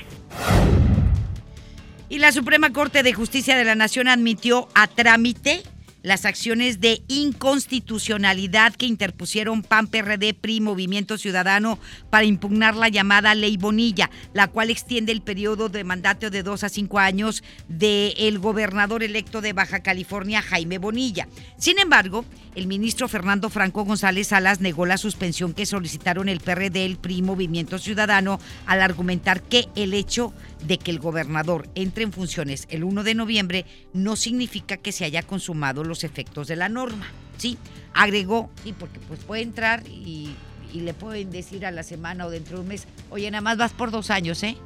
Y 2.08 2.18
la 2.18 2.32
Suprema 2.32 2.72
Corte 2.72 3.02
de 3.02 3.12
Justicia 3.12 3.56
de 3.56 3.64
la 3.64 3.74
Nación 3.74 4.08
admitió 4.08 4.68
a 4.74 4.88
trámite 4.88 5.62
las 6.02 6.24
acciones 6.24 6.80
de 6.80 7.02
inconstitucionalidad 7.08 8.74
que 8.74 8.86
interpusieron 8.86 9.62
PAN, 9.62 9.86
PRD, 9.86 10.34
PRI, 10.34 10.60
Movimiento 10.60 11.18
Ciudadano 11.18 11.78
para 12.10 12.24
impugnar 12.24 12.76
la 12.76 12.88
llamada 12.88 13.34
Ley 13.34 13.56
Bonilla, 13.56 14.10
la 14.32 14.48
cual 14.48 14.70
extiende 14.70 15.12
el 15.12 15.22
periodo 15.22 15.68
de 15.68 15.84
mandato 15.84 16.30
de 16.30 16.42
dos 16.42 16.64
a 16.64 16.68
cinco 16.68 16.98
años 16.98 17.42
del 17.68 18.38
gobernador 18.38 19.02
electo 19.02 19.40
de 19.40 19.52
Baja 19.52 19.80
California, 19.80 20.42
Jaime 20.42 20.78
Bonilla. 20.78 21.28
Sin 21.58 21.78
embargo, 21.78 22.24
el 22.54 22.66
ministro 22.66 23.08
Fernando 23.08 23.50
Franco 23.50 23.84
González 23.84 24.28
Salas 24.28 24.60
negó 24.60 24.86
la 24.86 24.98
suspensión 24.98 25.52
que 25.52 25.66
solicitaron 25.66 26.28
el 26.28 26.40
PRD, 26.40 26.84
el 26.84 26.96
PRI, 26.96 27.22
Movimiento 27.22 27.78
Ciudadano, 27.78 28.40
al 28.66 28.82
argumentar 28.82 29.42
que 29.42 29.68
el 29.76 29.94
hecho 29.94 30.32
de 30.66 30.78
que 30.78 30.90
el 30.90 30.98
gobernador 30.98 31.68
entre 31.74 32.04
en 32.04 32.12
funciones 32.12 32.66
el 32.70 32.84
1 32.84 33.02
de 33.02 33.14
noviembre 33.14 33.66
no 33.92 34.16
significa 34.16 34.76
que 34.76 34.92
se 34.92 35.04
haya 35.04 35.22
consumado 35.22 35.84
los 35.90 36.04
efectos 36.04 36.48
de 36.48 36.56
la 36.56 36.70
norma. 36.70 37.06
¿sí? 37.40 37.58
Agregó, 37.94 38.50
y 38.64 38.72
porque 38.72 39.00
pues 39.00 39.20
puede 39.24 39.42
entrar 39.42 39.82
y, 39.88 40.34
y 40.72 40.80
le 40.80 40.94
pueden 40.94 41.30
decir 41.30 41.66
a 41.66 41.70
la 41.70 41.82
semana 41.82 42.26
o 42.26 42.30
dentro 42.30 42.56
de 42.56 42.62
un 42.62 42.68
mes, 42.68 42.86
oye, 43.10 43.30
nada 43.30 43.40
más 43.40 43.56
vas 43.56 43.72
por 43.72 43.90
dos 43.90 44.10
años, 44.10 44.42
¿eh? 44.42 44.56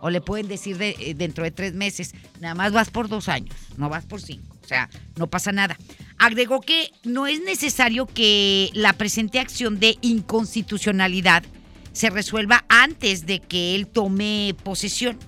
O 0.00 0.10
le 0.10 0.20
pueden 0.20 0.48
decir 0.48 0.78
de, 0.78 0.96
eh, 0.98 1.14
dentro 1.14 1.44
de 1.44 1.52
tres 1.52 1.74
meses, 1.74 2.14
nada 2.40 2.54
más 2.54 2.72
vas 2.72 2.90
por 2.90 3.08
dos 3.08 3.28
años, 3.28 3.54
no 3.76 3.88
vas 3.88 4.04
por 4.04 4.20
cinco. 4.20 4.56
O 4.64 4.66
sea, 4.66 4.88
no 5.16 5.28
pasa 5.28 5.52
nada. 5.52 5.76
Agregó 6.18 6.60
que 6.60 6.90
no 7.04 7.26
es 7.26 7.40
necesario 7.42 8.06
que 8.06 8.70
la 8.74 8.94
presente 8.94 9.38
acción 9.38 9.78
de 9.78 9.98
inconstitucionalidad 10.00 11.44
se 11.92 12.10
resuelva 12.10 12.64
antes 12.68 13.26
de 13.26 13.40
que 13.40 13.74
él 13.74 13.86
tome 13.86 14.56
posesión. 14.64 15.18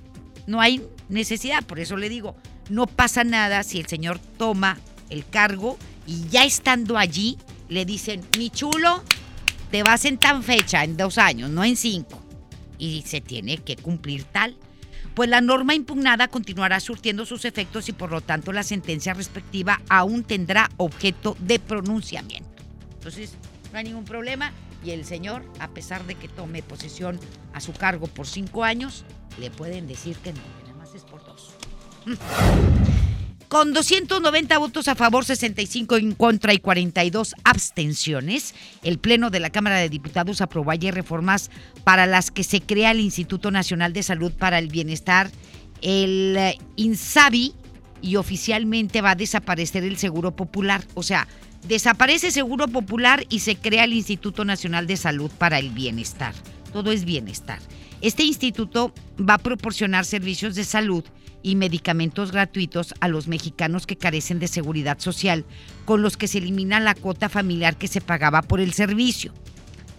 No 0.47 0.61
hay 0.61 0.83
necesidad, 1.09 1.65
por 1.65 1.79
eso 1.79 1.97
le 1.97 2.09
digo, 2.09 2.37
no 2.71 2.87
pasa 2.87 3.23
nada 3.23 3.63
si 3.63 3.79
el 3.79 3.87
señor 3.87 4.19
toma 4.39 4.79
el 5.15 5.27
cargo 5.27 5.79
y 6.07 6.29
ya 6.29 6.45
estando 6.45 6.99
allí 6.99 7.39
le 7.69 7.85
dicen, 7.85 8.23
mi 8.37 8.51
chulo, 8.51 9.03
te 9.71 9.83
vas 9.83 10.05
en 10.05 10.19
tan 10.19 10.43
fecha, 10.43 10.85
en 10.85 10.97
dos 10.97 11.19
años, 11.19 11.51
no 11.51 11.65
en 11.65 11.77
cinco. 11.77 12.23
Y 12.79 13.03
se 13.07 13.21
tiene 13.21 13.59
que 13.59 13.77
cumplir 13.77 14.25
tal. 14.25 14.57
Pues 15.15 15.31
la 15.31 15.41
norma 15.41 15.75
impugnada 15.75 16.29
continuará 16.29 16.81
surtiendo 16.81 17.25
sus 17.25 17.45
efectos 17.45 17.89
y 17.89 17.93
por 17.93 18.11
lo 18.11 18.21
tanto 18.21 18.53
la 18.53 18.65
sentencia 18.65 19.15
respectiva 19.15 19.81
aún 19.89 20.25
tendrá 20.25 20.69
objeto 20.77 21.37
de 21.39 21.61
pronunciamiento. 21.61 22.51
Entonces, 22.95 23.35
no 23.73 23.79
hay 23.79 23.85
ningún 23.85 24.05
problema 24.05 24.53
y 24.85 24.91
el 24.91 25.05
señor, 25.05 25.45
a 25.61 25.69
pesar 25.69 26.05
de 26.07 26.17
que 26.17 26.29
tome 26.29 26.63
posesión 26.63 27.19
a 27.53 27.61
su 27.61 27.73
cargo 27.73 28.09
por 28.09 28.27
cinco 28.27 28.65
años, 28.65 29.05
le 29.39 29.51
pueden 29.51 29.87
decir 29.87 30.17
que 30.17 30.33
no, 30.33 30.43
que 30.59 30.65
nada 30.65 30.79
más 30.79 30.95
es 30.95 31.05
por 31.05 31.25
dos. 31.25 31.55
Con 33.55 33.73
290 33.73 34.59
votos 34.59 34.89
a 34.89 34.97
favor, 34.97 35.25
65 35.25 35.97
en 35.97 36.17
contra 36.17 36.53
y 36.53 36.59
42 36.59 37.37
abstenciones, 37.45 38.53
el 38.83 38.99
Pleno 38.99 39.31
de 39.31 39.39
la 39.39 39.51
Cámara 39.51 39.77
de 39.77 39.89
Diputados 39.89 40.41
aprobó 40.41 40.73
ayer 40.73 40.93
reformas 40.93 41.53
para 41.85 42.07
las 42.07 42.33
que 42.33 42.43
se 42.43 42.61
crea 42.61 42.91
el 42.91 42.99
Instituto 42.99 43.53
Nacional 43.53 43.93
de 43.93 44.03
Salud 44.03 44.33
para 44.33 44.59
el 44.59 44.67
Bienestar, 44.67 45.31
el 45.83 46.35
eh, 46.37 46.59
INSABI, 46.75 47.55
y 48.03 48.17
oficialmente 48.17 49.03
va 49.03 49.13
a 49.13 49.15
desaparecer 49.15 49.85
el 49.85 49.99
Seguro 49.99 50.35
Popular. 50.35 50.85
O 50.95 51.05
sea, 51.05 51.29
desaparece 51.69 52.33
Seguro 52.33 52.67
Popular 52.67 53.25
y 53.29 53.39
se 53.39 53.55
crea 53.55 53.85
el 53.85 53.93
Instituto 53.93 54.45
Nacional 54.45 54.89
de 54.89 54.97
Salud 54.97 55.31
para 55.31 55.61
el 55.61 55.71
Bienestar. 55.71 56.35
Todo 56.73 56.91
es 56.91 57.05
bienestar. 57.05 57.61
Este 58.01 58.25
instituto 58.25 58.93
va 59.17 59.35
a 59.35 59.39
proporcionar 59.39 60.05
servicios 60.05 60.57
de 60.57 60.65
salud 60.65 61.05
y 61.45 61.55
medicamentos 61.57 62.33
gratuitos 62.33 62.95
a 63.01 63.07
los 63.07 63.29
mexicanos 63.29 63.87
que 63.87 63.97
carecen 63.97 64.41
de 64.41 64.49
seguridad 64.49 64.99
social, 64.99 65.45
con 65.85 66.01
los 66.01 66.17
que 66.17 66.27
se 66.27 66.39
elimina 66.39 66.81
la 66.81 66.95
cuota 66.95 67.29
familiar 67.29 67.77
que 67.77 67.87
se 67.87 68.01
pagaba 68.01 68.43
por 68.43 68.61
el 68.61 68.73
servicio. 68.73 69.33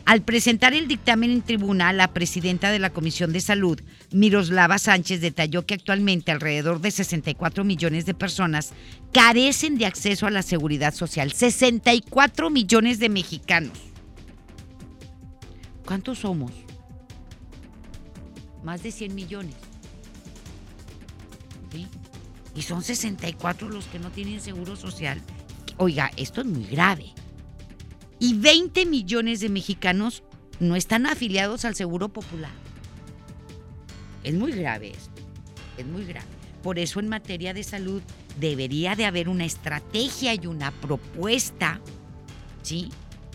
Al 0.05 0.23
presentar 0.23 0.73
el 0.73 0.87
dictamen 0.87 1.31
en 1.31 1.41
tribuna, 1.43 1.93
la 1.93 2.13
presidenta 2.13 2.71
de 2.71 2.79
la 2.79 2.89
Comisión 2.89 3.31
de 3.31 3.41
Salud, 3.41 3.79
Miroslava 4.11 4.79
Sánchez, 4.79 5.21
detalló 5.21 5.65
que 5.67 5.75
actualmente 5.75 6.31
alrededor 6.31 6.81
de 6.81 6.89
64 6.89 7.63
millones 7.63 8.07
de 8.07 8.15
personas 8.15 8.73
carecen 9.13 9.77
de 9.77 9.85
acceso 9.85 10.25
a 10.25 10.31
la 10.31 10.41
seguridad 10.41 10.95
social. 10.95 11.31
64 11.31 12.49
millones 12.49 12.97
de 12.97 13.09
mexicanos. 13.09 13.77
¿Cuántos 15.85 16.19
somos? 16.19 16.51
Más 18.63 18.81
de 18.81 18.91
100 18.91 19.13
millones. 19.13 19.55
Y 22.55 22.61
son 22.61 22.83
64 22.83 23.69
los 23.69 23.85
que 23.85 23.99
no 23.99 24.11
tienen 24.11 24.39
seguro 24.39 24.75
social. 24.75 25.21
Oiga, 25.77 26.11
esto 26.15 26.41
es 26.41 26.47
muy 26.47 26.65
grave. 26.65 27.13
Y 28.19 28.35
20 28.35 28.85
millones 28.85 29.41
de 29.41 29.49
mexicanos 29.49 30.23
no 30.59 30.75
están 30.75 31.05
afiliados 31.05 31.65
al 31.65 31.75
Seguro 31.75 32.09
Popular. 32.09 32.51
Es 34.23 34.33
muy 34.33 34.53
grave 34.53 34.91
esto. 34.91 35.21
Es 35.77 35.85
muy 35.85 36.05
grave. 36.05 36.27
Por 36.63 36.79
eso 36.79 36.99
en 36.99 37.09
materia 37.09 37.53
de 37.53 37.63
salud 37.63 38.01
debería 38.39 38.95
de 38.95 39.05
haber 39.05 39.29
una 39.29 39.45
estrategia 39.45 40.33
y 40.33 40.47
una 40.47 40.71
propuesta, 40.71 41.81
¿sí? 42.63 42.89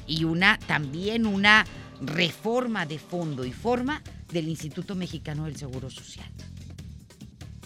Y 0.06 0.24
una 0.24 0.58
también 0.58 1.26
una 1.26 1.64
reforma 2.00 2.86
de 2.86 2.98
fondo 2.98 3.44
y 3.44 3.52
forma 3.52 4.02
del 4.32 4.48
Instituto 4.48 4.94
Mexicano 4.94 5.44
del 5.44 5.56
Seguro 5.56 5.90
Social. 5.90 6.28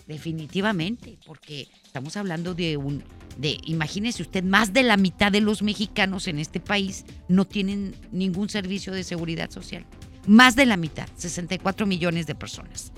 Definitivamente, 0.07 1.18
porque 1.26 1.68
estamos 1.84 2.16
hablando 2.16 2.55
de 2.55 2.76
un 2.76 3.02
de 3.38 3.59
imagínese 3.64 4.22
usted 4.22 4.44
más 4.44 4.72
de 4.72 4.82
la 4.82 4.96
mitad 4.96 5.32
de 5.32 5.40
los 5.40 5.62
mexicanos 5.62 6.28
en 6.28 6.38
este 6.38 6.61
país 6.61 7.05
no 7.28 7.44
tienen 7.44 7.94
ningún 8.12 8.48
servicio 8.48 8.92
de 8.92 9.02
seguridad 9.02 9.50
social. 9.50 9.84
Más 10.26 10.57
de 10.57 10.66
la 10.66 10.76
mitad, 10.76 11.09
64 11.16 11.86
millones 11.86 12.26
de 12.26 12.34
personas. 12.34 12.92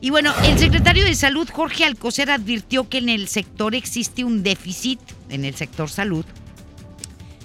Y 0.00 0.10
bueno, 0.10 0.32
el 0.44 0.58
secretario 0.58 1.04
de 1.04 1.14
Salud, 1.14 1.48
Jorge 1.50 1.84
Alcocer, 1.84 2.30
advirtió 2.30 2.88
que 2.88 2.98
en 2.98 3.08
el 3.08 3.28
sector 3.28 3.74
existe 3.74 4.24
un 4.24 4.42
déficit, 4.42 5.00
en 5.28 5.44
el 5.44 5.54
sector 5.54 5.88
salud, 5.90 6.24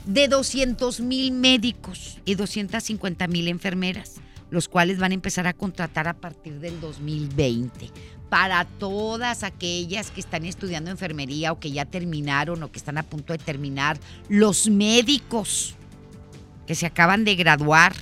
de 0.05 0.28
200 0.28 1.01
mil 1.01 1.32
médicos 1.34 2.18
y 2.26 2.36
250 2.36 3.28
mil 3.28 3.47
enfermeras, 3.47 4.16
los 4.50 4.68
cuales 4.68 5.00
van 5.00 5.12
a 5.12 5.16
empezar 5.16 5.48
a 5.48 5.54
contratar 5.54 6.08
a 6.08 6.14
partir 6.14 6.60
del 6.60 6.80
2020 6.80 7.91
para 8.30 8.66
todas 8.66 9.43
aquellas 9.43 10.12
que 10.12 10.20
están 10.20 10.45
estudiando 10.45 10.91
enfermería 10.91 11.52
o 11.52 11.60
que 11.60 11.72
ya 11.72 11.86
terminaron 11.86 12.62
o 12.64 12.72
que 12.72 12.78
están 12.78 12.98
a 12.98 13.04
punto 13.04 13.34
de 13.34 13.39
terminar, 13.39 13.98
los 14.30 14.70
médicos 14.70 15.76
que 16.66 16.76
se 16.76 16.86
acaban 16.86 17.24
de 17.24 17.36
graduar, 17.36 17.95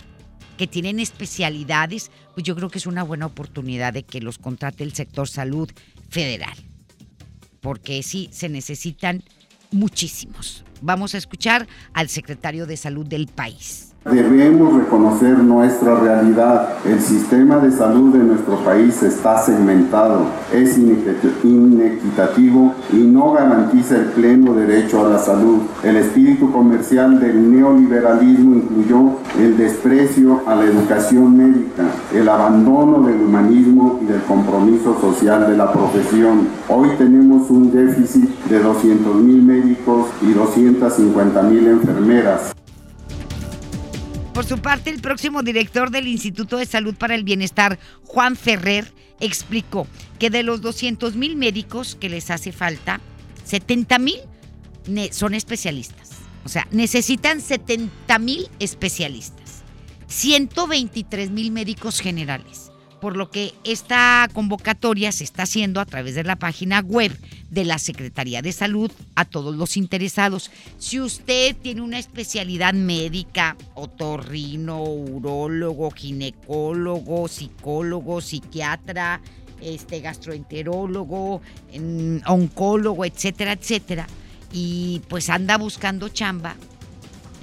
que 0.58 0.68
tienen 0.68 1.00
especialidades, 1.00 2.12
pues 2.34 2.44
yo 2.44 2.56
creo 2.56 2.70
que 2.70 2.80
es 2.80 2.88
una 2.88 3.04
buena 3.04 3.28
oportunidad 3.28 3.94
de 3.94 4.04
que 4.04 4.22
los 4.22 4.38
contrate 4.38 4.84
el 4.84 4.94
sector 4.94 5.28
salud 5.28 5.70
federal. 6.10 6.56
Porque 7.62 8.02
sí, 8.04 8.30
se 8.32 8.50
necesitan 8.50 9.24
muchísimos. 9.72 10.64
Vamos 10.82 11.14
a 11.14 11.18
escuchar 11.18 11.68
al 11.94 12.10
secretario 12.10 12.66
de 12.66 12.78
salud 12.78 13.06
del 13.06 13.28
país. 13.28 13.95
Debemos 14.12 14.72
reconocer 14.76 15.40
nuestra 15.40 15.96
realidad. 16.00 16.76
El 16.86 17.02
sistema 17.02 17.58
de 17.58 17.72
salud 17.72 18.14
de 18.14 18.24
nuestro 18.24 18.58
país 18.64 19.02
está 19.02 19.40
segmentado, 19.40 20.28
es 20.54 20.78
inequitativo 20.78 22.76
y 22.94 22.98
no 22.98 23.32
garantiza 23.32 23.96
el 23.96 24.06
pleno 24.10 24.54
derecho 24.54 25.04
a 25.04 25.10
la 25.10 25.18
salud. 25.18 25.62
El 25.84 25.96
espíritu 25.96 26.52
comercial 26.52 27.20
del 27.20 27.52
neoliberalismo 27.52 28.58
incluyó 28.58 29.16
el 29.40 29.58
desprecio 29.58 30.44
a 30.46 30.54
la 30.54 30.66
educación 30.66 31.36
médica, 31.36 31.86
el 32.14 32.30
abandono 32.30 33.08
del 33.08 33.20
humanismo 33.20 34.02
y 34.04 34.06
del 34.06 34.22
compromiso 34.22 35.02
social 35.02 35.48
de 35.50 35.58
la 35.58 35.74
profesión. 35.74 36.48
Hoy 36.70 36.90
tenemos 37.00 37.50
un 37.50 37.72
déficit 37.72 38.30
de 38.50 38.60
200 38.60 39.16
mil 39.16 39.42
médicos 39.42 40.10
y 40.22 40.32
250 40.32 41.42
mil 41.42 41.66
enfermeras. 41.66 42.55
Por 44.36 44.46
su 44.46 44.60
parte, 44.60 44.90
el 44.90 45.00
próximo 45.00 45.44
director 45.44 45.92
del 45.92 46.10
Instituto 46.10 46.58
de 46.58 46.66
Salud 46.66 46.94
para 46.94 47.16
el 47.16 47.24
Bienestar, 47.24 47.80
Juan 48.04 48.36
Ferrer, 48.36 48.94
explicó 49.22 49.88
que 50.20 50.30
de 50.30 50.44
los 50.44 50.60
200 50.60 51.16
mil 51.16 51.38
médicos 51.38 51.96
que 51.96 52.10
les 52.10 52.30
hace 52.30 52.52
falta, 52.52 53.00
70 53.46 53.98
mil 53.98 54.20
son 55.12 55.36
especialistas. 55.36 56.10
O 56.44 56.50
sea, 56.50 56.68
necesitan 56.72 57.40
70 57.40 58.20
mil 58.20 58.50
especialistas, 58.60 59.64
123 60.08 61.32
mil 61.32 61.54
médicos 61.54 62.02
generales 62.02 62.74
por 63.06 63.18
lo 63.18 63.30
que 63.30 63.54
esta 63.64 64.28
convocatoria 64.34 65.12
se 65.12 65.24
está 65.24 65.44
haciendo 65.44 65.80
a 65.80 65.86
través 65.86 66.16
de 66.16 66.24
la 66.24 66.38
página 66.38 66.80
web 66.80 67.16
de 67.52 67.64
la 67.64 67.78
Secretaría 67.78 68.42
de 68.42 68.52
Salud 68.52 68.92
a 69.14 69.26
todos 69.26 69.56
los 69.56 69.78
interesados. 69.78 70.50
Si 70.80 71.00
usted 71.00 71.56
tiene 71.56 71.82
una 71.82 72.00
especialidad 72.00 72.74
médica, 72.74 73.58
otorrino, 73.76 74.82
urólogo, 74.82 75.92
ginecólogo, 75.92 77.28
psicólogo, 77.28 78.22
psiquiatra, 78.22 79.22
este 79.62 80.00
gastroenterólogo, 80.00 81.44
oncólogo, 82.26 83.06
etcétera, 83.06 83.52
etcétera, 83.52 84.08
y 84.52 85.04
pues 85.10 85.30
anda 85.30 85.60
buscando 85.60 86.10
chamba, 86.10 86.56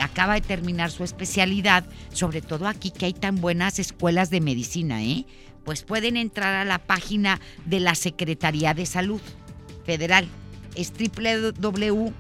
acaba 0.01 0.35
de 0.35 0.41
terminar 0.41 0.91
su 0.91 1.05
especialidad, 1.05 1.85
sobre 2.13 2.43
todo 2.43 2.67
aquí 2.67 2.91
que 2.91 3.07
hay 3.07 3.13
tan 3.13 3.37
buenas 3.37 3.79
escuelas 3.79 4.29
de 4.29 4.41
medicina, 4.41 5.05
¿eh? 5.05 5.25
Pues 5.65 5.83
pueden 5.83 6.17
entrar 6.17 6.55
a 6.55 6.65
la 6.65 6.79
página 6.79 7.41
de 7.65 7.81
la 7.81 7.95
Secretaría 7.95 8.75
de 8.75 8.87
Salud 8.87 9.21
Federal. 9.85 10.29
Es 10.75 10.93
www, 10.93 12.13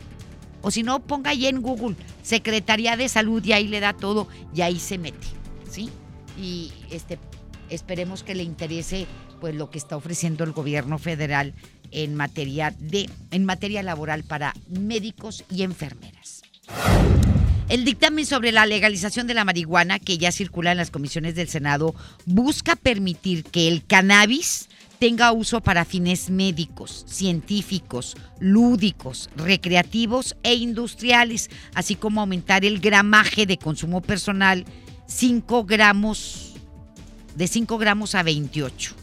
o 0.62 0.70
si 0.70 0.82
no, 0.82 1.00
ponga 1.00 1.30
ahí 1.30 1.46
en 1.46 1.60
Google 1.60 1.96
Secretaría 2.22 2.96
de 2.96 3.08
Salud 3.08 3.44
y 3.44 3.52
ahí 3.52 3.68
le 3.68 3.80
da 3.80 3.92
todo 3.92 4.28
y 4.54 4.62
ahí 4.62 4.78
se 4.78 4.98
mete, 4.98 5.26
¿sí? 5.68 5.90
Y 6.38 6.72
este, 6.90 7.18
esperemos 7.68 8.22
que 8.22 8.34
le 8.34 8.42
interese 8.42 9.06
pues 9.40 9.54
lo 9.54 9.70
que 9.70 9.78
está 9.78 9.96
ofreciendo 9.96 10.44
el 10.44 10.52
gobierno 10.52 10.98
federal 10.98 11.54
en 11.90 12.14
materia 12.14 12.72
de 12.78 13.10
en 13.32 13.44
materia 13.44 13.82
laboral 13.82 14.22
para 14.22 14.54
médicos 14.68 15.44
y 15.50 15.62
enfermeras. 15.62 16.42
El 17.68 17.84
dictamen 17.84 18.26
sobre 18.26 18.52
la 18.52 18.66
legalización 18.66 19.26
de 19.26 19.34
la 19.34 19.44
marihuana 19.44 19.98
que 19.98 20.18
ya 20.18 20.32
circula 20.32 20.72
en 20.72 20.78
las 20.78 20.90
comisiones 20.90 21.34
del 21.34 21.48
Senado 21.48 21.94
busca 22.26 22.76
permitir 22.76 23.44
que 23.44 23.68
el 23.68 23.84
cannabis 23.84 24.68
tenga 24.98 25.32
uso 25.32 25.60
para 25.60 25.84
fines 25.84 26.30
médicos, 26.30 27.04
científicos, 27.08 28.16
lúdicos, 28.38 29.30
recreativos 29.36 30.36
e 30.42 30.54
industriales, 30.54 31.50
así 31.74 31.96
como 31.96 32.20
aumentar 32.20 32.64
el 32.64 32.78
gramaje 32.78 33.46
de 33.46 33.58
consumo 33.58 34.00
personal 34.00 34.64
5 35.06 35.64
gramos, 35.64 36.54
de 37.34 37.48
5 37.48 37.78
gramos 37.78 38.14
a 38.14 38.22
28. 38.22 38.94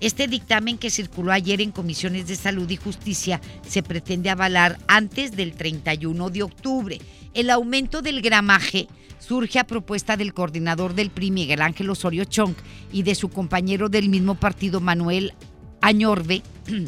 Este 0.00 0.26
dictamen 0.28 0.78
que 0.78 0.90
circuló 0.90 1.30
ayer 1.30 1.60
en 1.60 1.72
comisiones 1.72 2.26
de 2.26 2.36
salud 2.36 2.68
y 2.70 2.76
justicia 2.76 3.40
se 3.66 3.82
pretende 3.82 4.30
avalar 4.30 4.78
antes 4.88 5.32
del 5.32 5.52
31 5.52 6.30
de 6.30 6.42
octubre 6.42 6.98
el 7.34 7.50
aumento 7.50 8.02
del 8.02 8.22
gramaje 8.22 8.88
surge 9.18 9.58
a 9.58 9.64
propuesta 9.64 10.16
del 10.16 10.34
coordinador 10.34 10.94
del 10.94 11.10
PRI, 11.10 11.30
Miguel 11.30 11.62
Ángel 11.62 11.90
Osorio 11.90 12.24
Chong, 12.24 12.54
y 12.92 13.02
de 13.02 13.14
su 13.14 13.28
compañero 13.28 13.88
del 13.88 14.08
mismo 14.08 14.34
partido, 14.34 14.80
Manuel 14.80 15.34
Añorbe, 15.80 16.42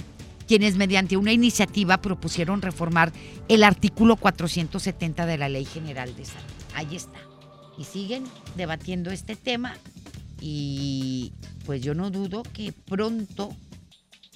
quienes 0.49 0.77
mediante 0.77 1.17
una 1.17 1.33
iniciativa 1.33 1.99
propusieron 2.01 2.63
reformar 2.63 3.13
el 3.49 3.63
artículo 3.63 4.17
470 4.17 5.27
de 5.27 5.39
la 5.39 5.49
Ley 5.49 5.65
General 5.65 6.15
de 6.17 6.25
Salud. 6.25 6.51
Ahí 6.75 6.97
está. 6.97 7.21
Y 7.79 7.85
siguen 7.85 8.25
debatiendo 8.57 9.11
este 9.11 9.37
tema 9.37 9.75
y 10.41 11.33
pues 11.65 11.83
yo 11.83 11.95
no 11.95 12.11
dudo 12.11 12.43
que 12.43 12.73
pronto, 12.73 13.55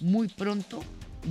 muy 0.01 0.29
pronto, 0.29 0.83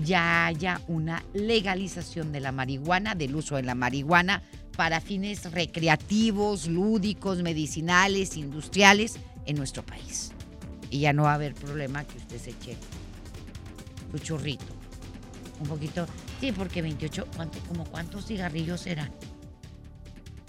ya 0.03 0.45
haya 0.45 0.81
una 0.87 1.23
legalización 1.33 2.31
de 2.31 2.41
la 2.41 2.51
marihuana, 2.51 3.15
del 3.15 3.35
uso 3.35 3.55
de 3.55 3.63
la 3.63 3.75
marihuana 3.75 4.43
para 4.75 5.01
fines 5.01 5.51
recreativos, 5.51 6.67
lúdicos, 6.67 7.41
medicinales, 7.41 8.37
industriales 8.37 9.17
en 9.45 9.57
nuestro 9.57 9.85
país. 9.85 10.31
Y 10.89 10.99
ya 10.99 11.13
no 11.13 11.23
va 11.23 11.31
a 11.31 11.35
haber 11.35 11.53
problema 11.53 12.03
que 12.03 12.17
usted 12.17 12.39
se 12.39 12.49
eche 12.51 12.77
su 14.11 14.19
churrito. 14.19 14.65
Un 15.59 15.67
poquito, 15.67 16.05
sí, 16.41 16.51
porque 16.51 16.81
28, 16.81 17.27
¿cuánto, 17.35 17.59
como 17.67 17.85
cuántos 17.85 18.25
cigarrillos 18.25 18.85
eran? 18.87 19.11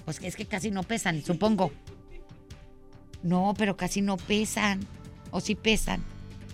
Pues 0.05 0.21
es 0.23 0.37
que 0.37 0.47
casi 0.47 0.71
no 0.71 0.83
pesan, 0.83 1.23
supongo. 1.23 1.73
No, 3.23 3.55
pero 3.57 3.77
casi 3.77 4.03
no 4.03 4.17
pesan. 4.17 4.81
O 5.31 5.41
si 5.41 5.55
pesan. 5.55 6.03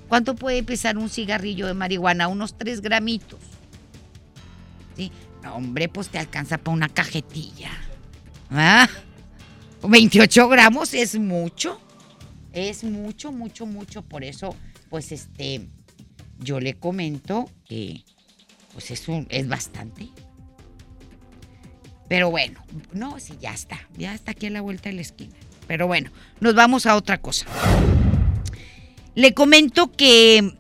¿Cuánto 0.09 0.35
puede 0.35 0.63
pesar 0.63 0.99
un 0.99 1.09
cigarrillo 1.09 1.67
de 1.67 1.75
marihuana? 1.75 2.29
Unos 2.29 2.57
3 2.57 2.81
gramitos. 2.81 3.41
¿Sí? 4.97 5.13
Hombre, 5.51 5.89
pues 5.89 6.09
te 6.09 6.19
alcanza 6.19 6.59
para 6.59 6.75
una 6.75 6.89
cajetilla. 6.89 7.71
¿Ah? 8.51 8.89
28 9.83 10.49
gramos 10.49 10.95
es 10.95 11.19
mucho. 11.19 11.81
Es 12.53 12.85
mucho, 12.85 13.33
mucho, 13.33 13.67
mucho. 13.67 14.03
Por 14.03 14.25
eso, 14.25 14.55
pues 14.91 15.13
este, 15.13 15.69
yo 16.39 16.61
le 16.61 16.75
comento 16.75 17.51
que, 17.67 18.05
pues 18.73 18.91
es, 18.91 19.05
es 19.29 19.49
bastante. 19.49 20.09
Pero 22.09 22.31
bueno, 22.31 22.63
no, 22.93 23.19
sí, 23.19 23.35
ya 23.41 23.53
está. 23.53 23.89
Ya 23.97 24.15
está 24.15 24.33
aquí 24.33 24.47
a 24.47 24.51
la 24.51 24.61
vuelta 24.61 24.91
de 24.91 24.97
la 24.97 25.03
esquina. 25.03 25.35
Pero 25.67 25.87
bueno, 25.87 26.11
nos 26.41 26.55
vamos 26.55 26.87
a 26.87 26.97
otra 26.97 27.19
cosa. 27.19 27.47
Le 29.15 29.35
comento 29.35 29.93
que 29.93 30.59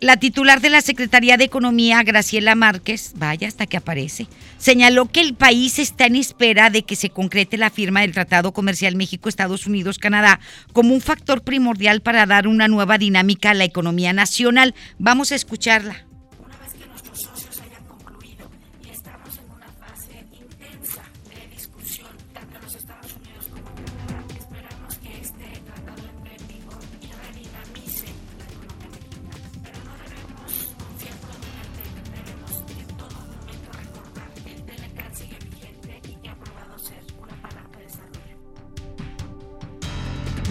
la 0.00 0.16
titular 0.16 0.60
de 0.60 0.70
la 0.70 0.80
Secretaría 0.80 1.36
de 1.36 1.44
Economía, 1.44 2.02
Graciela 2.02 2.54
Márquez, 2.54 3.12
vaya 3.16 3.48
hasta 3.48 3.66
que 3.66 3.76
aparece, 3.76 4.26
señaló 4.58 5.06
que 5.06 5.20
el 5.20 5.34
país 5.34 5.78
está 5.78 6.06
en 6.06 6.16
espera 6.16 6.70
de 6.70 6.82
que 6.82 6.96
se 6.96 7.10
concrete 7.10 7.56
la 7.56 7.70
firma 7.70 8.00
del 8.00 8.12
Tratado 8.12 8.52
Comercial 8.52 8.96
México-Estados 8.96 9.66
Unidos-Canadá 9.66 10.40
como 10.72 10.94
un 10.94 11.00
factor 11.00 11.42
primordial 11.42 12.00
para 12.00 12.26
dar 12.26 12.46
una 12.48 12.68
nueva 12.68 12.98
dinámica 12.98 13.50
a 13.50 13.54
la 13.54 13.64
economía 13.64 14.12
nacional. 14.12 14.74
Vamos 14.98 15.32
a 15.32 15.36
escucharla. 15.36 16.06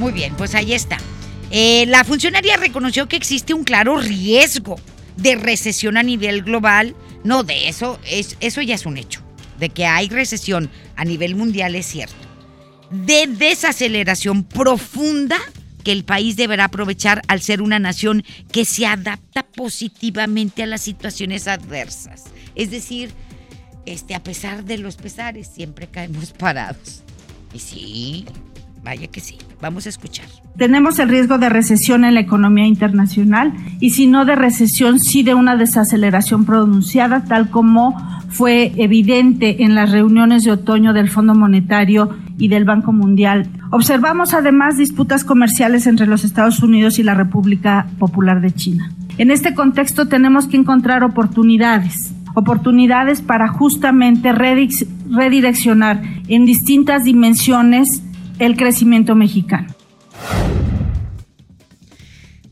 Muy 0.04 0.12
bien, 0.12 0.36
pues 0.36 0.54
ahí 0.54 0.74
está. 0.74 0.98
Eh, 1.50 1.86
la 1.88 2.04
funcionaria 2.04 2.58
reconoció 2.58 3.08
que 3.08 3.16
existe 3.16 3.54
un 3.54 3.64
claro 3.64 3.98
riesgo 4.02 4.76
de 5.16 5.36
recesión 5.36 5.96
a 5.96 6.04
nivel 6.04 6.42
global. 6.42 6.94
No, 7.24 7.44
de 7.44 7.70
eso, 7.70 7.98
es, 8.06 8.36
eso 8.42 8.62
ya 8.62 8.76
es 8.76 8.86
un 8.86 8.98
hecho. 8.98 9.22
De 9.60 9.70
que 9.70 9.86
hay 9.86 10.10
recesión 10.10 10.70
a 10.98 11.06
nivel 11.06 11.36
mundial 11.36 11.74
es 11.76 11.86
cierto. 11.86 12.18
De 12.90 13.28
desaceleración 13.28 14.44
profunda 14.44 15.38
que 15.86 15.94
el 15.94 16.04
país 16.04 16.36
deberá 16.36 16.66
aprovechar 16.66 17.22
al 17.30 17.42
ser 17.42 17.62
una 17.62 17.80
nación 17.80 18.26
que 18.52 18.66
se 18.66 18.86
adapta 18.86 19.44
positivamente 19.44 20.64
a 20.64 20.68
las 20.68 20.82
situaciones 20.82 21.48
adversas. 21.48 22.26
Es 22.56 22.72
decir, 22.72 23.14
este, 23.86 24.16
a 24.16 24.22
pesar 24.22 24.66
de 24.66 24.80
los 24.80 24.98
pesares, 24.98 25.48
siempre 25.48 25.88
caemos 25.88 26.34
parados. 26.34 27.04
Y 27.54 27.60
sí, 27.60 28.26
Vaya 28.84 29.08
que 29.08 29.22
sí. 29.22 29.38
Vamos 29.62 29.86
a 29.86 29.90
escuchar. 29.90 30.26
Tenemos 30.58 31.00
el 31.00 31.08
riesgo 31.08 31.38
de 31.38 31.48
recesión 31.48 32.04
en 32.04 32.16
la 32.16 32.20
economía 32.20 32.68
internacional 32.68 33.54
y 33.80 33.92
si 33.92 34.08
no 34.08 34.26
de 34.26 34.36
recesión, 34.36 35.00
sí 35.00 35.24
de 35.24 35.34
una 35.34 35.56
desaceleración 35.56 36.46
pronunciada, 36.46 37.24
tal 37.24 37.50
como 37.50 37.96
fue 38.30 38.74
evidente 38.78 39.64
en 39.64 39.74
las 39.74 39.92
reuniones 39.92 40.44
de 40.44 40.52
otoño 40.52 40.92
del 40.92 41.10
Fondo 41.10 41.34
Monetario 41.34 42.10
y 42.38 42.50
del 42.50 42.66
Banco 42.66 42.92
Mundial. 42.92 43.48
Observamos 43.72 44.34
además 44.34 44.76
disputas 44.78 45.24
comerciales 45.24 45.88
entre 45.88 46.08
los 46.08 46.26
Estados 46.26 46.62
Unidos 46.62 47.00
y 47.00 47.04
la 47.04 47.14
República 47.14 47.88
Popular 48.00 48.42
de 48.42 48.52
China. 48.52 48.92
En 49.18 49.32
este 49.32 49.54
contexto 49.54 50.08
tenemos 50.08 50.48
que 50.48 50.58
encontrar 50.58 51.04
oportunidades, 51.04 52.14
oportunidades 52.34 53.22
para 53.22 53.48
justamente 53.48 54.34
redireccionar 54.34 56.02
en 56.28 56.46
distintas 56.46 57.04
dimensiones 57.04 58.04
el 58.46 58.58
crecimiento 58.58 59.16
mexicano. 59.16 59.68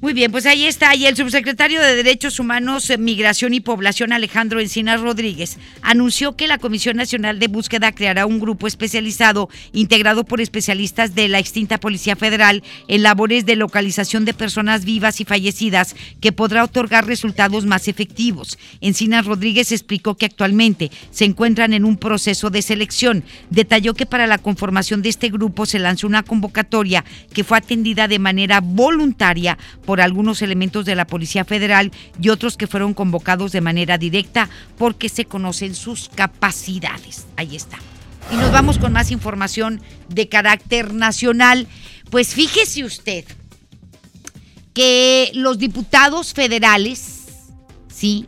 Muy 0.01 0.13
bien, 0.13 0.31
pues 0.31 0.47
ahí 0.47 0.65
está. 0.65 0.95
Y 0.95 1.05
el 1.05 1.15
subsecretario 1.15 1.79
de 1.79 1.95
Derechos 1.95 2.39
Humanos, 2.39 2.89
eh, 2.89 2.97
Migración 2.97 3.53
y 3.53 3.59
Población, 3.59 4.13
Alejandro 4.13 4.59
Encinas 4.59 4.99
Rodríguez, 4.99 5.59
anunció 5.83 6.35
que 6.35 6.47
la 6.47 6.57
Comisión 6.57 6.97
Nacional 6.97 7.37
de 7.37 7.47
Búsqueda 7.47 7.91
creará 7.91 8.25
un 8.25 8.39
grupo 8.39 8.65
especializado 8.65 9.47
integrado 9.73 10.23
por 10.23 10.41
especialistas 10.41 11.13
de 11.13 11.27
la 11.27 11.37
extinta 11.37 11.79
Policía 11.79 12.15
Federal 12.15 12.63
en 12.87 13.03
labores 13.03 13.45
de 13.45 13.55
localización 13.55 14.25
de 14.25 14.33
personas 14.33 14.85
vivas 14.85 15.21
y 15.21 15.25
fallecidas 15.25 15.95
que 16.19 16.31
podrá 16.31 16.63
otorgar 16.63 17.05
resultados 17.05 17.67
más 17.67 17.87
efectivos. 17.87 18.57
Encinas 18.81 19.27
Rodríguez 19.27 19.71
explicó 19.71 20.15
que 20.15 20.25
actualmente 20.25 20.89
se 21.11 21.25
encuentran 21.25 21.73
en 21.73 21.85
un 21.85 21.97
proceso 21.97 22.49
de 22.49 22.63
selección. 22.63 23.23
Detalló 23.51 23.93
que 23.93 24.07
para 24.07 24.25
la 24.25 24.39
conformación 24.39 25.03
de 25.03 25.09
este 25.09 25.29
grupo 25.29 25.67
se 25.67 25.77
lanzó 25.77 26.07
una 26.07 26.23
convocatoria 26.23 27.05
que 27.35 27.43
fue 27.43 27.59
atendida 27.59 28.07
de 28.07 28.17
manera 28.17 28.61
voluntaria 28.61 29.59
por 29.90 29.90
algunos 29.99 30.41
elementos 30.41 30.85
de 30.85 30.95
la 30.95 31.07
Policía 31.07 31.43
Federal 31.43 31.91
y 32.21 32.29
otros 32.29 32.55
que 32.55 32.67
fueron 32.67 32.93
convocados 32.93 33.51
de 33.51 33.61
manera 33.61 33.97
directa 33.97 34.49
porque 34.77 35.09
se 35.09 35.25
conocen 35.25 35.75
sus 35.75 36.09
capacidades. 36.09 37.25
Ahí 37.35 37.55
está. 37.55 37.79
Y 38.31 38.35
nos 38.35 38.51
vamos 38.51 38.77
con 38.77 38.93
más 38.93 39.11
información 39.11 39.81
de 40.07 40.29
carácter 40.29 40.93
nacional. 40.93 41.67
Pues 42.09 42.33
fíjese 42.33 42.83
usted 42.83 43.25
que 44.73 45.31
los 45.33 45.57
diputados 45.57 46.33
federales, 46.33 47.25
sí, 47.91 48.27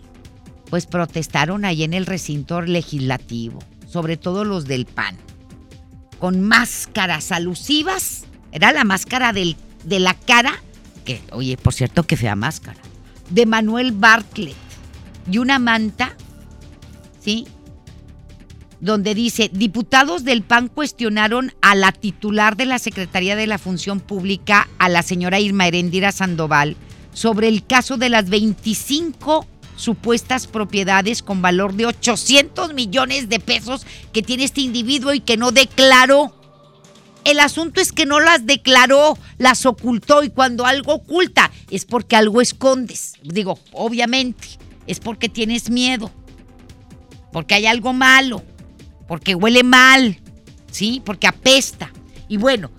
pues 0.70 0.86
protestaron 0.88 1.66
ahí 1.66 1.84
en 1.84 1.94
el 1.94 2.06
recinto 2.06 2.62
legislativo, 2.62 3.60
sobre 3.88 4.18
todo 4.18 4.44
los 4.44 4.66
del 4.66 4.86
PAN, 4.86 5.18
con 6.20 6.42
máscaras 6.42 7.32
alusivas, 7.32 8.26
era 8.52 8.72
la 8.72 8.84
máscara 8.84 9.34
del, 9.34 9.56
de 9.84 10.00
la 10.00 10.14
cara 10.14 10.62
que, 11.04 11.22
oye, 11.32 11.58
por 11.58 11.74
cierto, 11.74 12.04
qué 12.04 12.18
fea 12.18 12.36
máscara, 12.36 12.80
de 13.30 13.46
Manuel 13.46 13.92
Bartlett 13.92 14.56
y 15.32 15.38
una 15.38 15.60
manta, 15.60 16.16
¿sí? 17.20 17.48
Donde 18.80 19.16
dice, 19.16 19.50
diputados 19.54 20.26
del 20.26 20.42
PAN 20.44 20.68
cuestionaron 20.68 21.54
a 21.62 21.74
la 21.76 21.92
titular 21.92 22.58
de 22.58 22.66
la 22.66 22.80
Secretaría 22.80 23.36
de 23.36 23.48
la 23.48 23.58
Función 23.58 24.02
Pública, 24.02 24.68
a 24.78 24.90
la 24.90 25.04
señora 25.04 25.40
Irma 25.40 25.68
Herendira 25.68 26.12
Sandoval, 26.12 26.76
sobre 27.14 27.48
el 27.48 27.66
caso 27.66 27.98
de 27.98 28.10
las 28.10 28.30
25 28.30 29.48
supuestas 29.76 30.48
propiedades 30.48 31.24
con 31.24 31.42
valor 31.42 31.74
de 31.74 31.86
800 31.86 32.74
millones 32.74 33.30
de 33.30 33.40
pesos 33.40 33.86
que 34.12 34.22
tiene 34.22 34.44
este 34.44 34.62
individuo 34.62 35.14
y 35.14 35.20
que 35.20 35.38
no 35.38 35.52
declaró. 35.52 36.34
El 37.24 37.40
asunto 37.40 37.80
es 37.80 37.92
que 37.92 38.06
no 38.06 38.20
las 38.20 38.46
declaró, 38.46 39.18
las 39.38 39.66
ocultó 39.66 40.24
y 40.24 40.30
cuando 40.30 40.66
algo 40.66 40.96
oculta 40.96 41.52
es 41.70 41.86
porque 41.86 42.16
algo 42.16 42.42
escondes. 42.42 43.14
Digo, 43.24 43.58
obviamente, 43.72 44.48
es 44.88 45.00
porque 45.00 45.30
tienes 45.30 45.70
miedo, 45.70 46.12
porque 47.32 47.56
hay 47.56 47.66
algo 47.66 47.94
malo, 47.94 48.44
porque 49.08 49.36
huele 49.36 49.64
mal, 49.64 50.20
¿sí? 50.70 51.02
Porque 51.06 51.28
apesta. 51.28 51.92
Y 52.28 52.38
bueno, 52.38 52.72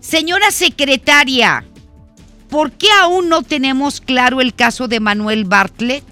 señora 0.00 0.50
secretaria, 0.50 1.64
¿por 2.50 2.72
qué 2.72 2.88
aún 3.00 3.30
no 3.30 3.42
tenemos 3.42 4.00
claro 4.02 4.42
el 4.42 4.54
caso 4.54 4.88
de 4.88 5.00
Manuel 5.00 5.44
Bartlett? 5.44 6.04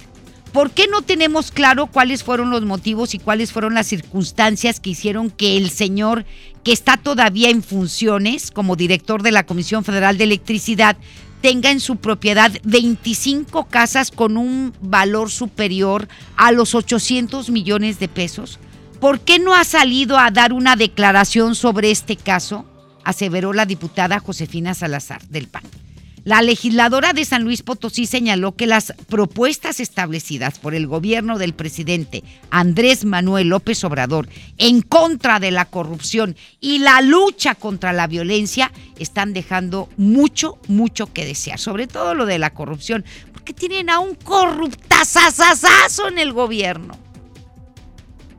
¿Por 0.56 0.70
qué 0.70 0.86
no 0.90 1.02
tenemos 1.02 1.50
claro 1.50 1.86
cuáles 1.86 2.24
fueron 2.24 2.48
los 2.48 2.64
motivos 2.64 3.12
y 3.12 3.18
cuáles 3.18 3.52
fueron 3.52 3.74
las 3.74 3.88
circunstancias 3.88 4.80
que 4.80 4.88
hicieron 4.88 5.30
que 5.30 5.58
el 5.58 5.68
señor 5.68 6.24
que 6.64 6.72
está 6.72 6.96
todavía 6.96 7.50
en 7.50 7.62
funciones 7.62 8.50
como 8.50 8.74
director 8.74 9.22
de 9.22 9.32
la 9.32 9.44
Comisión 9.44 9.84
Federal 9.84 10.16
de 10.16 10.24
Electricidad 10.24 10.96
tenga 11.42 11.70
en 11.70 11.78
su 11.78 11.96
propiedad 11.96 12.50
25 12.64 13.66
casas 13.66 14.10
con 14.10 14.38
un 14.38 14.72
valor 14.80 15.30
superior 15.30 16.08
a 16.38 16.52
los 16.52 16.74
800 16.74 17.50
millones 17.50 17.98
de 17.98 18.08
pesos? 18.08 18.58
¿Por 18.98 19.20
qué 19.20 19.38
no 19.38 19.54
ha 19.54 19.64
salido 19.64 20.18
a 20.18 20.30
dar 20.30 20.54
una 20.54 20.74
declaración 20.74 21.54
sobre 21.54 21.90
este 21.90 22.16
caso? 22.16 22.64
aseveró 23.04 23.52
la 23.52 23.66
diputada 23.66 24.20
Josefina 24.20 24.72
Salazar 24.72 25.20
del 25.28 25.48
PAN. 25.48 25.64
La 26.26 26.42
legisladora 26.42 27.12
de 27.12 27.24
San 27.24 27.44
Luis 27.44 27.62
Potosí 27.62 28.04
señaló 28.04 28.56
que 28.56 28.66
las 28.66 28.92
propuestas 29.08 29.78
establecidas 29.78 30.58
por 30.58 30.74
el 30.74 30.88
gobierno 30.88 31.38
del 31.38 31.54
presidente 31.54 32.24
Andrés 32.50 33.04
Manuel 33.04 33.50
López 33.50 33.84
Obrador 33.84 34.28
en 34.58 34.82
contra 34.82 35.38
de 35.38 35.52
la 35.52 35.66
corrupción 35.66 36.34
y 36.60 36.80
la 36.80 37.00
lucha 37.00 37.54
contra 37.54 37.92
la 37.92 38.08
violencia 38.08 38.72
están 38.98 39.34
dejando 39.34 39.88
mucho, 39.96 40.58
mucho 40.66 41.12
que 41.12 41.24
desear, 41.24 41.60
sobre 41.60 41.86
todo 41.86 42.16
lo 42.16 42.26
de 42.26 42.40
la 42.40 42.50
corrupción, 42.50 43.04
porque 43.32 43.52
tienen 43.52 43.88
a 43.88 44.00
un 44.00 44.16
corruptazazazazo 44.16 46.08
en 46.08 46.18
el 46.18 46.32
gobierno. 46.32 47.05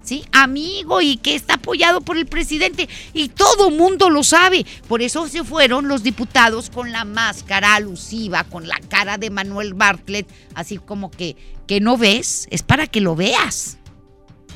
¿Sí? 0.07 0.23
Amigo 0.31 1.01
y 1.01 1.17
que 1.17 1.35
está 1.35 1.55
apoyado 1.55 1.99
por 1.99 2.17
el 2.17 2.25
presidente 2.25 2.87
y 3.13 3.27
todo 3.27 3.69
mundo 3.69 4.09
lo 4.09 4.23
sabe. 4.23 4.65
Por 4.87 5.01
eso 5.01 5.27
se 5.27 5.43
fueron 5.43 5.87
los 5.87 6.01
diputados 6.01 6.69
con 6.69 6.91
la 6.91 7.03
máscara 7.03 7.75
alusiva, 7.75 8.45
con 8.45 8.67
la 8.67 8.79
cara 8.79 9.17
de 9.17 9.29
Manuel 9.29 9.73
Bartlett, 9.73 10.27
así 10.55 10.77
como 10.77 11.11
que, 11.11 11.35
que 11.67 11.81
no 11.81 11.97
ves, 11.97 12.47
es 12.51 12.63
para 12.63 12.87
que 12.87 13.01
lo 13.01 13.15
veas. 13.15 13.77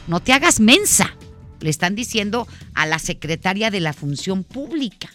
No 0.08 0.22
te 0.22 0.32
hagas 0.32 0.62
mensa, 0.62 1.18
le 1.60 1.70
están 1.70 1.96
diciendo 1.96 2.48
a 2.74 2.86
la 2.86 2.98
secretaria 2.98 3.70
de 3.70 3.82
la 3.82 3.94
Función 3.94 4.46
Pública. 4.46 5.10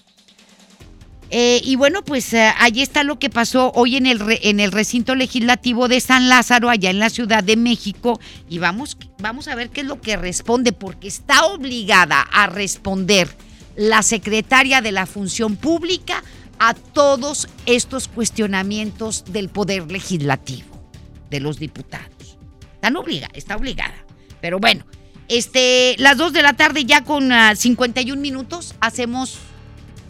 Eh, 1.31 1.61
y 1.65 1.75
bueno, 1.77 2.03
pues 2.03 2.33
eh, 2.33 2.53
allí 2.59 2.83
está 2.83 3.03
lo 3.03 3.19
que 3.19 3.31
pasó 3.31 3.73
hoy 3.75 3.97
en 3.97 4.07
el, 4.07 4.21
en 4.43 4.61
el 4.61 4.71
recinto 4.71 5.15
legislativo 5.15 5.89
de 5.89 6.01
San 6.01 6.29
Lázaro, 6.29 6.71
allá 6.71 6.91
en 6.91 6.99
la 6.99 7.11
Ciudad 7.11 7.43
de 7.43 7.57
México. 7.57 8.21
Y 8.49 8.59
vamos, 8.59 8.97
vamos 9.19 9.49
a 9.49 9.55
ver 9.55 9.71
qué 9.71 9.81
es 9.81 9.87
lo 9.87 10.01
que 10.01 10.17
responde, 10.17 10.73
porque 10.73 11.09
está 11.09 11.47
obligada 11.47 12.21
a 12.21 12.47
responder 12.47 13.29
la 13.75 14.03
secretaria 14.03 14.81
de 14.81 14.93
la 14.93 15.07
Función 15.07 15.57
Pública 15.57 16.23
a 16.59 16.75
todos 16.75 17.49
estos 17.67 18.09
cuestionamientos 18.09 19.25
del 19.29 19.49
poder 19.49 19.91
legislativo, 19.91 20.81
de 21.29 21.41
los 21.41 21.59
diputados. 21.59 22.39
Están 22.75 22.97
obligada, 22.97 23.33
está 23.35 23.57
obligada. 23.57 23.95
Pero 24.41 24.59
bueno, 24.59 24.87
este, 25.29 25.97
las 25.99 26.17
dos 26.17 26.33
de 26.33 26.43
la 26.43 26.53
tarde 26.53 26.85
ya 26.85 27.03
con 27.03 27.31
51 27.57 28.19
ah, 28.19 28.23
minutos 28.23 28.75
hacemos 28.81 29.39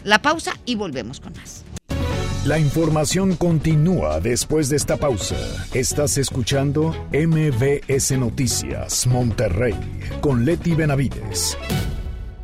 la 0.03 0.21
pausa 0.21 0.53
y 0.65 0.75
volvemos 0.75 1.19
con 1.19 1.33
más. 1.33 1.63
La 2.45 2.59
información 2.59 3.35
continúa 3.35 4.21
después 4.21 4.69
de 4.69 4.77
esta 4.77 4.95
pausa. 4.95 5.35
Estás 5.73 6.17
escuchando 6.17 6.95
MBS 7.11 8.17
Noticias 8.17 9.05
Monterrey 9.05 9.75
con 10.21 10.45
Leti 10.45 10.73
Benavides. 10.73 11.57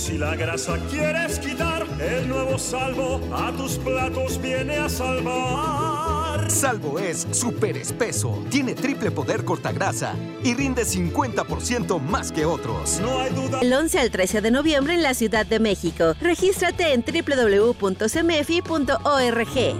Si 0.00 0.16
la 0.16 0.34
grasa 0.34 0.78
quieres 0.90 1.38
quitar, 1.38 1.86
el 2.00 2.26
nuevo 2.26 2.58
salvo 2.58 3.20
a 3.34 3.52
tus 3.52 3.76
platos 3.76 4.40
viene 4.40 4.78
a 4.78 4.88
salvar. 4.88 6.50
Salvo 6.50 6.98
es 6.98 7.26
súper 7.32 7.76
espeso, 7.76 8.42
tiene 8.48 8.74
triple 8.74 9.10
poder 9.10 9.44
cortagrasa 9.44 10.14
y 10.42 10.54
rinde 10.54 10.84
50% 10.84 12.00
más 12.00 12.32
que 12.32 12.46
otros. 12.46 12.98
No 13.02 13.20
hay 13.20 13.30
duda. 13.34 13.60
El 13.60 13.74
11 13.74 13.98
al 13.98 14.10
13 14.10 14.40
de 14.40 14.50
noviembre 14.50 14.94
en 14.94 15.02
la 15.02 15.12
Ciudad 15.12 15.44
de 15.44 15.60
México. 15.60 16.14
Regístrate 16.22 16.94
en 16.94 17.04
www.cmefi.org. 17.04 17.90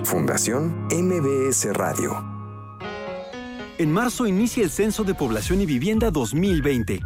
Fundación 0.05 0.87
MBS 0.91 1.65
Radio. 1.73 2.23
En 3.79 3.91
marzo 3.91 4.27
inicia 4.27 4.63
el 4.63 4.69
Censo 4.69 5.03
de 5.03 5.15
Población 5.15 5.63
y 5.63 5.67
Vivienda 5.67 6.11
2020. 6.11 7.01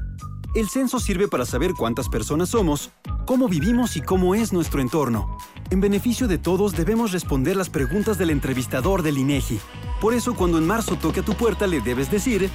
El 0.54 0.68
censo 0.68 1.00
sirve 1.00 1.26
para 1.26 1.44
saber 1.44 1.72
cuántas 1.74 2.08
personas 2.08 2.50
somos, 2.50 2.90
cómo 3.26 3.48
vivimos 3.48 3.96
y 3.96 4.00
cómo 4.00 4.36
es 4.36 4.52
nuestro 4.52 4.80
entorno. 4.80 5.36
En 5.70 5.80
beneficio 5.80 6.28
de 6.28 6.38
todos 6.38 6.76
debemos 6.76 7.10
responder 7.10 7.56
las 7.56 7.70
preguntas 7.70 8.18
del 8.18 8.30
entrevistador 8.30 9.02
del 9.02 9.18
INEGI. 9.18 9.58
Por 10.00 10.14
eso 10.14 10.34
cuando 10.34 10.58
en 10.58 10.66
marzo 10.66 10.94
toque 10.94 11.20
a 11.20 11.24
tu 11.24 11.34
puerta 11.34 11.66
le 11.66 11.80
debes 11.80 12.08
decir, 12.08 12.48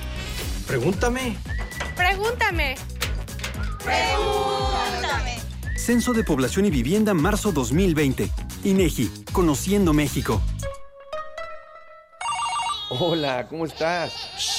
pregúntame. 0.65 1.35
Pregúntame. 1.97 2.75
Pregúntame. 3.83 5.39
Censo 5.75 6.13
de 6.13 6.23
Población 6.23 6.65
y 6.67 6.71
Vivienda 6.71 7.13
marzo 7.13 7.51
2020. 7.51 8.31
INEGI, 8.63 9.11
Conociendo 9.33 9.91
México. 9.91 10.41
Hola, 12.91 13.45
¿cómo 13.49 13.65
estás? 13.65 14.58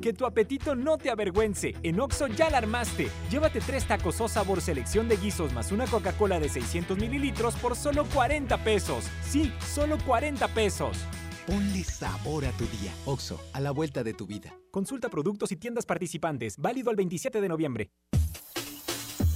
Que 0.00 0.12
tu 0.14 0.24
apetito 0.24 0.74
no 0.74 0.96
te 0.96 1.10
avergüence. 1.10 1.74
En 1.82 2.00
Oxo 2.00 2.26
ya 2.28 2.48
la 2.50 2.58
armaste. 2.58 3.08
Llévate 3.30 3.60
tres 3.60 3.86
tacos 3.86 4.20
o 4.20 4.28
sabor 4.28 4.60
selección 4.60 5.08
de 5.08 5.16
guisos 5.16 5.52
más 5.52 5.72
una 5.72 5.86
Coca-Cola 5.86 6.40
de 6.40 6.48
600 6.48 6.98
mililitros 6.98 7.54
por 7.56 7.76
solo 7.76 8.06
40 8.14 8.56
pesos. 8.64 9.04
Sí, 9.22 9.52
solo 9.74 9.98
40 10.06 10.48
pesos. 10.48 10.96
Ponle 11.46 11.84
sabor 11.84 12.44
a 12.44 12.52
tu 12.52 12.64
día. 12.64 12.92
Oxo, 13.04 13.40
a 13.52 13.60
la 13.60 13.72
vuelta 13.72 14.02
de 14.02 14.14
tu 14.14 14.26
vida. 14.26 14.54
Consulta 14.70 15.08
productos 15.08 15.52
y 15.52 15.56
tiendas 15.56 15.84
participantes. 15.84 16.56
Válido 16.58 16.90
al 16.90 16.96
27 16.96 17.40
de 17.40 17.48
noviembre. 17.48 17.90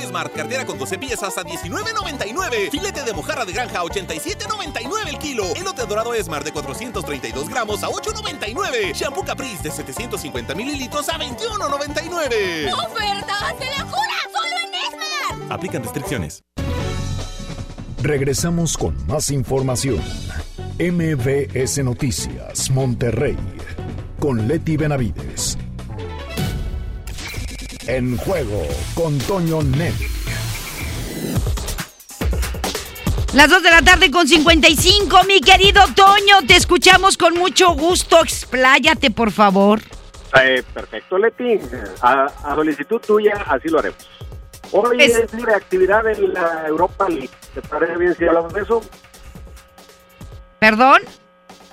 Smart, 0.00 0.32
cartera 0.32 0.64
con 0.64 0.78
12 0.78 0.98
piezas 0.98 1.36
a 1.38 1.42
$19.99. 1.42 2.70
Filete 2.70 3.02
de 3.02 3.12
mojarra 3.12 3.44
de 3.44 3.52
granja 3.52 3.80
a 3.80 3.84
$87.99 3.84 5.08
el 5.08 5.18
kilo. 5.18 5.54
Elote 5.54 5.86
dorado 5.86 6.14
Smart 6.22 6.44
de 6.44 6.52
432 6.52 7.48
gramos 7.48 7.82
a 7.82 7.88
$8.99. 7.88 8.92
Shampoo 8.92 9.24
Caprice 9.24 9.62
de 9.62 9.70
750 9.70 10.54
mililitros 10.54 11.08
a 11.08 11.18
$21.99. 11.18 12.72
¡Ofertas 12.72 13.58
de 13.58 13.66
locura! 13.78 14.16
¡Solo 14.32 14.56
en 14.62 14.72
Smart! 14.90 15.52
Aplican 15.52 15.82
restricciones. 15.82 16.42
Regresamos 18.02 18.76
con 18.76 19.06
más 19.06 19.30
información. 19.30 20.00
MBS 20.78 21.82
Noticias, 21.82 22.70
Monterrey. 22.70 23.36
Con 24.20 24.46
Leti 24.46 24.76
Benavides. 24.76 25.58
En 27.86 28.16
juego 28.16 28.66
con 28.94 29.16
Toño 29.18 29.62
Net. 29.62 29.94
Las 33.32 33.48
2 33.48 33.62
de 33.62 33.70
la 33.70 33.82
tarde 33.82 34.10
con 34.10 34.26
55, 34.26 35.22
mi 35.28 35.40
querido 35.40 35.82
Toño, 35.94 36.44
te 36.48 36.56
escuchamos 36.56 37.16
con 37.16 37.34
mucho 37.34 37.74
gusto. 37.74 38.20
Expláyate, 38.22 39.12
por 39.12 39.30
favor. 39.30 39.80
Eh, 40.42 40.64
perfecto, 40.74 41.16
Leti. 41.16 41.60
A, 42.02 42.24
a, 42.24 42.54
solicitud 42.56 43.00
tuya, 43.00 43.44
así 43.46 43.68
lo 43.68 43.78
haremos. 43.78 44.08
Hoy 44.72 45.00
es, 45.00 45.16
es 45.16 45.32
libre 45.32 45.54
actividad 45.54 46.08
en 46.08 46.34
la 46.34 46.66
Europa 46.66 47.08
League. 47.08 47.30
¿Te 47.54 47.62
parece 47.62 47.96
bien 47.98 48.16
si 48.16 48.24
hablamos 48.24 48.52
de 48.52 48.62
eso? 48.62 48.80
¿Perdón? 50.58 51.02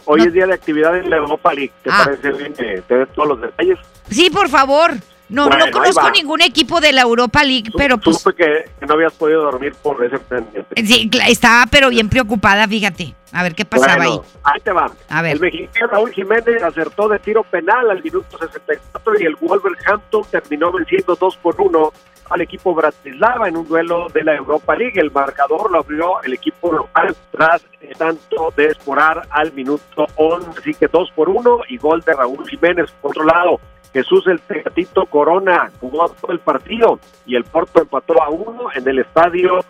Hoy 0.05 0.20
no. 0.20 0.28
es 0.28 0.34
día 0.34 0.45
de 0.45 0.53
actividad 0.53 0.95
en 0.95 1.09
la 1.09 1.18
Europa 1.18 1.53
League. 1.55 1.72
¿Te 1.82 1.89
ah. 1.91 2.03
parece 2.05 2.32
bien 2.34 2.53
que 2.53 2.84
te 2.88 2.97
des 2.97 3.11
todos 3.14 3.30
los 3.30 3.41
detalles? 3.41 3.80
Sí, 4.11 4.30
por 4.30 4.47
favor. 4.49 4.91
No, 5.34 5.47
bueno, 5.47 5.65
no 5.65 5.71
conozco 5.71 6.11
ningún 6.11 6.41
equipo 6.41 6.79
de 6.79 6.93
la 6.93 7.01
Europa 7.01 7.43
League, 7.43 7.71
pero 7.75 7.97
pues... 7.97 8.19
Supe 8.19 8.36
que, 8.36 8.86
no 8.86 8.93
habías 8.93 9.13
podido 9.13 9.41
dormir 9.41 9.73
por 9.81 10.05
ese 10.05 10.19
pendiente. 10.19 10.86
Sí, 10.86 11.09
estaba 11.27 11.65
pero 11.71 11.89
bien 11.89 12.07
preocupada, 12.07 12.67
fíjate. 12.67 13.15
A 13.31 13.41
ver 13.41 13.55
qué 13.55 13.65
pasaba 13.65 13.95
bueno, 13.95 14.11
ahí. 14.11 14.39
Ahí 14.43 14.59
te 14.61 14.71
va. 14.71 14.91
A 15.09 15.21
ver. 15.23 15.31
El 15.31 15.39
mexicano 15.39 15.88
Raúl 15.88 16.11
Jiménez 16.11 16.61
acertó 16.61 17.07
de 17.07 17.17
tiro 17.17 17.43
penal 17.43 17.89
al 17.89 18.03
minuto 18.03 18.38
64 18.38 19.19
y 19.19 19.23
el 19.25 19.36
Wolverhampton 19.38 20.21
terminó 20.29 20.71
venciendo 20.71 21.15
2 21.15 21.38
por 21.38 21.59
1 21.59 21.93
al 22.29 22.41
equipo 22.41 22.75
Bratislava 22.75 23.47
en 23.47 23.57
un 23.57 23.67
duelo 23.67 24.09
de 24.13 24.23
la 24.23 24.36
Europa 24.36 24.75
League. 24.75 24.99
El 25.01 25.09
marcador 25.09 25.71
lo 25.71 25.79
abrió 25.79 26.21
el 26.21 26.34
equipo 26.34 26.71
local 26.71 27.15
tras 27.31 27.65
tanto 27.97 28.53
de 28.55 28.67
esporar 28.67 29.27
al 29.31 29.51
minuto 29.53 30.05
11. 30.15 30.59
Así 30.59 30.75
que 30.75 30.88
2 30.88 31.11
por 31.15 31.29
1 31.29 31.61
y 31.69 31.77
gol 31.77 32.01
de 32.01 32.13
Raúl 32.13 32.47
Jiménez. 32.47 32.91
Por 33.01 33.11
otro 33.11 33.23
lado, 33.23 33.59
Jesús 33.93 34.25
el 34.27 34.41
Tecatito 34.41 35.05
Corona 35.05 35.71
jugó 35.79 36.09
todo 36.09 36.31
el 36.31 36.39
partido 36.39 36.99
y 37.25 37.35
el 37.35 37.43
Porto 37.43 37.81
empató 37.81 38.21
a 38.21 38.29
uno 38.29 38.67
en 38.73 38.87
el 38.87 38.99
estadio 38.99 39.63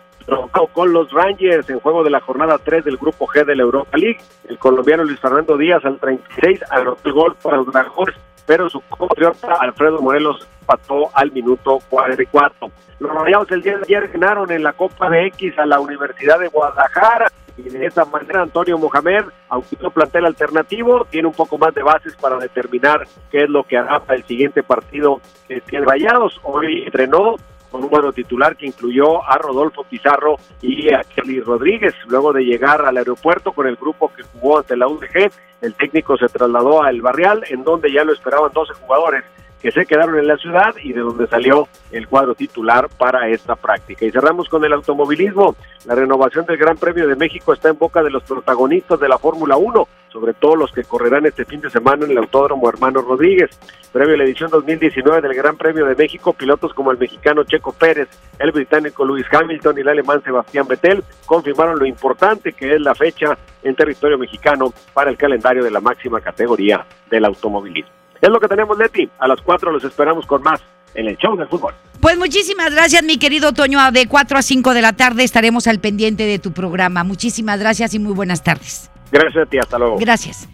con 0.72 0.92
los 0.92 1.12
Rangers 1.12 1.68
en 1.68 1.80
juego 1.80 2.02
de 2.02 2.08
la 2.08 2.20
jornada 2.20 2.58
3 2.58 2.84
del 2.84 2.96
grupo 2.96 3.26
G 3.26 3.44
de 3.44 3.54
la 3.54 3.62
Europa 3.62 3.98
League. 3.98 4.20
El 4.48 4.58
colombiano 4.58 5.04
Luis 5.04 5.20
Fernando 5.20 5.58
Díaz 5.58 5.84
al 5.84 5.98
36 5.98 6.60
anotó 6.70 7.00
el 7.04 7.12
gol 7.12 7.36
para 7.42 7.58
los 7.58 7.66
Dragones, 7.66 8.16
pero 8.46 8.70
su 8.70 8.80
compatriota 8.88 9.54
Alfredo 9.60 10.00
Morelos 10.00 10.48
empató 10.60 11.10
al 11.12 11.30
minuto 11.30 11.78
44. 11.90 12.70
Los 13.00 13.14
Rayados 13.14 13.50
el 13.50 13.60
día 13.60 13.76
de 13.76 13.82
ayer 13.84 14.08
ganaron 14.08 14.50
en 14.50 14.62
la 14.62 14.72
Copa 14.72 15.10
MX 15.10 15.58
a 15.58 15.66
la 15.66 15.78
Universidad 15.80 16.38
de 16.38 16.48
Guadalajara 16.48 17.26
y 17.56 17.62
de 17.62 17.86
esa 17.86 18.04
manera 18.04 18.42
Antonio 18.42 18.78
Mohamed, 18.78 19.24
aunque 19.48 19.76
no 19.80 19.90
plantel 19.90 20.26
alternativo, 20.26 21.06
tiene 21.08 21.28
un 21.28 21.34
poco 21.34 21.58
más 21.58 21.74
de 21.74 21.82
bases 21.82 22.16
para 22.16 22.36
determinar 22.38 23.06
qué 23.30 23.44
es 23.44 23.48
lo 23.48 23.64
que 23.64 23.76
hará 23.76 24.00
para 24.00 24.18
el 24.18 24.24
siguiente 24.24 24.62
partido 24.62 25.20
que 25.46 25.60
tiene 25.60 25.86
Rayados. 25.86 26.40
Hoy 26.42 26.82
entrenó 26.84 27.36
con 27.70 27.82
un 27.82 27.90
bueno 27.90 28.12
titular 28.12 28.56
que 28.56 28.66
incluyó 28.66 29.24
a 29.24 29.36
Rodolfo 29.36 29.84
Pizarro 29.84 30.36
y 30.62 30.92
a 30.94 31.02
Kelly 31.02 31.40
Rodríguez. 31.40 31.94
Luego 32.06 32.32
de 32.32 32.44
llegar 32.44 32.84
al 32.84 32.96
aeropuerto 32.96 33.52
con 33.52 33.66
el 33.66 33.76
grupo 33.76 34.12
que 34.14 34.22
jugó 34.22 34.58
ante 34.58 34.76
la 34.76 34.86
UDG, 34.86 35.30
el 35.60 35.74
técnico 35.74 36.16
se 36.16 36.26
trasladó 36.26 36.82
al 36.82 37.00
Barrial, 37.02 37.42
en 37.48 37.64
donde 37.64 37.92
ya 37.92 38.04
lo 38.04 38.12
esperaban 38.12 38.52
12 38.52 38.74
jugadores 38.74 39.24
que 39.64 39.72
se 39.72 39.86
quedaron 39.86 40.18
en 40.18 40.26
la 40.26 40.36
ciudad 40.36 40.74
y 40.82 40.92
de 40.92 41.00
donde 41.00 41.26
salió 41.26 41.68
el 41.90 42.06
cuadro 42.06 42.34
titular 42.34 42.90
para 42.98 43.30
esta 43.30 43.56
práctica. 43.56 44.04
Y 44.04 44.10
cerramos 44.10 44.46
con 44.46 44.62
el 44.62 44.74
automovilismo. 44.74 45.56
La 45.86 45.94
renovación 45.94 46.44
del 46.44 46.58
Gran 46.58 46.76
Premio 46.76 47.08
de 47.08 47.16
México 47.16 47.54
está 47.54 47.70
en 47.70 47.78
boca 47.78 48.02
de 48.02 48.10
los 48.10 48.22
protagonistas 48.24 49.00
de 49.00 49.08
la 49.08 49.16
Fórmula 49.16 49.56
1, 49.56 49.88
sobre 50.12 50.34
todo 50.34 50.54
los 50.56 50.70
que 50.70 50.84
correrán 50.84 51.24
este 51.24 51.46
fin 51.46 51.62
de 51.62 51.70
semana 51.70 52.04
en 52.04 52.10
el 52.10 52.18
Autódromo 52.18 52.68
Hermano 52.68 53.00
Rodríguez. 53.00 53.58
Previo 53.90 54.16
a 54.16 54.18
la 54.18 54.24
edición 54.24 54.50
2019 54.50 55.22
del 55.22 55.34
Gran 55.34 55.56
Premio 55.56 55.86
de 55.86 55.94
México, 55.94 56.34
pilotos 56.34 56.74
como 56.74 56.90
el 56.90 56.98
mexicano 56.98 57.44
Checo 57.44 57.72
Pérez, 57.72 58.10
el 58.38 58.52
británico 58.52 59.06
Lewis 59.06 59.24
Hamilton 59.32 59.78
y 59.78 59.80
el 59.80 59.88
alemán 59.88 60.22
Sebastián 60.22 60.68
Vettel 60.68 61.02
confirmaron 61.24 61.78
lo 61.78 61.86
importante 61.86 62.52
que 62.52 62.74
es 62.74 62.82
la 62.82 62.94
fecha 62.94 63.38
en 63.62 63.74
territorio 63.74 64.18
mexicano 64.18 64.74
para 64.92 65.10
el 65.10 65.16
calendario 65.16 65.64
de 65.64 65.70
la 65.70 65.80
máxima 65.80 66.20
categoría 66.20 66.84
del 67.08 67.24
automovilismo. 67.24 68.03
Es 68.24 68.30
lo 68.30 68.40
que 68.40 68.48
tenemos, 68.48 68.78
Leti. 68.78 69.06
A 69.18 69.28
las 69.28 69.42
4 69.42 69.70
los 69.70 69.84
esperamos 69.84 70.24
con 70.26 70.40
más 70.42 70.58
en 70.94 71.08
el 71.08 71.18
show 71.18 71.36
del 71.36 71.46
fútbol. 71.46 71.74
Pues 72.00 72.16
muchísimas 72.16 72.72
gracias, 72.72 73.02
mi 73.02 73.18
querido 73.18 73.52
Toño. 73.52 73.92
De 73.92 74.08
4 74.08 74.38
a 74.38 74.40
5 74.40 74.72
de 74.72 74.80
la 74.80 74.94
tarde 74.94 75.24
estaremos 75.24 75.66
al 75.66 75.78
pendiente 75.78 76.24
de 76.24 76.38
tu 76.38 76.52
programa. 76.52 77.04
Muchísimas 77.04 77.60
gracias 77.60 77.92
y 77.92 77.98
muy 77.98 78.14
buenas 78.14 78.42
tardes. 78.42 78.90
Gracias 79.12 79.46
a 79.46 79.50
ti, 79.50 79.58
hasta 79.58 79.78
luego. 79.78 79.98
Gracias. 79.98 80.48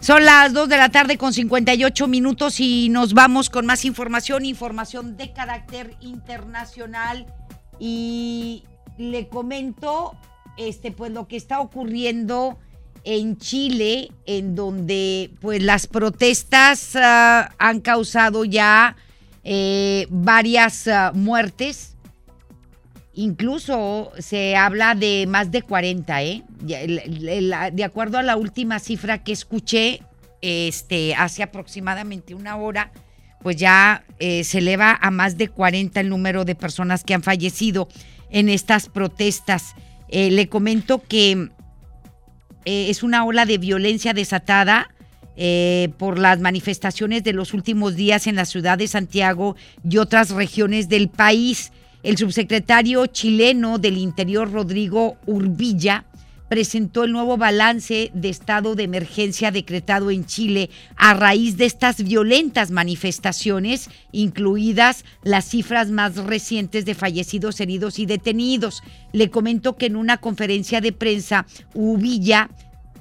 Son 0.00 0.26
las 0.26 0.52
2 0.52 0.68
de 0.68 0.76
la 0.76 0.90
tarde 0.90 1.16
con 1.16 1.32
58 1.32 2.06
minutos 2.06 2.60
y 2.60 2.90
nos 2.90 3.14
vamos 3.14 3.48
con 3.48 3.64
más 3.64 3.86
información, 3.86 4.44
información 4.44 5.16
de 5.16 5.32
carácter 5.32 5.96
internacional. 6.00 7.24
Y 7.78 8.64
le 8.98 9.28
comento 9.28 10.18
este, 10.58 10.92
pues 10.92 11.12
lo 11.12 11.28
que 11.28 11.38
está 11.38 11.60
ocurriendo 11.60 12.58
en 13.10 13.38
Chile, 13.38 14.12
en 14.26 14.54
donde 14.54 15.30
pues 15.40 15.62
las 15.62 15.86
protestas 15.86 16.94
uh, 16.94 17.50
han 17.58 17.80
causado 17.80 18.44
ya 18.44 18.96
eh, 19.44 20.06
varias 20.10 20.86
uh, 20.86 21.16
muertes 21.16 21.94
incluso 23.14 24.12
se 24.18 24.56
habla 24.56 24.94
de 24.94 25.26
más 25.26 25.50
de 25.50 25.62
40, 25.62 26.22
¿eh? 26.22 26.44
De 26.60 27.82
acuerdo 27.82 28.18
a 28.18 28.22
la 28.22 28.36
última 28.36 28.78
cifra 28.78 29.24
que 29.24 29.32
escuché, 29.32 30.02
este, 30.40 31.14
hace 31.16 31.42
aproximadamente 31.42 32.34
una 32.34 32.56
hora, 32.56 32.92
pues 33.42 33.56
ya 33.56 34.04
eh, 34.20 34.44
se 34.44 34.58
eleva 34.58 34.96
a 35.00 35.10
más 35.10 35.36
de 35.36 35.48
40 35.48 35.98
el 35.98 36.10
número 36.10 36.44
de 36.44 36.54
personas 36.54 37.02
que 37.02 37.14
han 37.14 37.24
fallecido 37.24 37.88
en 38.30 38.50
estas 38.50 38.88
protestas. 38.88 39.74
Le 40.10 40.48
comento 40.48 41.02
que 41.02 41.50
eh, 42.68 42.90
es 42.90 43.02
una 43.02 43.24
ola 43.24 43.46
de 43.46 43.58
violencia 43.58 44.12
desatada 44.12 44.90
por 45.98 46.18
las 46.18 46.40
manifestaciones 46.40 47.22
de 47.22 47.32
los 47.32 47.54
últimos 47.54 47.94
días 47.94 48.26
en 48.26 48.34
la 48.34 48.44
ciudad 48.44 48.76
de 48.76 48.88
Santiago 48.88 49.54
y 49.88 49.98
otras 49.98 50.30
regiones 50.30 50.88
del 50.88 51.08
país. 51.08 51.70
El 52.02 52.16
subsecretario 52.16 53.06
chileno 53.06 53.78
del 53.78 53.98
Interior, 53.98 54.50
Rodrigo 54.50 55.16
Urbilla, 55.26 56.06
presentó 56.48 57.04
el 57.04 57.12
nuevo 57.12 57.36
balance 57.36 58.10
de 58.14 58.28
estado 58.28 58.74
de 58.74 58.84
emergencia 58.84 59.50
decretado 59.50 60.10
en 60.10 60.24
Chile 60.24 60.70
a 60.96 61.14
raíz 61.14 61.56
de 61.56 61.66
estas 61.66 62.02
violentas 62.02 62.70
manifestaciones, 62.70 63.90
incluidas 64.12 65.04
las 65.22 65.44
cifras 65.44 65.90
más 65.90 66.16
recientes 66.16 66.84
de 66.84 66.94
fallecidos, 66.94 67.60
heridos 67.60 67.98
y 67.98 68.06
detenidos. 68.06 68.82
Le 69.12 69.30
comento 69.30 69.76
que 69.76 69.86
en 69.86 69.96
una 69.96 70.18
conferencia 70.18 70.80
de 70.80 70.92
prensa, 70.92 71.46
Ubilla 71.74 72.48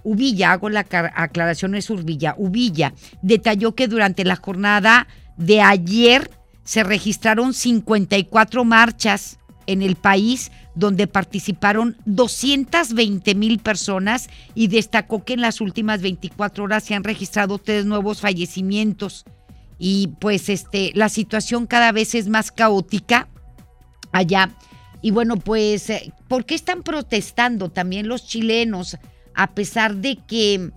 Ubilla, 0.07 0.53
hago 0.53 0.69
la 0.69 0.85
aclaración, 1.15 1.75
es 1.75 1.89
Urbilla, 1.89 2.33
Ubilla, 2.37 2.93
detalló 3.21 3.75
que 3.75 3.89
durante 3.89 4.23
la 4.23 4.37
jornada 4.37 5.05
de 5.35 5.59
ayer 5.59 6.31
se 6.63 6.83
registraron 6.83 7.53
54 7.53 8.63
marchas 8.63 9.37
en 9.65 9.81
el 9.81 9.97
país 9.97 10.49
donde 10.77 11.07
participaron 11.07 11.97
220 12.05 13.33
mil 13.33 13.57
personas 13.57 14.29
y 14.53 14.67
destacó 14.67 15.25
que 15.25 15.33
en 15.33 15.41
las 15.41 15.59
últimas 15.59 16.03
24 16.03 16.63
horas 16.63 16.83
se 16.83 16.93
han 16.93 17.03
registrado 17.03 17.57
tres 17.57 17.85
nuevos 17.85 18.21
fallecimientos. 18.21 19.25
Y 19.79 20.09
pues 20.19 20.49
este, 20.49 20.91
la 20.93 21.09
situación 21.09 21.65
cada 21.65 21.91
vez 21.91 22.13
es 22.13 22.29
más 22.29 22.51
caótica 22.51 23.27
allá. 24.11 24.51
Y 25.01 25.09
bueno, 25.09 25.37
pues, 25.37 25.89
eh, 25.89 26.13
¿por 26.27 26.45
qué 26.45 26.53
están 26.53 26.83
protestando 26.83 27.69
también 27.69 28.07
los 28.07 28.27
chilenos? 28.27 28.97
A 29.33 29.55
pesar 29.55 29.95
de 29.95 30.17
que 30.27 30.71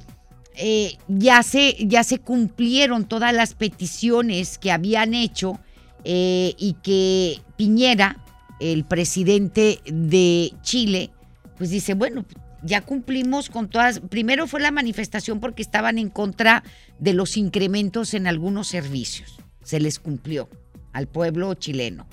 eh, 0.57 0.97
ya, 1.09 1.43
se, 1.43 1.77
ya 1.87 2.05
se 2.05 2.19
cumplieron 2.19 3.05
todas 3.05 3.35
las 3.35 3.53
peticiones 3.53 4.57
que 4.57 4.73
habían 4.73 5.13
hecho 5.13 5.61
eh, 6.05 6.55
y 6.59 6.75
que 6.83 7.41
Piñera 7.57 8.17
el 8.61 8.85
presidente 8.85 9.81
de 9.87 10.53
Chile, 10.63 11.11
pues 11.59 11.71
dice, 11.71 11.95
bueno, 11.95 12.25
ya 12.63 12.83
cumplimos 12.83 13.51
con 13.51 13.69
todas, 13.69 14.01
primero 14.01 14.47
fue 14.47 14.61
la 14.61 14.71
manifestación 14.71 15.41
porque 15.41 15.63
estaban 15.63 15.99
en 15.99 16.11
contra 16.11 16.63
de 16.99 17.15
los 17.15 17.37
incrementos 17.37 18.15
en 18.15 18.27
algunos 18.27 18.69
servicios, 18.69 19.39
se 19.65 19.81
les 19.81 19.99
cumplió 19.99 20.49
al 20.93 21.07
pueblo 21.07 21.55
chileno, 21.55 22.07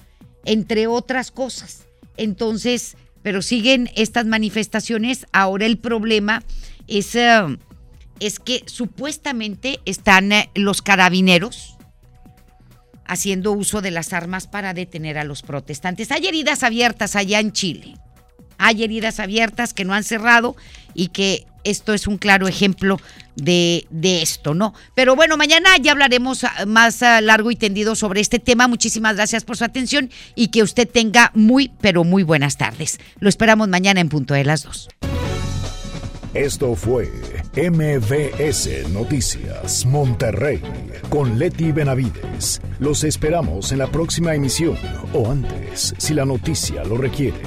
entre 0.45 0.87
otras 0.87 1.31
cosas. 1.31 1.85
Entonces, 2.15 2.95
pero 3.21 3.41
siguen 3.41 3.89
estas 3.95 4.25
manifestaciones, 4.25 5.25
ahora 5.33 5.65
el 5.65 5.77
problema 5.77 6.43
es, 6.87 7.15
eh, 7.15 7.57
es 8.19 8.39
que 8.39 8.63
supuestamente 8.65 9.79
están 9.85 10.31
eh, 10.31 10.49
los 10.55 10.81
carabineros, 10.81 11.76
haciendo 13.07 13.51
uso 13.51 13.81
de 13.81 13.91
las 13.91 14.13
armas 14.13 14.47
para 14.47 14.73
detener 14.73 15.17
a 15.17 15.23
los 15.23 15.41
protestantes. 15.41 16.11
Hay 16.11 16.27
heridas 16.27 16.63
abiertas 16.63 17.15
allá 17.15 17.39
en 17.39 17.51
Chile. 17.51 17.95
Hay 18.57 18.83
heridas 18.83 19.19
abiertas 19.19 19.73
que 19.73 19.85
no 19.85 19.93
han 19.93 20.03
cerrado 20.03 20.55
y 20.93 21.09
que 21.09 21.45
esto 21.63 21.93
es 21.93 22.07
un 22.07 22.17
claro 22.17 22.47
ejemplo 22.47 22.99
de, 23.35 23.85
de, 23.89 24.21
esto, 24.21 24.53
¿no? 24.53 24.73
Pero 24.95 25.15
bueno, 25.15 25.37
mañana 25.37 25.69
ya 25.79 25.91
hablaremos 25.91 26.43
ah, 26.43 26.65
más 26.65 27.03
ah, 27.03 27.21
largo 27.21 27.51
y 27.51 27.55
tendido 27.55 27.95
sobre 27.95 28.21
este 28.21 28.39
tema. 28.39 28.67
Muchísimas 28.67 29.15
gracias 29.15 29.43
por 29.43 29.57
su 29.57 29.65
atención 29.65 30.09
y 30.33 30.47
que 30.47 30.63
usted 30.63 30.87
tenga 30.87 31.31
muy, 31.35 31.71
pero 31.81 32.03
muy 32.03 32.23
buenas 32.23 32.57
tardes. 32.57 32.99
Lo 33.19 33.29
esperamos 33.29 33.67
mañana 33.67 33.99
en 33.99 34.09
punto 34.09 34.33
de 34.33 34.45
las 34.45 34.63
dos. 34.63 34.87
Esto 36.33 36.75
fue 36.75 37.09
MVS 37.55 38.89
Noticias 38.89 39.85
Monterrey 39.85 40.61
con 41.09 41.39
Leti 41.39 41.71
Benavides. 41.71 42.61
Los 42.79 43.03
esperamos 43.03 43.71
en 43.71 43.79
la 43.79 43.87
próxima 43.87 44.35
emisión 44.35 44.77
o 45.13 45.31
antes, 45.31 45.95
si 45.97 46.13
la 46.13 46.25
noticia 46.25 46.83
lo 46.83 46.97
requiere. 46.97 47.37